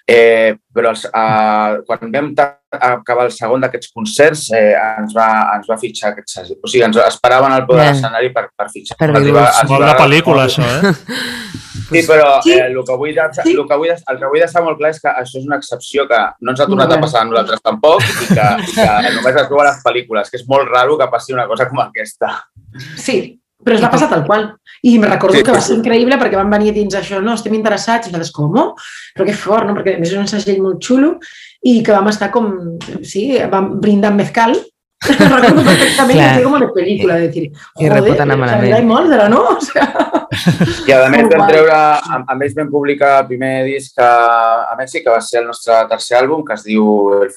Eh, 0.08 0.58
però 0.76 0.92
els, 0.92 1.06
eh, 1.08 1.80
quan 1.88 2.12
vam 2.14 2.32
acabar 2.38 3.28
el 3.30 3.34
segon 3.36 3.64
d'aquests 3.64 3.94
concerts 3.96 4.46
eh, 4.58 4.74
ens, 4.76 5.16
va, 5.16 5.28
ens 5.56 5.70
va 5.72 5.80
fitxar 5.80 6.12
aquest. 6.12 6.54
O 6.60 6.68
sigui, 6.68 6.84
ens 6.88 7.00
esperaven 7.06 7.56
al 7.56 7.66
poder 7.70 7.86
de 7.86 7.94
l'escenari 7.94 8.32
per, 8.36 8.50
per 8.58 8.68
fitxar. 8.74 9.00
Per 9.00 9.12
dir 9.24 9.36
va, 9.36 9.48
Molt 9.72 9.88
de 9.88 9.98
pel·lícula, 10.04 10.48
això, 10.50 10.68
eh? 10.68 10.96
Sí, 11.92 12.06
però 12.08 12.38
eh, 12.48 12.58
el, 12.70 12.78
que 12.88 12.96
vull, 12.96 13.18
el, 13.20 13.32
que 13.36 13.78
vull, 13.80 13.90
el 13.92 14.20
que 14.22 14.28
vull 14.32 14.40
deixar 14.40 14.62
molt 14.64 14.78
clar 14.80 14.94
és 14.94 15.02
que 15.04 15.12
això 15.12 15.42
és 15.42 15.48
una 15.48 15.58
excepció 15.60 16.06
que 16.08 16.20
no 16.40 16.54
ens 16.54 16.62
ha 16.64 16.68
tornat 16.70 16.94
a 16.96 17.00
passar 17.02 17.26
a 17.26 17.28
nosaltres 17.28 17.60
tampoc 17.66 18.06
i 18.08 18.30
que, 18.30 18.46
i 18.64 18.76
que 18.78 19.12
només 19.18 19.40
es 19.42 19.50
veu 19.50 19.60
a 19.60 19.66
les 19.68 19.82
pel·lícules, 19.84 20.32
que 20.32 20.40
és 20.40 20.48
molt 20.48 20.72
raro 20.72 20.96
que 21.00 21.10
passi 21.12 21.36
una 21.36 21.50
cosa 21.52 21.68
com 21.68 21.84
aquesta. 21.84 22.32
Sí, 22.96 23.18
però 23.64 23.78
es 23.78 23.84
va 23.84 23.92
passar 23.94 24.10
tal 24.12 24.26
qual. 24.26 24.50
I 24.88 24.98
me 25.00 25.10
recordo 25.10 25.38
sí, 25.38 25.46
que 25.46 25.54
va 25.54 25.62
ser 25.62 25.78
increïble 25.78 26.18
perquè 26.18 26.40
van 26.40 26.50
venir 26.50 26.74
dins 26.76 26.96
això, 26.98 27.22
no, 27.22 27.36
estem 27.38 27.54
interessats, 27.58 28.10
i 28.10 28.14
nosaltres, 28.14 28.34
com? 28.34 28.76
Però 29.16 29.28
que 29.28 29.38
fort, 29.38 29.68
no? 29.68 29.78
Perquè 29.78 29.98
a 29.98 30.02
més 30.02 30.12
és 30.12 30.20
un 30.20 30.30
segell 30.30 30.62
molt 30.64 30.82
xulo 30.82 31.16
i 31.70 31.80
que 31.86 31.94
vam 31.94 32.10
estar 32.10 32.32
com, 32.34 32.52
sí, 33.06 33.28
vam 33.52 33.76
brindar 33.82 34.12
amb 34.12 34.24
mezcal 34.24 34.58
recordo 35.08 35.64
perfectament 35.66 36.20
Clar. 36.20 36.34
que 36.38 36.44
com 36.46 36.56
una 36.60 36.68
pel·lícula, 36.76 37.16
de 37.24 37.30
dir, 37.34 37.48
joder, 37.74 38.74
hay 38.78 38.84
Moldra, 38.86 39.30
no? 39.30 39.42
O 39.56 39.62
sea... 39.62 39.88
I 40.88 40.94
a 40.94 41.08
més 41.12 41.26
vam 41.28 41.48
treure, 41.50 41.74
a, 41.74 42.20
a 42.30 42.36
més 42.38 42.54
vam 42.56 42.70
publicar 42.72 43.16
el 43.24 43.32
primer 43.32 43.56
disc 43.66 43.98
a, 44.00 44.12
a 44.70 44.78
Mèxic, 44.78 45.04
que 45.06 45.14
va 45.14 45.24
ser 45.26 45.42
el 45.42 45.50
nostre 45.50 45.80
tercer 45.90 46.20
àlbum, 46.22 46.46
que 46.46 46.54
es 46.54 46.68
diu 46.68 46.86
el, 47.18 47.34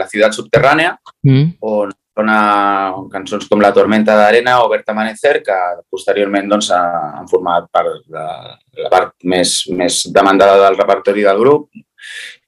La 0.00 0.08
ciutat 0.08 0.36
subterrània, 0.36 0.96
mm. 1.28 1.44
on 1.60 1.92
dona 2.16 2.36
cançons 3.12 3.48
com 3.50 3.62
La 3.62 3.72
tormenta 3.74 4.14
d'arena 4.16 4.60
o 4.62 4.68
Vert 4.70 4.88
Amanecer, 4.92 5.40
que 5.42 5.56
posteriorment 5.90 6.48
doncs, 6.50 6.70
han 6.74 7.28
format 7.30 7.66
part 7.72 8.04
de 8.06 8.26
la 8.84 8.92
part 8.92 9.14
més, 9.24 9.64
més 9.74 10.04
demandada 10.14 10.60
del 10.62 10.78
repertori 10.78 11.26
del 11.26 11.42
grup. 11.42 11.68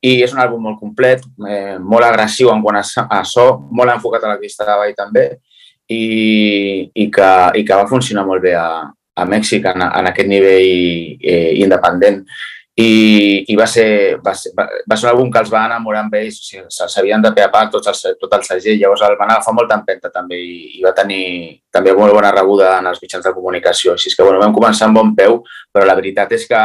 I 0.04 0.20
és 0.22 0.34
un 0.34 0.42
àlbum 0.42 0.68
molt 0.68 0.78
complet, 0.78 1.22
eh, 1.48 1.78
molt 1.80 2.06
agressiu 2.06 2.52
en 2.52 2.62
quant 2.62 2.78
a, 2.78 3.22
so, 3.24 3.46
molt 3.72 3.94
enfocat 3.94 4.26
a 4.26 4.34
la 4.34 4.40
pista 4.42 4.66
de 4.68 4.76
ball 4.78 4.94
també, 4.94 5.26
i, 5.88 6.02
i, 6.92 7.06
que, 7.10 7.30
i 7.56 7.64
que 7.64 7.78
va 7.78 7.88
funcionar 7.90 8.26
molt 8.26 8.42
bé 8.42 8.52
a, 8.58 8.68
a 9.16 9.24
Mèxic 9.26 9.66
en, 9.70 9.86
en 9.86 10.10
aquest 10.10 10.28
nivell 10.28 11.16
eh, 11.22 11.56
independent 11.62 12.22
i, 12.76 13.44
i 13.48 13.54
va, 13.56 13.64
ser, 13.64 14.18
va, 14.20 14.34
ser, 14.36 14.50
va, 14.56 14.66
va 14.84 14.96
ser 14.98 15.06
un 15.06 15.12
àlbum 15.14 15.30
que 15.32 15.40
els 15.40 15.52
va 15.52 15.62
enamorar 15.64 16.02
amb 16.04 16.16
ells, 16.18 16.36
o 16.42 16.44
sigui, 16.44 16.64
s'havien 16.92 17.22
de 17.24 17.30
peapar 17.36 17.62
tots 17.72 17.88
els, 17.88 18.02
tot 18.20 18.34
el 18.36 18.42
segell, 18.44 18.76
llavors 18.82 19.04
el 19.06 19.16
van 19.16 19.32
agafar 19.32 19.54
molta 19.56 19.78
empenta 19.80 20.10
també 20.12 20.36
i, 20.36 20.56
i 20.76 20.84
va 20.84 20.92
tenir 20.96 21.22
també 21.72 21.94
molt 21.96 22.12
bona 22.12 22.34
rebuda 22.34 22.74
en 22.82 22.90
els 22.90 23.00
mitjans 23.00 23.24
de 23.24 23.32
comunicació. 23.32 23.94
Així 23.96 24.12
que 24.12 24.26
bueno, 24.26 24.42
vam 24.42 24.52
començar 24.52 24.90
amb 24.90 25.00
bon 25.00 25.14
peu, 25.16 25.40
però 25.72 25.88
la 25.88 25.96
veritat 25.96 26.36
és 26.36 26.44
que 26.50 26.60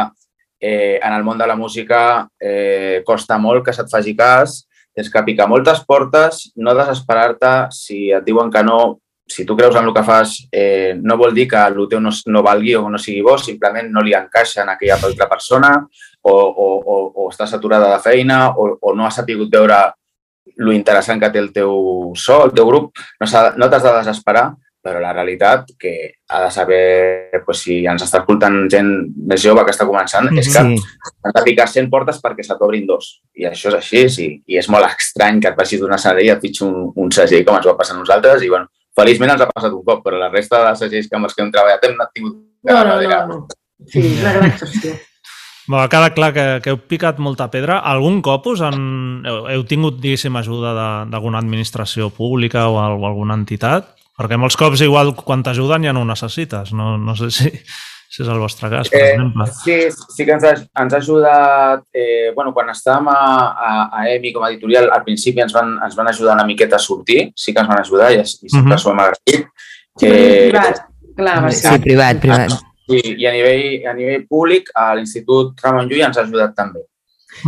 eh, 0.60 1.00
en 1.00 1.16
el 1.16 1.24
món 1.24 1.40
de 1.40 1.48
la 1.48 1.56
música 1.56 2.02
eh, 2.36 3.00
costa 3.08 3.40
molt 3.40 3.64
que 3.64 3.72
se't 3.72 3.88
faci 3.88 4.12
cas, 4.18 4.60
tens 4.92 5.08
que 5.08 5.24
picar 5.24 5.48
moltes 5.48 5.80
portes, 5.88 6.50
no 6.60 6.76
desesperar-te, 6.76 7.54
si 7.72 8.10
et 8.12 8.28
diuen 8.28 8.52
que 8.52 8.60
no, 8.68 8.98
si 9.32 9.46
tu 9.48 9.56
creus 9.56 9.76
en 9.76 9.88
el 9.88 9.94
que 9.94 10.04
fas, 10.04 10.36
eh, 10.52 10.94
no 11.00 11.16
vol 11.16 11.34
dir 11.34 11.48
que 11.48 11.60
el 11.60 11.88
teu 11.88 12.00
no, 12.00 12.12
no 12.26 12.42
valgui 12.44 12.74
o 12.76 12.88
no 12.90 13.00
sigui 13.00 13.22
bo, 13.24 13.38
simplement 13.40 13.88
no 13.92 14.04
li 14.04 14.14
encaixa 14.18 14.62
en 14.62 14.74
aquella 14.74 14.98
altra 15.00 15.28
persona 15.30 15.72
o, 15.78 16.32
o, 16.32 16.68
o, 16.78 16.96
o 17.24 17.28
està 17.30 17.48
saturada 17.48 17.90
de 17.94 18.00
feina 18.04 18.50
o, 18.50 18.68
o 18.80 18.94
no 18.94 19.06
ha 19.06 19.10
sapigut 19.10 19.50
veure 19.52 19.80
lo 20.56 20.72
interessant 20.72 21.20
que 21.22 21.30
té 21.32 21.40
el 21.40 21.52
teu 21.54 22.12
so, 22.18 22.42
el 22.46 22.52
teu 22.56 22.68
grup. 22.68 23.00
No, 23.20 23.28
no 23.56 23.70
t'has 23.70 23.86
de 23.86 23.94
desesperar, 24.00 24.50
però 24.82 24.98
la 24.98 25.12
realitat 25.14 25.70
que 25.78 25.92
ha 26.28 26.42
de 26.42 26.50
saber, 26.50 27.42
pues, 27.46 27.62
si 27.62 27.78
ens 27.86 28.02
està 28.02 28.22
escoltant 28.22 28.64
gent 28.70 28.90
més 29.30 29.42
jove 29.44 29.62
que 29.64 29.70
està 29.74 29.86
començant, 29.86 30.26
és 30.34 30.50
que 30.50 30.64
sí. 30.66 30.80
has 31.22 31.36
de 31.38 31.44
picar 31.46 31.68
100 31.70 31.88
portes 31.92 32.18
perquè 32.22 32.42
se 32.42 32.56
t'obrin 32.58 32.88
dos. 32.88 33.14
I 33.38 33.46
això 33.52 33.70
és 33.70 33.78
així, 33.78 34.04
sí. 34.10 34.28
I 34.50 34.58
és 34.58 34.68
molt 34.72 34.88
estrany 34.90 35.38
que 35.40 35.52
et 35.52 35.58
passis 35.58 35.80
d'una 35.80 36.00
sala 36.02 36.24
i 36.24 36.32
et 36.34 36.42
fitxi 36.42 36.66
un, 36.66 36.88
un 36.98 37.14
segell 37.14 37.46
com 37.46 37.60
ens 37.60 37.70
va 37.70 37.78
passar 37.78 37.94
a 37.94 38.00
nosaltres 38.00 38.42
i, 38.42 38.50
bueno, 38.50 38.66
Feliçment 38.98 39.32
ens 39.34 39.44
ha 39.44 39.48
passat 39.48 39.72
un 39.72 39.84
cop, 39.86 40.02
però 40.04 40.18
la 40.20 40.28
resta 40.32 40.60
de 40.66 40.74
segells 40.80 41.08
que 41.08 41.16
amb 41.16 41.28
els 41.28 41.36
que 41.36 41.44
hem 41.44 41.52
treballat 41.54 41.86
hem 41.88 41.96
tingut... 42.12 42.36
No, 42.68 42.82
no, 42.84 42.98
no, 43.00 43.22
no. 43.30 43.38
Sí, 43.88 44.04
una 44.20 44.34
gran 44.36 44.50
excepció. 44.50 44.92
Bon, 45.68 45.78
ha 45.78 45.88
quedat 45.88 46.16
clar 46.16 46.32
que, 46.34 46.44
que 46.62 46.72
heu 46.72 46.78
picat 46.90 47.20
molta 47.22 47.46
pedra. 47.50 47.78
Algun 47.86 48.20
cop 48.24 48.48
us 48.50 48.60
han, 48.66 48.78
heu, 49.26 49.44
heu 49.54 49.64
tingut, 49.70 50.00
diguéssim, 50.02 50.34
ajuda 50.36 50.74
d'alguna 51.10 51.40
administració 51.40 52.10
pública 52.14 52.66
o, 52.68 52.76
o 52.76 53.06
alguna 53.08 53.38
entitat? 53.38 53.92
Perquè 54.18 54.36
molts 54.36 54.58
cops, 54.60 54.82
igual, 54.84 55.14
quan 55.16 55.44
t'ajuden 55.46 55.86
ja 55.86 55.94
no 55.94 56.02
ho 56.02 56.08
necessites. 56.08 56.74
No, 56.76 56.96
no 57.00 57.14
sé 57.18 57.30
si, 57.32 57.52
si 58.12 58.20
és 58.20 58.28
el 58.28 58.40
vostre 58.42 58.68
cas, 58.68 58.90
per 58.92 58.98
eh, 59.00 59.12
exemple. 59.14 59.46
Sí, 59.62 59.76
sí 60.12 60.26
que 60.28 60.34
ens 60.34 60.44
ha, 60.44 60.52
ens 60.82 60.92
ha 60.92 60.98
ajudat, 60.98 61.86
eh, 61.96 62.32
bueno, 62.36 62.52
quan 62.52 62.68
estàvem 62.68 63.08
a, 63.08 63.20
a, 63.48 63.70
a 63.88 64.02
EMI 64.12 64.34
com 64.34 64.44
a 64.44 64.50
editorial, 64.52 64.90
al 64.92 65.04
principi 65.06 65.40
ens 65.40 65.54
van, 65.56 65.78
ens 65.86 65.96
van 65.96 66.10
ajudar 66.12 66.34
una 66.36 66.44
miqueta 66.48 66.76
a 66.76 66.82
sortir, 66.82 67.30
sí 67.32 67.54
que 67.54 67.64
ens 67.64 67.70
van 67.72 67.80
ajudar 67.80 68.10
i, 68.12 68.20
i 68.20 68.52
sempre 68.52 68.74
uh 68.74 68.76
-huh. 68.76 68.82
s'ho 68.82 68.92
hem 68.92 69.00
agraït. 69.06 69.48
Sí, 69.96 70.06
eh, 70.06 70.50
privat, 70.50 70.84
clar, 71.16 71.52
sí, 71.52 71.78
privat, 71.88 72.20
privat. 72.20 72.58
Sí, 72.90 73.00
i 73.16 73.26
a 73.26 73.32
nivell, 73.32 73.86
a 73.88 73.94
nivell 73.96 74.26
públic, 74.28 74.68
a 74.74 74.94
l'Institut 74.94 75.56
Ramon 75.64 75.88
Llull 75.88 76.04
ens 76.04 76.18
ha 76.18 76.26
ajudat 76.28 76.54
també. 76.54 76.84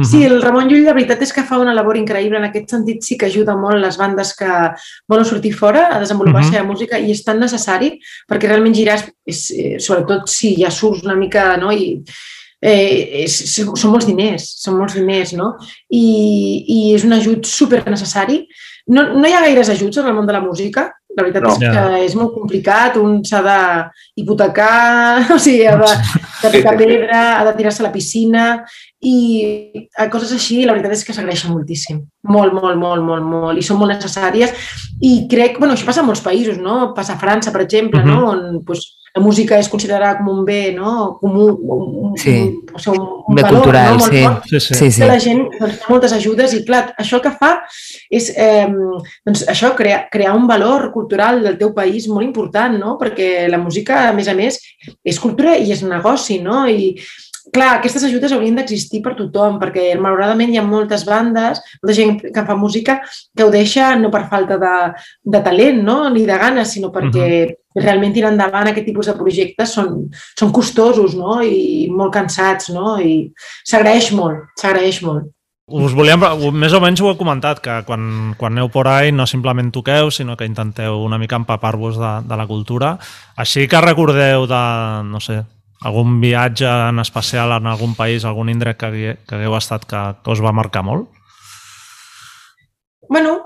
Sí, 0.03 0.25
el 0.25 0.40
Ramon 0.42 0.68
Llull, 0.68 0.85
la 0.87 0.94
veritat 0.97 1.23
és 1.23 1.33
que 1.35 1.44
fa 1.47 1.59
una 1.61 1.75
labor 1.77 1.99
increïble. 2.01 2.38
En 2.40 2.49
aquest 2.49 2.73
sentit, 2.73 3.03
sí 3.05 3.18
que 3.20 3.29
ajuda 3.29 3.57
molt 3.57 3.83
les 3.83 3.99
bandes 4.01 4.33
que 4.38 4.51
volen 5.11 5.29
sortir 5.29 5.53
fora 5.55 5.88
a 5.94 6.01
desenvolupar 6.01 6.40
uh 6.40 6.47
-huh. 6.47 6.53
la 6.53 6.59
seva 6.59 6.70
música 6.73 6.99
i 6.99 7.11
és 7.11 7.25
tan 7.25 7.38
necessari 7.38 7.99
perquè 8.29 8.49
realment 8.49 8.75
girar, 8.75 8.99
és, 9.27 9.51
eh, 9.51 9.77
sobretot 9.79 10.29
si 10.29 10.57
ja 10.57 10.70
surts 10.70 11.05
una 11.05 11.14
mica 11.14 11.57
no? 11.57 11.70
i 11.70 12.03
eh, 12.64 13.25
és, 13.25 13.55
són 13.55 13.90
molts 13.92 14.07
diners, 14.07 14.47
són 14.62 14.79
molts 14.79 14.94
diners, 14.94 15.33
no? 15.33 15.55
I, 15.90 16.64
i 16.66 16.94
és 16.94 17.05
un 17.05 17.12
ajut 17.12 17.44
super 17.47 17.83
necessari. 17.87 18.47
No, 18.87 19.14
no 19.14 19.29
hi 19.29 19.33
ha 19.33 19.40
gaires 19.40 19.68
ajuts 19.68 19.99
en 19.99 20.07
el 20.07 20.14
món 20.14 20.27
de 20.27 20.33
la 20.33 20.40
música, 20.40 20.90
la 21.14 21.22
veritat 21.22 21.44
no. 21.44 21.53
és 21.55 21.59
que 21.62 22.00
és 22.09 22.14
molt 22.18 22.33
complicat, 22.35 22.96
un 22.98 23.20
s'ha 23.27 23.42
d'hipotecar, 23.44 25.31
o 25.35 25.38
sigui, 25.38 25.66
ha 25.70 25.77
de, 25.79 25.92
de 26.42 26.50
picar 26.57 26.74
pedra, 26.81 27.22
ha 27.38 27.44
de 27.46 27.55
tirar-se 27.59 27.85
a 27.85 27.87
la 27.87 27.92
piscina 27.94 28.48
i 29.05 29.16
a 30.00 30.09
coses 30.11 30.33
així 30.35 30.62
la 30.64 30.74
veritat 30.74 30.96
és 30.96 31.05
que 31.07 31.14
s'agraeixen 31.14 31.53
moltíssim. 31.53 32.03
Molt, 32.27 32.57
molt, 32.57 32.79
molt, 32.81 33.05
molt, 33.05 33.29
molt. 33.29 33.61
I 33.61 33.64
són 33.66 33.79
molt 33.81 33.94
necessàries. 33.94 34.55
I 35.05 35.14
crec, 35.31 35.61
bueno, 35.61 35.77
això 35.77 35.87
passa 35.87 36.03
a 36.03 36.09
molts 36.09 36.24
països, 36.24 36.59
no? 36.59 36.94
Passa 36.96 37.14
a 37.14 37.20
França, 37.20 37.53
per 37.53 37.62
exemple, 37.66 38.00
uh 38.00 38.07
-huh. 38.07 38.20
no? 38.20 38.31
on 38.33 38.64
pues, 38.64 39.03
la 39.14 39.22
música 39.22 39.59
és 39.62 39.68
considerada 39.70 40.16
com 40.18 40.31
un 40.33 40.40
bé, 40.46 40.72
no? 40.74 40.92
Com 41.20 41.37
un, 41.38 41.50
un, 41.70 42.14
sí. 42.18 42.33
un, 42.35 42.74
o 42.74 42.81
sigui, 42.83 42.98
un, 42.98 43.05
un 43.31 43.38
bé 43.38 43.44
valor 43.46 43.61
cultural, 43.61 43.92
no? 43.92 44.00
molt 44.03 44.11
sí. 44.16 44.22
fort. 44.24 44.48
Sí, 44.50 44.61
sí. 44.61 44.79
sí, 44.81 44.88
sí. 44.96 45.05
La 45.07 45.18
gent 45.22 45.44
doncs, 45.53 45.77
té 45.79 45.92
moltes 45.92 46.14
ajudes 46.16 46.57
i, 46.59 46.62
clar, 46.66 46.81
això 46.98 47.20
el 47.20 47.22
que 47.22 47.33
fa 47.38 47.53
és 48.11 48.33
eh, 48.35 48.66
doncs, 48.66 49.44
això, 49.53 49.70
crear, 49.79 50.00
crear 50.11 50.35
un 50.35 50.48
valor 50.50 50.88
cultural 50.96 51.44
del 51.46 51.61
teu 51.61 51.70
país 51.77 52.09
molt 52.11 52.27
important, 52.27 52.74
no? 52.81 52.96
Perquè 52.98 53.46
la 53.53 53.62
música, 53.62 54.09
a 54.09 54.16
més 54.16 54.31
a 54.33 54.35
més, 54.35 54.59
és 55.07 55.22
cultura 55.22 55.55
i 55.62 55.70
és 55.70 55.87
negoci, 55.87 56.40
no? 56.42 56.64
I, 56.66 56.96
clar, 57.52 57.78
aquestes 57.78 58.04
ajudes 58.09 58.33
haurien 58.33 58.57
d'existir 58.59 59.00
per 59.04 59.14
tothom, 59.18 59.59
perquè 59.61 59.92
malauradament 59.98 60.52
hi 60.52 60.61
ha 60.61 60.64
moltes 60.66 61.04
bandes, 61.09 61.61
molta 61.83 61.96
gent 61.96 62.16
que 62.22 62.46
fa 62.46 62.57
música 62.57 63.00
que 63.37 63.44
ho 63.44 63.50
deixa 63.52 63.94
no 64.00 64.11
per 64.14 64.24
falta 64.30 64.59
de, 64.61 64.74
de 65.37 65.42
talent 65.44 65.83
no? 65.85 65.98
ni 66.14 66.24
de 66.26 66.38
ganes, 66.40 66.72
sinó 66.72 66.90
perquè 66.94 67.26
uh 67.26 67.50
-huh. 67.50 67.85
realment 67.85 68.14
tirar 68.14 68.33
endavant 68.33 68.68
aquest 68.68 68.87
tipus 68.87 69.07
de 69.07 69.18
projectes 69.18 69.70
són, 69.70 70.11
són 70.38 70.52
costosos 70.52 71.14
no? 71.14 71.42
i 71.42 71.88
molt 71.90 72.12
cansats 72.12 72.70
no? 72.70 72.98
i 72.98 73.33
s'agraeix 73.64 74.12
molt, 74.12 74.50
s'agraeix 74.57 75.02
molt. 75.02 75.30
Us 75.66 75.94
volíem, 75.96 76.20
més 76.52 76.74
o 76.74 76.80
menys 76.80 77.00
ho 77.00 77.09
he 77.09 77.16
comentat, 77.16 77.61
que 77.64 77.83
quan, 77.87 78.35
quan 78.37 78.52
aneu 78.52 78.68
por 78.68 78.87
ahí 78.87 79.11
no 79.12 79.24
simplement 79.26 79.72
toqueu, 79.72 80.11
sinó 80.11 80.37
que 80.37 80.44
intenteu 80.44 81.00
una 81.00 81.16
mica 81.16 81.37
empapar-vos 81.37 81.96
de, 81.96 82.28
de 82.28 82.37
la 82.37 82.46
cultura. 82.46 82.98
Així 83.35 83.66
que 83.66 83.80
recordeu 83.80 84.44
de, 84.46 84.61
no 85.09 85.20
sé, 85.20 85.40
algun 85.85 86.18
viatge 86.23 86.68
en 86.68 86.99
especial 87.03 87.53
en 87.59 87.68
algun 87.70 87.94
país, 87.99 88.25
algun 88.25 88.51
indret 88.53 88.79
que, 88.81 88.90
que 89.27 89.37
hagueu 89.37 89.57
estat 89.59 89.85
que, 89.88 90.01
que 90.25 90.33
us 90.33 90.42
va 90.44 90.55
marcar 90.57 90.85
molt? 90.87 91.11
Bueno, 93.09 93.37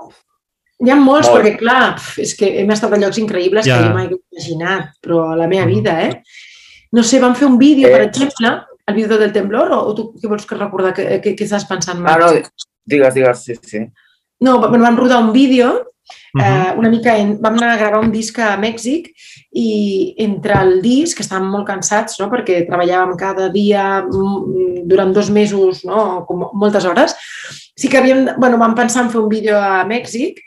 hi 0.79 0.91
ha 0.93 0.95
molts, 0.95 1.27
molt. 1.27 1.41
perquè 1.41 1.57
clar, 1.59 1.97
és 2.23 2.31
que 2.39 2.53
hem 2.61 2.71
estat 2.71 2.95
a 2.95 2.99
llocs 3.01 3.19
increïbles 3.19 3.67
ja. 3.67 3.77
que 3.77 3.89
jo 3.89 3.95
mai 3.97 4.07
he 4.07 4.15
imaginat, 4.15 4.93
però 5.03 5.25
a 5.33 5.35
la 5.35 5.49
meva 5.51 5.67
mm. 5.67 5.73
vida, 5.75 5.97
eh? 6.07 6.87
No 6.95 7.03
sé, 7.05 7.19
vam 7.21 7.35
fer 7.37 7.49
un 7.49 7.59
vídeo, 7.59 7.89
eh. 7.89 7.97
per 7.97 8.05
exemple, 8.07 8.53
el 8.87 8.95
vídeo 8.95 9.19
del 9.19 9.33
temblor, 9.35 9.73
o, 9.75 9.81
o 9.91 9.95
tu 9.97 10.07
què 10.17 10.31
vols 10.31 10.47
que 10.47 10.57
recordar? 10.57 10.93
Què, 10.97 11.19
què, 11.23 11.35
què 11.37 11.45
estàs 11.45 11.67
pensant, 11.69 11.99
Marc? 12.01 12.23
Ah, 12.23 12.31
no, 12.39 12.65
digues, 12.89 13.13
digues, 13.17 13.43
sí, 13.45 13.59
sí. 13.67 13.83
No, 14.39 14.59
bueno, 14.59 14.83
vam 14.83 14.97
rodar 14.97 15.23
un 15.23 15.33
vídeo 15.33 15.89
Uh 16.33 16.41
-huh. 16.41 16.73
uh, 16.73 16.79
una 16.79 16.89
mica 16.89 17.17
en, 17.17 17.41
vam 17.41 17.53
anar 17.53 17.71
a 17.71 17.77
gravar 17.77 17.99
un 17.99 18.11
disc 18.11 18.37
a 18.39 18.57
Mèxic 18.57 19.09
i 19.51 20.13
entre 20.17 20.53
el 20.61 20.81
disc 20.81 21.19
estàvem 21.19 21.49
molt 21.49 21.65
cansats 21.65 22.19
no? 22.19 22.29
perquè 22.29 22.67
treballàvem 22.67 23.17
cada 23.17 23.49
dia 23.49 24.01
mm, 24.01 24.85
durant 24.85 25.13
dos 25.13 25.29
mesos, 25.29 25.83
no? 25.85 26.25
Com 26.27 26.49
moltes 26.53 26.85
hores. 26.85 27.15
Sí 27.75 27.89
que 27.89 27.97
havíem, 27.97 28.27
bueno, 28.37 28.57
vam 28.57 28.75
pensar 28.75 29.03
en 29.03 29.09
fer 29.09 29.21
un 29.21 29.29
vídeo 29.29 29.57
a 29.57 29.85
Mèxic 29.85 30.37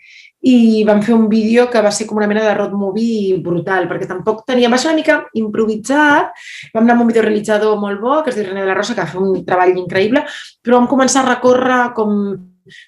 i 0.42 0.84
vam 0.84 1.02
fer 1.02 1.14
un 1.14 1.28
vídeo 1.28 1.68
que 1.70 1.82
va 1.82 1.90
ser 1.90 2.06
com 2.06 2.16
una 2.18 2.26
mena 2.26 2.42
de 2.42 2.54
road 2.54 2.72
movie 2.72 3.38
brutal, 3.38 3.88
perquè 3.88 4.06
tampoc 4.06 4.44
teníem, 4.46 4.72
va 4.72 4.78
ser 4.78 4.90
una 4.90 4.98
mica 4.98 5.24
improvisat, 5.34 6.32
vam 6.74 6.82
anar 6.82 6.94
amb 6.94 7.02
un 7.02 7.10
videorealitzador 7.12 7.78
molt 7.78 8.00
bo, 8.00 8.22
que 8.22 8.30
es 8.30 8.36
diu 8.36 8.46
René 8.46 8.60
de 8.60 8.66
la 8.66 8.74
Rosa, 8.74 8.94
que 8.94 9.02
va 9.02 9.06
fer 9.06 9.20
un 9.22 9.44
treball 9.46 9.76
increïble, 9.78 10.24
però 10.62 10.80
vam 10.80 10.88
començar 10.90 11.22
a 11.22 11.34
recórrer 11.34 11.92
com 11.94 12.18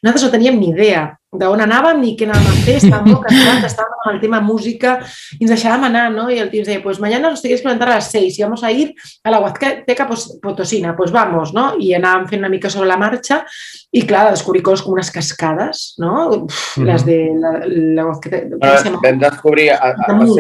nosaltres 0.03 0.27
no 0.27 0.35
teníem 0.35 0.59
ni 0.61 0.73
idea 0.75 1.13
d'on 1.39 1.63
anàvem 1.65 2.01
ni 2.03 2.13
què 2.19 2.29
anàvem 2.29 2.51
a 2.51 2.63
fer, 2.65 2.77
estàvem 2.79 3.11
molt 3.11 3.25
cansats, 3.27 3.67
estàvem 3.71 3.95
amb 3.97 4.13
el 4.13 4.21
tema 4.23 4.41
música 4.45 4.95
i 5.39 5.43
ens 5.43 5.53
deixàvem 5.55 5.87
anar, 5.89 6.07
¿no? 6.15 6.29
Y 6.31 6.39
el 6.39 6.51
tío 6.51 6.63
ens 6.63 6.69
deia, 6.69 6.83
pues 6.83 7.01
mañana 7.01 7.31
nos 7.31 7.43
tenéis 7.43 7.63
que 7.63 7.69
levantar 7.69 7.89
a 7.89 7.95
las 7.97 8.11
6 8.11 8.39
y 8.39 8.43
vamos 8.43 8.63
a 8.65 8.71
ir 8.73 8.95
a 9.25 9.31
la 9.31 9.41
Huazteca 9.41 10.09
Potosina, 10.43 10.97
pues 10.97 11.11
vamos, 11.11 11.53
¿no? 11.55 11.75
I 11.79 11.95
anàvem 11.99 12.29
fent 12.31 12.45
una 12.45 12.53
mica 12.53 12.71
sobre 12.71 12.89
la 12.89 12.99
marxa 13.01 13.43
i, 13.91 14.05
clar, 14.07 14.31
descobrir 14.31 14.63
coses 14.63 14.85
com 14.85 14.95
unes 14.95 15.11
cascades, 15.11 15.95
no? 15.99 16.29
Uf, 16.29 16.77
mm 16.77 16.83
-hmm. 16.83 16.87
Les 16.87 17.05
de 17.05 17.19
la, 17.41 17.53
la 17.67 18.07
Huazteca... 18.07 18.43
Vam 19.03 19.19
descobrir 19.19 19.71
a, 19.73 19.77
a, 19.77 19.95
a, 20.07 20.13
un, 20.13 20.31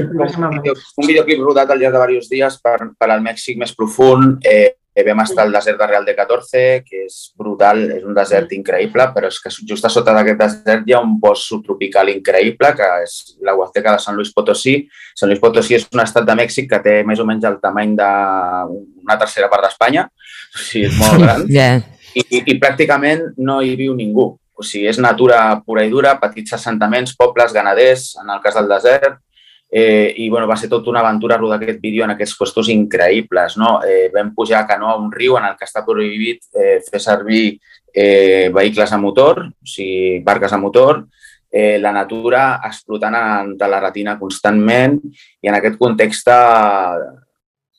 un 0.97 1.07
videoclip 1.07 1.41
rodat 1.41 1.71
al 1.71 1.79
llarg 1.79 1.95
de 1.95 2.07
diversos 2.07 2.29
dies 2.29 2.61
per, 2.63 2.79
per 2.99 3.11
al 3.11 3.21
Mèxic 3.21 3.59
més 3.59 3.75
profund, 3.75 4.39
Eh, 4.45 4.84
vam 5.03 5.21
estar 5.25 5.43
al 5.43 5.53
desert 5.53 5.81
de 5.81 5.87
Real 5.87 6.05
de 6.07 6.15
14, 6.15 6.61
que 6.87 7.01
és 7.09 7.17
brutal, 7.37 7.81
és 7.97 8.05
un 8.07 8.15
desert 8.15 8.53
increïble, 8.55 9.09
però 9.15 9.27
és 9.27 9.41
que 9.43 9.51
just 9.67 9.85
a 9.85 9.91
sota 9.91 10.15
d'aquest 10.15 10.39
desert 10.39 10.87
hi 10.87 10.95
ha 10.95 11.01
un 11.03 11.17
bosc 11.19 11.49
subtropical 11.51 12.13
increïble, 12.13 12.71
que 12.79 12.91
és 13.03 13.17
la 13.43 13.57
Huasteca 13.59 13.97
de 13.97 14.05
Sant 14.05 14.15
Luis 14.15 14.31
Potosí. 14.35 14.77
Sant 15.19 15.33
Luis 15.33 15.43
Potosí 15.43 15.75
és 15.81 15.89
un 15.91 16.05
estat 16.05 16.29
de 16.29 16.39
Mèxic 16.39 16.71
que 16.71 16.83
té 16.85 17.01
més 17.03 17.19
o 17.19 17.27
menys 17.27 17.49
el 17.51 17.59
tamany 17.65 17.97
d'una 17.99 19.19
tercera 19.19 19.51
part 19.51 19.67
d'Espanya, 19.67 20.07
o 20.07 20.63
sigui, 20.63 20.87
és 20.93 21.03
molt 21.03 21.21
gran. 21.25 21.49
Yeah. 21.55 21.83
I, 22.15 22.23
i, 22.23 22.41
I 22.53 22.55
pràcticament 22.63 23.33
no 23.43 23.61
hi 23.63 23.75
viu 23.79 23.95
ningú. 23.99 24.31
O 24.55 24.63
sigui, 24.63 24.87
és 24.87 25.01
natura 25.03 25.41
pura 25.67 25.83
i 25.83 25.91
dura, 25.91 26.15
petits 26.23 26.55
assentaments, 26.55 27.17
pobles, 27.19 27.53
ganaders, 27.55 28.13
en 28.23 28.31
el 28.31 28.43
cas 28.43 28.55
del 28.55 28.71
desert, 28.71 29.19
Eh, 29.77 30.15
I 30.23 30.29
bueno, 30.31 30.47
va 30.47 30.55
ser 30.55 30.69
tota 30.71 30.93
una 30.93 31.01
aventura 31.01 31.37
rodar 31.37 31.57
aquest 31.59 31.81
vídeo 31.83 32.05
en 32.05 32.13
aquests 32.13 32.37
costos 32.39 32.69
increïbles. 32.71 33.57
No? 33.59 33.81
Eh, 33.83 34.07
vam 34.15 34.31
pujar 34.35 34.61
a 34.61 34.69
canoa 34.69 34.93
a 34.95 35.01
un 35.03 35.11
riu 35.11 35.35
en 35.35 35.49
el 35.49 35.57
que 35.59 35.67
està 35.67 35.83
prohibit 35.83 36.47
eh, 36.55 36.79
fer 36.87 37.01
servir 37.03 37.59
eh, 37.91 38.53
vehicles 38.55 38.93
a 38.95 39.01
motor, 39.03 39.43
o 39.49 39.67
sigui, 39.67 40.21
barques 40.23 40.55
a 40.55 40.61
motor, 40.63 41.03
eh, 41.51 41.81
la 41.83 41.91
natura 41.91 42.61
explotant 42.71 43.55
de 43.59 43.69
la 43.71 43.83
retina 43.83 44.15
constantment 44.19 45.01
i 45.43 45.51
en 45.51 45.59
aquest 45.59 45.79
context 45.79 46.31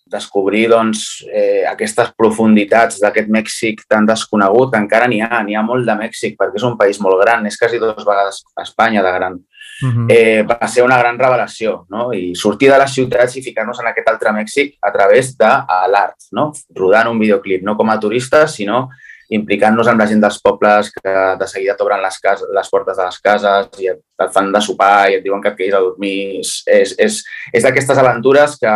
descobrir 0.06 0.70
doncs, 0.70 1.26
eh, 1.32 1.66
aquestes 1.68 2.12
profunditats 2.16 3.00
d'aquest 3.02 3.28
Mèxic 3.32 3.82
tan 3.90 4.06
desconegut, 4.06 4.72
que 4.72 4.80
encara 4.80 5.08
n'hi 5.08 5.20
ha, 5.26 5.42
n'hi 5.44 5.58
ha 5.58 5.64
molt 5.66 5.88
de 5.88 5.96
Mèxic, 5.98 6.38
perquè 6.40 6.62
és 6.62 6.68
un 6.68 6.78
país 6.78 7.00
molt 7.02 7.20
gran, 7.24 7.46
és 7.50 7.58
quasi 7.60 7.80
dues 7.82 8.06
vegades 8.06 8.44
Espanya 8.62 9.04
de 9.04 9.14
gran. 9.18 9.40
Uh 9.84 9.90
-huh. 9.90 10.06
eh, 10.10 10.44
va 10.44 10.68
ser 10.68 10.84
una 10.84 10.98
gran 10.98 11.18
revelació, 11.20 11.86
no? 11.90 12.14
I 12.14 12.34
sortir 12.36 12.70
de 12.72 12.78
les 12.80 12.92
ciutats 12.92 13.36
i 13.36 13.42
ficar-nos 13.44 13.80
en 13.80 13.88
aquest 13.88 14.08
altre 14.10 14.32
Mèxic 14.32 14.78
a 14.82 14.92
través 14.92 15.38
de 15.38 15.52
l'art, 15.92 16.16
no? 16.32 16.52
Rodant 16.74 17.10
un 17.10 17.20
videoclip, 17.20 17.62
no 17.64 17.76
com 17.76 17.90
a 17.90 18.00
turistes, 18.00 18.56
sinó 18.56 18.90
implicant-nos 19.30 19.88
amb 19.88 20.00
la 20.00 20.08
gent 20.08 20.22
dels 20.22 20.40
pobles 20.42 20.92
que 20.94 21.14
de 21.40 21.48
seguida 21.48 21.76
t'obren 21.78 22.02
les, 22.02 22.20
les 22.54 22.70
portes 22.70 22.98
de 22.98 23.06
les 23.06 23.20
cases 23.20 23.70
i 23.82 23.90
et, 23.90 24.00
et 24.22 24.34
fan 24.34 24.52
de 24.54 24.62
sopar 24.62 25.10
i 25.10 25.16
et 25.16 25.24
diuen 25.24 25.42
que 25.42 25.50
et 25.50 25.58
quedis 25.58 25.74
a 25.74 25.84
dormir. 25.84 26.42
És, 26.42 26.64
és, 26.68 26.96
és, 27.00 27.22
és 27.54 27.64
d'aquestes 27.64 27.98
aventures 27.98 28.58
que, 28.62 28.76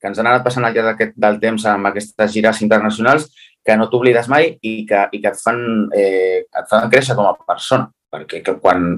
que 0.00 0.10
ens 0.10 0.18
han 0.18 0.26
anat 0.26 0.44
passant 0.44 0.66
al 0.66 0.76
llarg 0.76 1.14
del 1.16 1.40
temps 1.40 1.64
amb 1.70 1.90
aquestes 1.90 2.32
gires 2.32 2.60
internacionals 2.62 3.30
que 3.64 3.76
no 3.76 3.88
t'oblides 3.92 4.28
mai 4.32 4.54
i 4.60 4.84
que, 4.88 5.06
i 5.12 5.20
que 5.20 5.32
et, 5.32 5.40
fan, 5.40 5.60
eh, 5.96 6.44
et 6.44 6.68
fan 6.70 6.88
créixer 6.92 7.16
com 7.16 7.28
a 7.28 7.36
persona. 7.38 7.88
Perquè 8.10 8.42
quan 8.58 8.96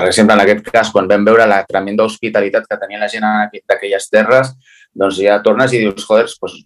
per 0.00 0.10
exemple, 0.10 0.34
en 0.36 0.44
aquest 0.44 0.68
cas, 0.72 0.90
quan 0.90 1.08
vam 1.10 1.24
veure 1.28 1.46
la 1.48 1.62
tremenda 1.68 2.06
hospitalitat 2.08 2.66
que 2.68 2.78
tenia 2.80 3.00
la 3.00 3.08
gent 3.12 3.26
d'aquelles 3.68 4.08
terres, 4.10 4.54
doncs 4.96 5.20
ja 5.22 5.38
tornes 5.44 5.72
i 5.72 5.84
dius, 5.84 6.04
joder, 6.06 6.26
pues, 6.40 6.56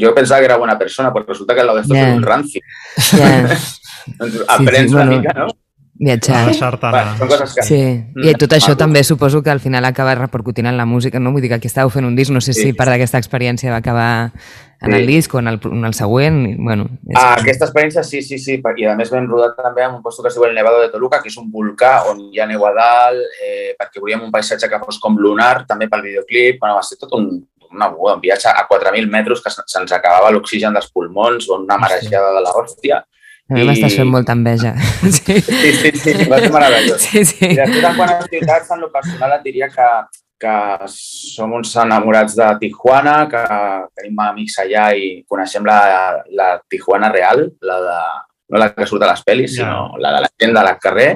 jo 0.00 0.12
pensava 0.16 0.40
que 0.40 0.48
era 0.48 0.60
bona 0.60 0.78
persona, 0.80 1.12
però 1.12 1.26
resulta 1.28 1.54
que 1.54 1.66
el 1.66 1.74
d'esto 1.76 1.96
yeah. 1.96 2.06
és 2.06 2.16
un 2.16 2.22
ranci. 2.24 2.62
Yeah. 3.18 3.58
doncs 4.20 4.38
aprens 4.46 4.86
sí, 4.86 4.88
sí, 4.88 4.94
una 4.94 5.04
bueno, 5.04 5.18
mica, 5.18 5.34
no? 5.36 5.50
Viatjar. 6.00 6.46
Bueno, 6.80 7.16
són 7.18 7.28
coses 7.28 7.52
que... 7.52 7.64
Sí, 7.66 7.80
i 8.24 8.32
tot 8.40 8.54
això 8.56 8.72
també 8.80 9.02
suposo 9.04 9.42
que 9.44 9.52
al 9.52 9.60
final 9.60 9.84
acaba 9.84 10.14
repercutint 10.16 10.70
en 10.70 10.78
la 10.80 10.86
música, 10.88 11.20
no? 11.20 11.34
Vull 11.34 11.44
dir 11.44 11.50
que 11.52 11.58
aquí 11.60 11.68
estàveu 11.68 11.92
fent 11.92 12.08
un 12.08 12.16
disc, 12.16 12.32
no 12.32 12.40
sé 12.40 12.54
si 12.56 12.70
sí. 12.70 12.76
part 12.76 12.94
d'aquesta 12.94 13.20
experiència 13.20 13.74
va 13.74 13.82
acabar 13.84 14.10
en 14.80 14.94
el 14.94 15.06
disc 15.06 15.34
o 15.34 15.38
en 15.38 15.48
el, 15.48 15.60
en 15.64 15.84
el 15.84 15.94
següent. 15.94 16.56
Bueno, 16.58 16.86
és... 17.06 17.16
ah, 17.18 17.36
aquesta 17.38 17.66
experiència 17.66 18.04
sí, 18.06 18.22
sí, 18.22 18.38
sí. 18.40 18.56
I 18.60 18.88
a 18.88 18.96
més 18.96 19.12
vam 19.12 19.28
rodar 19.28 19.52
també 19.58 19.84
en 19.84 19.98
un 19.98 20.00
lloc 20.00 20.22
que 20.22 20.32
es 20.32 20.38
diu 20.38 20.46
el 20.48 20.56
Nevado 20.56 20.80
de 20.80 20.88
Toluca, 20.92 21.20
que 21.20 21.28
és 21.28 21.36
un 21.40 21.50
volcà 21.52 21.92
on 22.10 22.22
hi 22.32 22.40
ha 22.40 22.48
neu 22.48 22.64
a 22.66 22.72
dalt, 22.76 23.38
eh, 23.44 23.74
perquè 23.78 24.00
volíem 24.00 24.24
un 24.24 24.32
paisatge 24.32 24.70
que 24.70 24.80
fos 24.84 25.00
com 25.02 25.18
lunar, 25.20 25.66
també 25.68 25.88
pel 25.88 26.06
videoclip. 26.08 26.60
Bueno, 26.62 26.78
va 26.80 26.86
ser 26.86 26.96
tot 27.00 27.12
un, 27.18 27.28
una, 27.70 27.90
un 27.92 28.24
viatge 28.24 28.48
a 28.48 28.66
4.000 28.70 29.10
metres 29.12 29.44
que 29.44 29.52
se'ns 29.52 29.92
acabava 29.92 30.32
l'oxigen 30.32 30.76
dels 30.76 30.88
pulmons, 30.94 31.50
una 31.52 31.78
marejada 31.80 32.32
de 32.38 32.44
la 32.46 32.56
hòstia. 32.56 33.04
A 33.50 33.58
mi 33.58 33.66
m'estàs 33.66 33.96
fent 33.98 34.08
molta 34.08 34.36
enveja. 34.38 34.76
Sí, 35.10 35.40
sí, 35.42 35.72
sí, 35.74 35.90
sí 35.98 36.28
va 36.30 36.38
ser 36.38 36.52
meravellós. 36.56 37.02
Sí, 37.02 37.24
sí. 37.26 37.48
I 37.50 37.56
després, 37.58 37.84
en 37.84 37.96
quant 37.98 38.12
a 38.14 38.20
ciutats, 38.30 38.70
en 38.70 38.84
lo 38.84 38.90
personal 38.94 39.36
et 39.36 39.46
diria 39.46 39.68
que 39.72 39.88
que 40.40 40.56
som 40.88 41.52
uns 41.58 41.74
enamorats 41.76 42.36
de 42.38 42.48
Tijuana, 42.62 43.16
que 43.28 43.42
tenim 43.98 44.20
amics 44.24 44.58
allà 44.62 44.90
i 44.96 45.10
coneixem 45.28 45.66
la, 45.68 45.80
la 46.36 46.52
Tijuana 46.70 47.10
real, 47.12 47.44
la 47.60 47.80
de, 47.84 47.98
no 48.50 48.60
la 48.60 48.70
que 48.74 48.86
surt 48.88 49.04
a 49.04 49.10
les 49.12 49.24
pel·lis, 49.26 49.58
yeah. 49.58 49.66
sinó 49.66 50.00
la 50.00 50.14
de 50.16 50.22
la 50.24 50.30
gent 50.40 50.56
de 50.56 50.64
la 50.64 50.78
carrer, 50.80 51.10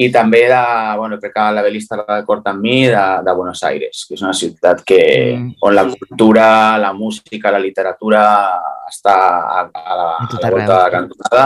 i 0.00 0.08
també 0.08 0.46
de, 0.48 0.60
bueno, 0.96 1.18
crec 1.20 1.34
que 1.34 1.46
la 1.52 1.62
velista 1.64 1.98
d'acord 2.00 2.46
amb 2.48 2.64
mi, 2.64 2.78
de, 2.88 3.04
de 3.26 3.34
Buenos 3.36 3.60
Aires, 3.68 4.06
que 4.08 4.16
és 4.16 4.24
una 4.24 4.32
ciutat 4.36 4.80
que, 4.86 5.00
mm. 5.36 5.58
on 5.66 5.76
la 5.76 5.84
cultura, 5.92 6.46
la 6.80 6.94
música, 6.96 7.52
la 7.52 7.60
literatura 7.60 8.22
està 8.88 9.16
a, 9.44 9.66
a, 9.68 9.96
la, 10.00 10.10
a 10.24 10.40
la 10.40 10.52
volta 10.56 10.72
de 10.72 10.78
la 10.78 10.90
cantonada 10.94 11.44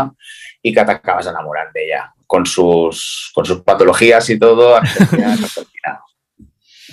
i 0.62 0.72
que 0.72 0.86
t'acabes 0.86 1.28
enamorant 1.32 1.74
d'ella, 1.74 2.04
con 2.30 2.46
sus, 2.46 3.32
con 3.34 3.44
sus 3.44 3.62
patologías 3.62 4.30
y 4.30 4.38
todo, 4.38 4.76
Argentina, 4.76 5.32
Argentina. 5.32 6.00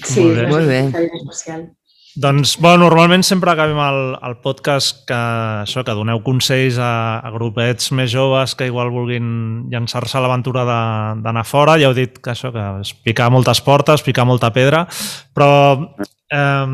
Sí, 0.04 0.26
molt 0.26 0.68
bé. 0.68 0.82
Molt 0.90 0.98
bé. 0.98 1.22
especial. 1.22 1.70
Doncs, 2.14 2.58
bueno, 2.60 2.90
normalment 2.90 3.24
sempre 3.24 3.54
acabem 3.54 3.78
el, 3.80 4.00
el 4.28 4.34
podcast 4.44 5.06
que, 5.08 5.16
això, 5.64 5.80
que 5.88 5.94
doneu 5.96 6.20
consells 6.26 6.76
a, 6.76 7.22
a 7.24 7.30
grupets 7.32 7.94
més 7.96 8.12
joves 8.12 8.52
que 8.60 8.68
igual 8.68 8.92
vulguin 8.92 9.70
llançar-se 9.72 10.18
a 10.20 10.24
l'aventura 10.26 10.66
d'anar 10.68 11.46
fora. 11.48 11.78
Ja 11.80 11.88
heu 11.88 11.96
dit 11.96 12.20
que 12.20 12.34
això, 12.34 12.52
que 12.52 12.66
és 12.82 12.92
picar 13.08 13.30
moltes 13.32 13.64
portes, 13.64 14.04
picar 14.04 14.28
molta 14.28 14.52
pedra, 14.52 14.84
però 15.32 15.80
eh, 15.96 16.68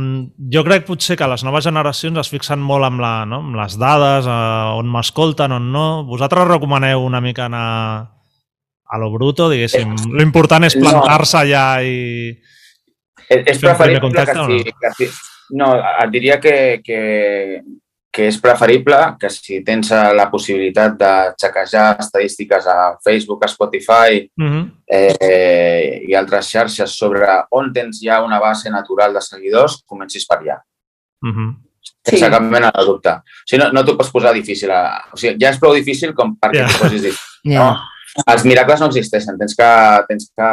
jo 0.57 0.65
crec 0.65 0.89
potser 0.89 1.19
que 1.21 1.29
les 1.29 1.45
noves 1.45 1.69
generacions 1.69 2.17
es 2.17 2.33
fixen 2.33 2.57
molt 2.57 2.89
amb, 2.89 3.05
la, 3.05 3.13
no? 3.29 3.43
amb 3.45 3.61
les 3.61 3.77
dades, 3.77 4.25
eh, 4.25 4.75
on 4.81 4.89
m'escolten, 4.89 5.53
on 5.53 5.69
no. 5.69 5.87
Vosaltres 6.09 6.49
recomaneu 6.49 7.05
una 7.05 7.21
mica 7.21 7.45
anar 7.45 7.67
a 8.89 8.97
lo 8.97 9.13
bruto, 9.13 9.51
diguéssim. 9.53 9.93
L'important 10.17 10.65
és 10.65 10.81
plantar-se 10.81 11.43
allà 11.45 11.67
i 11.85 12.31
és, 13.29 13.43
és 13.53 13.59
preferible 13.59 14.25
que, 14.25 14.37
sí, 14.47 14.77
que 14.81 14.93
sí. 14.97 15.09
No, 15.57 15.73
et 15.77 16.09
diria 16.11 16.39
que, 16.43 16.55
que, 16.83 17.61
que 18.11 18.25
és 18.31 18.39
preferible 18.41 18.97
que 19.21 19.29
si 19.31 19.59
tens 19.65 19.91
la 20.17 20.25
possibilitat 20.31 20.95
de 20.99 21.11
xequejar 21.39 21.85
estadístiques 22.01 22.67
a 22.67 22.97
Facebook, 23.03 23.43
a 23.45 23.51
Spotify 23.51 24.29
Mm 24.35 24.47
-hmm. 24.47 24.71
eh, 24.87 26.01
i 26.07 26.15
altres 26.15 26.49
xarxes 26.49 26.91
sobre 26.91 27.27
on 27.51 27.73
tens 27.73 27.99
ja 28.01 28.23
una 28.23 28.39
base 28.39 28.69
natural 28.69 29.13
de 29.13 29.21
seguidors, 29.21 29.83
comencis 29.85 30.25
per 30.25 30.37
allà. 30.39 30.61
Mm 31.21 31.33
-hmm. 31.33 31.55
Sense 32.07 32.25
Sí. 32.25 32.31
cap 32.31 32.41
mena 32.41 32.71
de 32.71 32.85
dubte. 32.85 33.09
O 33.09 33.21
sigui, 33.45 33.63
no, 33.63 33.71
no 33.71 33.83
t'ho 33.83 33.97
pots 33.97 34.11
posar 34.11 34.33
difícil. 34.33 34.71
A... 34.71 35.09
O 35.11 35.17
sigui, 35.17 35.37
ja 35.39 35.49
és 35.49 35.59
prou 35.59 35.73
difícil 35.73 36.13
com 36.13 36.37
perquè 36.39 36.61
yeah. 36.63 36.71
t'ho 36.71 36.83
posis 36.83 37.01
difícil. 37.01 37.53
Ja. 37.53 37.59
No? 37.59 37.77
Els 38.33 38.43
miracles 38.45 38.79
no 38.79 38.87
existeixen. 38.87 39.37
Tens 39.37 39.55
que, 39.55 39.71
tens 40.07 40.31
que 40.35 40.49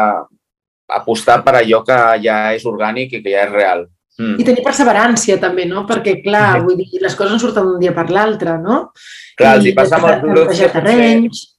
apostar 0.88 1.42
per 1.44 1.54
allò 1.60 1.82
que 1.84 1.98
ja 2.22 2.52
és 2.54 2.64
orgànic 2.66 3.12
i 3.12 3.22
que 3.22 3.30
ja 3.30 3.44
és 3.46 3.52
real. 3.52 3.86
Mm. 4.18 4.36
I 4.38 4.44
tenir 4.46 4.62
perseverància 4.62 5.40
també, 5.40 5.64
no? 5.66 5.84
Perquè, 5.86 6.22
clar, 6.22 6.58
Mhm. 6.60 6.64
vull 6.64 6.76
dir, 6.76 7.00
les 7.02 7.14
coses 7.16 7.32
no 7.32 7.38
surten 7.38 7.64
d'un 7.64 7.80
dia 7.80 7.92
per 7.94 8.10
l'altre, 8.10 8.58
no? 8.58 8.92
Clar, 9.36 9.56
els 9.56 9.64
I 9.64 9.68
hi 9.68 9.74
passa 9.74 9.96
a 9.96 9.98
molts 9.98 10.20
grups 10.22 10.40
que 10.40 10.68
potser, 10.68 10.72
terrenys. 10.72 11.56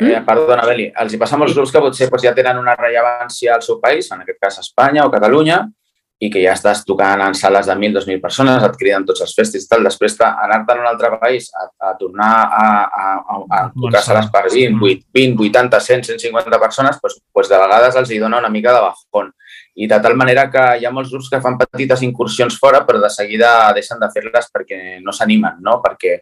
eh, 0.00 0.22
perdona, 0.24 0.64
Beli, 0.64 0.92
els 0.96 1.12
hi 1.12 1.18
passa 1.18 1.34
a 1.34 1.38
molts 1.38 1.54
grups 1.54 1.72
que 1.72 1.80
potser 1.80 2.08
doncs, 2.08 2.22
ja 2.22 2.34
tenen 2.34 2.56
una 2.56 2.74
rellevància 2.76 3.54
al 3.54 3.62
seu 3.62 3.80
país, 3.80 4.10
en 4.12 4.20
aquest 4.22 4.38
cas 4.40 4.58
Espanya 4.60 5.04
o 5.04 5.10
Catalunya, 5.10 5.68
i 6.20 6.28
que 6.34 6.40
ja 6.42 6.52
estàs 6.56 6.80
tocant 6.84 7.20
en 7.22 7.34
sales 7.38 7.66
de 7.70 7.74
1.000, 7.78 7.94
2.000 8.00 8.20
persones, 8.20 8.62
et 8.66 8.76
criden 8.80 9.04
tots 9.06 9.20
els 9.22 9.34
festis 9.36 9.62
i 9.64 9.68
tal, 9.70 9.84
després 9.86 10.16
de- 10.18 10.26
anar-te'n 10.26 10.80
a 10.80 10.82
un 10.82 10.88
altre 10.90 11.12
país 11.20 11.46
a, 11.54 11.68
a 11.90 11.92
tornar 12.00 12.30
a, 12.42 12.64
a, 12.84 13.04
a, 13.14 13.36
a 13.58 13.60
tocar 13.70 14.02
sales 14.02 14.26
per 14.34 14.42
20, 14.50 14.80
8, 14.82 15.04
20, 15.14 15.44
80, 15.46 15.80
100, 15.80 16.04
150 16.18 16.58
persones, 16.58 16.98
doncs, 17.02 17.20
doncs 17.34 17.48
de 17.52 17.60
vegades 17.62 18.00
els 18.02 18.10
hi 18.10 18.18
dona 18.18 18.40
una 18.42 18.50
mica 18.50 18.74
de 18.74 18.80
bajón. 18.88 19.30
I 19.78 19.86
de 19.86 20.00
tal 20.02 20.16
manera 20.18 20.48
que 20.50 20.64
hi 20.80 20.86
ha 20.88 20.90
molts 20.90 21.12
grups 21.12 21.28
que 21.30 21.38
fan 21.40 21.54
petites 21.56 22.02
incursions 22.02 22.58
fora, 22.58 22.80
però 22.84 22.98
de 22.98 23.10
seguida 23.14 23.70
deixen 23.76 24.00
de 24.02 24.10
fer-les 24.10 24.50
perquè 24.50 24.98
no 25.04 25.14
s'animen, 25.14 25.60
no? 25.62 25.76
Perquè, 25.84 26.16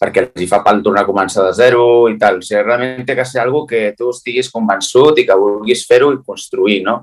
perquè 0.00 0.22
els 0.24 0.40
hi 0.40 0.48
fa 0.48 0.62
pal 0.64 0.80
tornar 0.82 1.04
a 1.04 1.10
començar 1.10 1.44
de 1.44 1.52
zero 1.52 2.08
i 2.08 2.16
tal. 2.18 2.40
O 2.40 2.42
sigui, 2.46 2.62
realment 2.64 3.04
té 3.04 3.14
que 3.14 3.26
ser 3.28 3.42
algo 3.44 3.66
que 3.68 3.92
tu 3.98 4.08
estiguis 4.16 4.48
convençut 4.50 5.20
i 5.20 5.26
que 5.28 5.36
vulguis 5.36 5.84
fer-ho 5.86 6.08
i 6.16 6.22
construir, 6.24 6.80
no? 6.88 7.02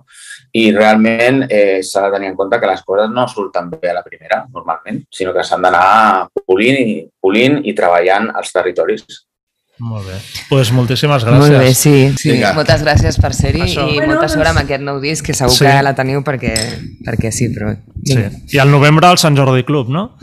I 0.58 0.72
realment 0.74 1.44
eh, 1.46 1.82
s'ha 1.86 2.08
de 2.08 2.16
tenir 2.16 2.32
en 2.32 2.36
compte 2.38 2.58
que 2.60 2.70
les 2.70 2.82
coses 2.86 3.12
no 3.14 3.28
surten 3.30 3.70
bé 3.70 3.92
a 3.92 3.98
la 4.00 4.04
primera, 4.04 4.42
normalment, 4.50 5.04
sinó 5.14 5.34
que 5.36 5.44
s'han 5.46 5.62
d'anar 5.62 6.30
polint 6.46 6.80
i, 6.82 6.96
polint 7.22 7.60
i 7.70 7.76
treballant 7.78 8.32
als 8.34 8.54
territoris. 8.56 9.06
Molt 9.80 10.06
bé. 10.08 10.14
Doncs 10.18 10.46
pues 10.50 10.72
moltíssimes 10.76 11.24
gràcies. 11.24 11.40
Molt 11.40 11.58
bé, 11.62 11.74
sí. 11.74 12.14
sí. 12.20 12.32
Vinga. 12.34 12.52
Moltes 12.54 12.82
gràcies 12.84 13.16
per 13.22 13.34
ser-hi 13.34 13.62
Això. 13.64 13.86
i 13.88 13.94
Bueno, 13.96 14.08
molta 14.14 14.26
doncs- 14.28 14.34
sort 14.36 14.48
amb 14.52 14.60
aquest 14.60 14.82
nou 14.84 15.00
disc, 15.00 15.26
que 15.26 15.34
segur 15.34 15.54
Sí. 15.56 15.66
que 15.66 15.84
la 15.84 15.94
teniu 15.96 16.22
perquè, 16.24 16.54
perquè 17.06 17.32
sí, 17.32 17.48
però... 17.54 17.72
Sí. 18.04 18.16
Vinga. 18.16 18.32
I 18.52 18.58
al 18.60 18.72
novembre 18.72 19.08
al 19.08 19.18
Sant 19.18 19.38
Jordi 19.38 19.64
Club, 19.64 19.88
no? 19.90 20.18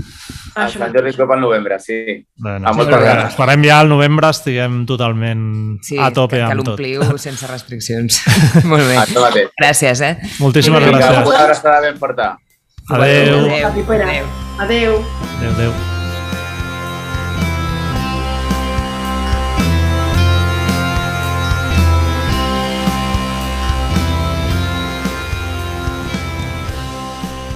El 0.56 0.70
Sant 0.72 0.92
Jordi 0.94 1.12
Club 1.16 1.32
al 1.32 1.40
novembre, 1.40 1.78
sí. 1.80 2.26
Bueno, 2.36 2.68
Amb 2.68 2.76
moltes 2.76 2.94
esperem- 2.96 3.08
ganes. 3.16 3.32
Esperem 3.32 3.64
ja 3.64 3.80
al 3.80 3.88
novembre 3.88 4.28
estiguem 4.30 4.86
totalment 4.86 5.78
Sí, 5.82 5.96
a 5.98 6.10
tope 6.12 6.36
que, 6.36 6.44
que 6.44 6.52
amb 6.52 6.62
tot. 6.62 6.66
l'ompliu 6.78 7.18
sense 7.26 7.46
restriccions. 7.46 8.20
Molt 8.64 8.84
bé. 8.88 9.48
Gràcies, 9.60 10.00
eh? 10.02 10.16
Moltíssimes 10.38 10.84
Vinga, 10.84 10.96
Vinga, 10.98 11.12
gràcies. 11.12 11.28
una 11.28 11.42
abraçada 11.44 11.80
ben 11.80 11.96
forta. 11.98 12.36
Adéu. 12.88 13.40
Adéu. 13.46 13.66
Adéu. 13.66 13.84
Adéu. 13.90 14.24
Adéu, 14.58 15.04
adéu. 15.56 15.95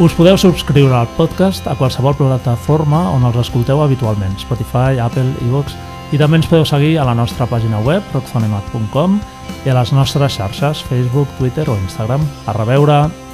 Us 0.01 0.15
podeu 0.17 0.39
subscriure 0.41 0.95
al 0.97 1.09
podcast 1.13 1.67
a 1.69 1.75
qualsevol 1.77 2.15
plataforma 2.17 3.03
on 3.13 3.27
els 3.29 3.37
escolteu 3.43 3.83
habitualment, 3.85 4.33
Spotify, 4.41 4.97
Apple, 4.97 5.29
iVoox, 5.45 5.77
i 6.17 6.17
també 6.17 6.41
ens 6.41 6.49
podeu 6.49 6.65
seguir 6.65 6.95
a 6.97 7.05
la 7.05 7.13
nostra 7.13 7.45
pàgina 7.45 7.85
web, 7.85 8.01
rockzonemat.com, 8.17 9.21
i 9.61 9.69
a 9.69 9.77
les 9.77 9.93
nostres 9.93 10.41
xarxes, 10.41 10.81
Facebook, 10.89 11.29
Twitter 11.37 11.69
o 11.69 11.77
Instagram. 11.85 12.25
A 12.49 12.57
reveure! 12.57 13.30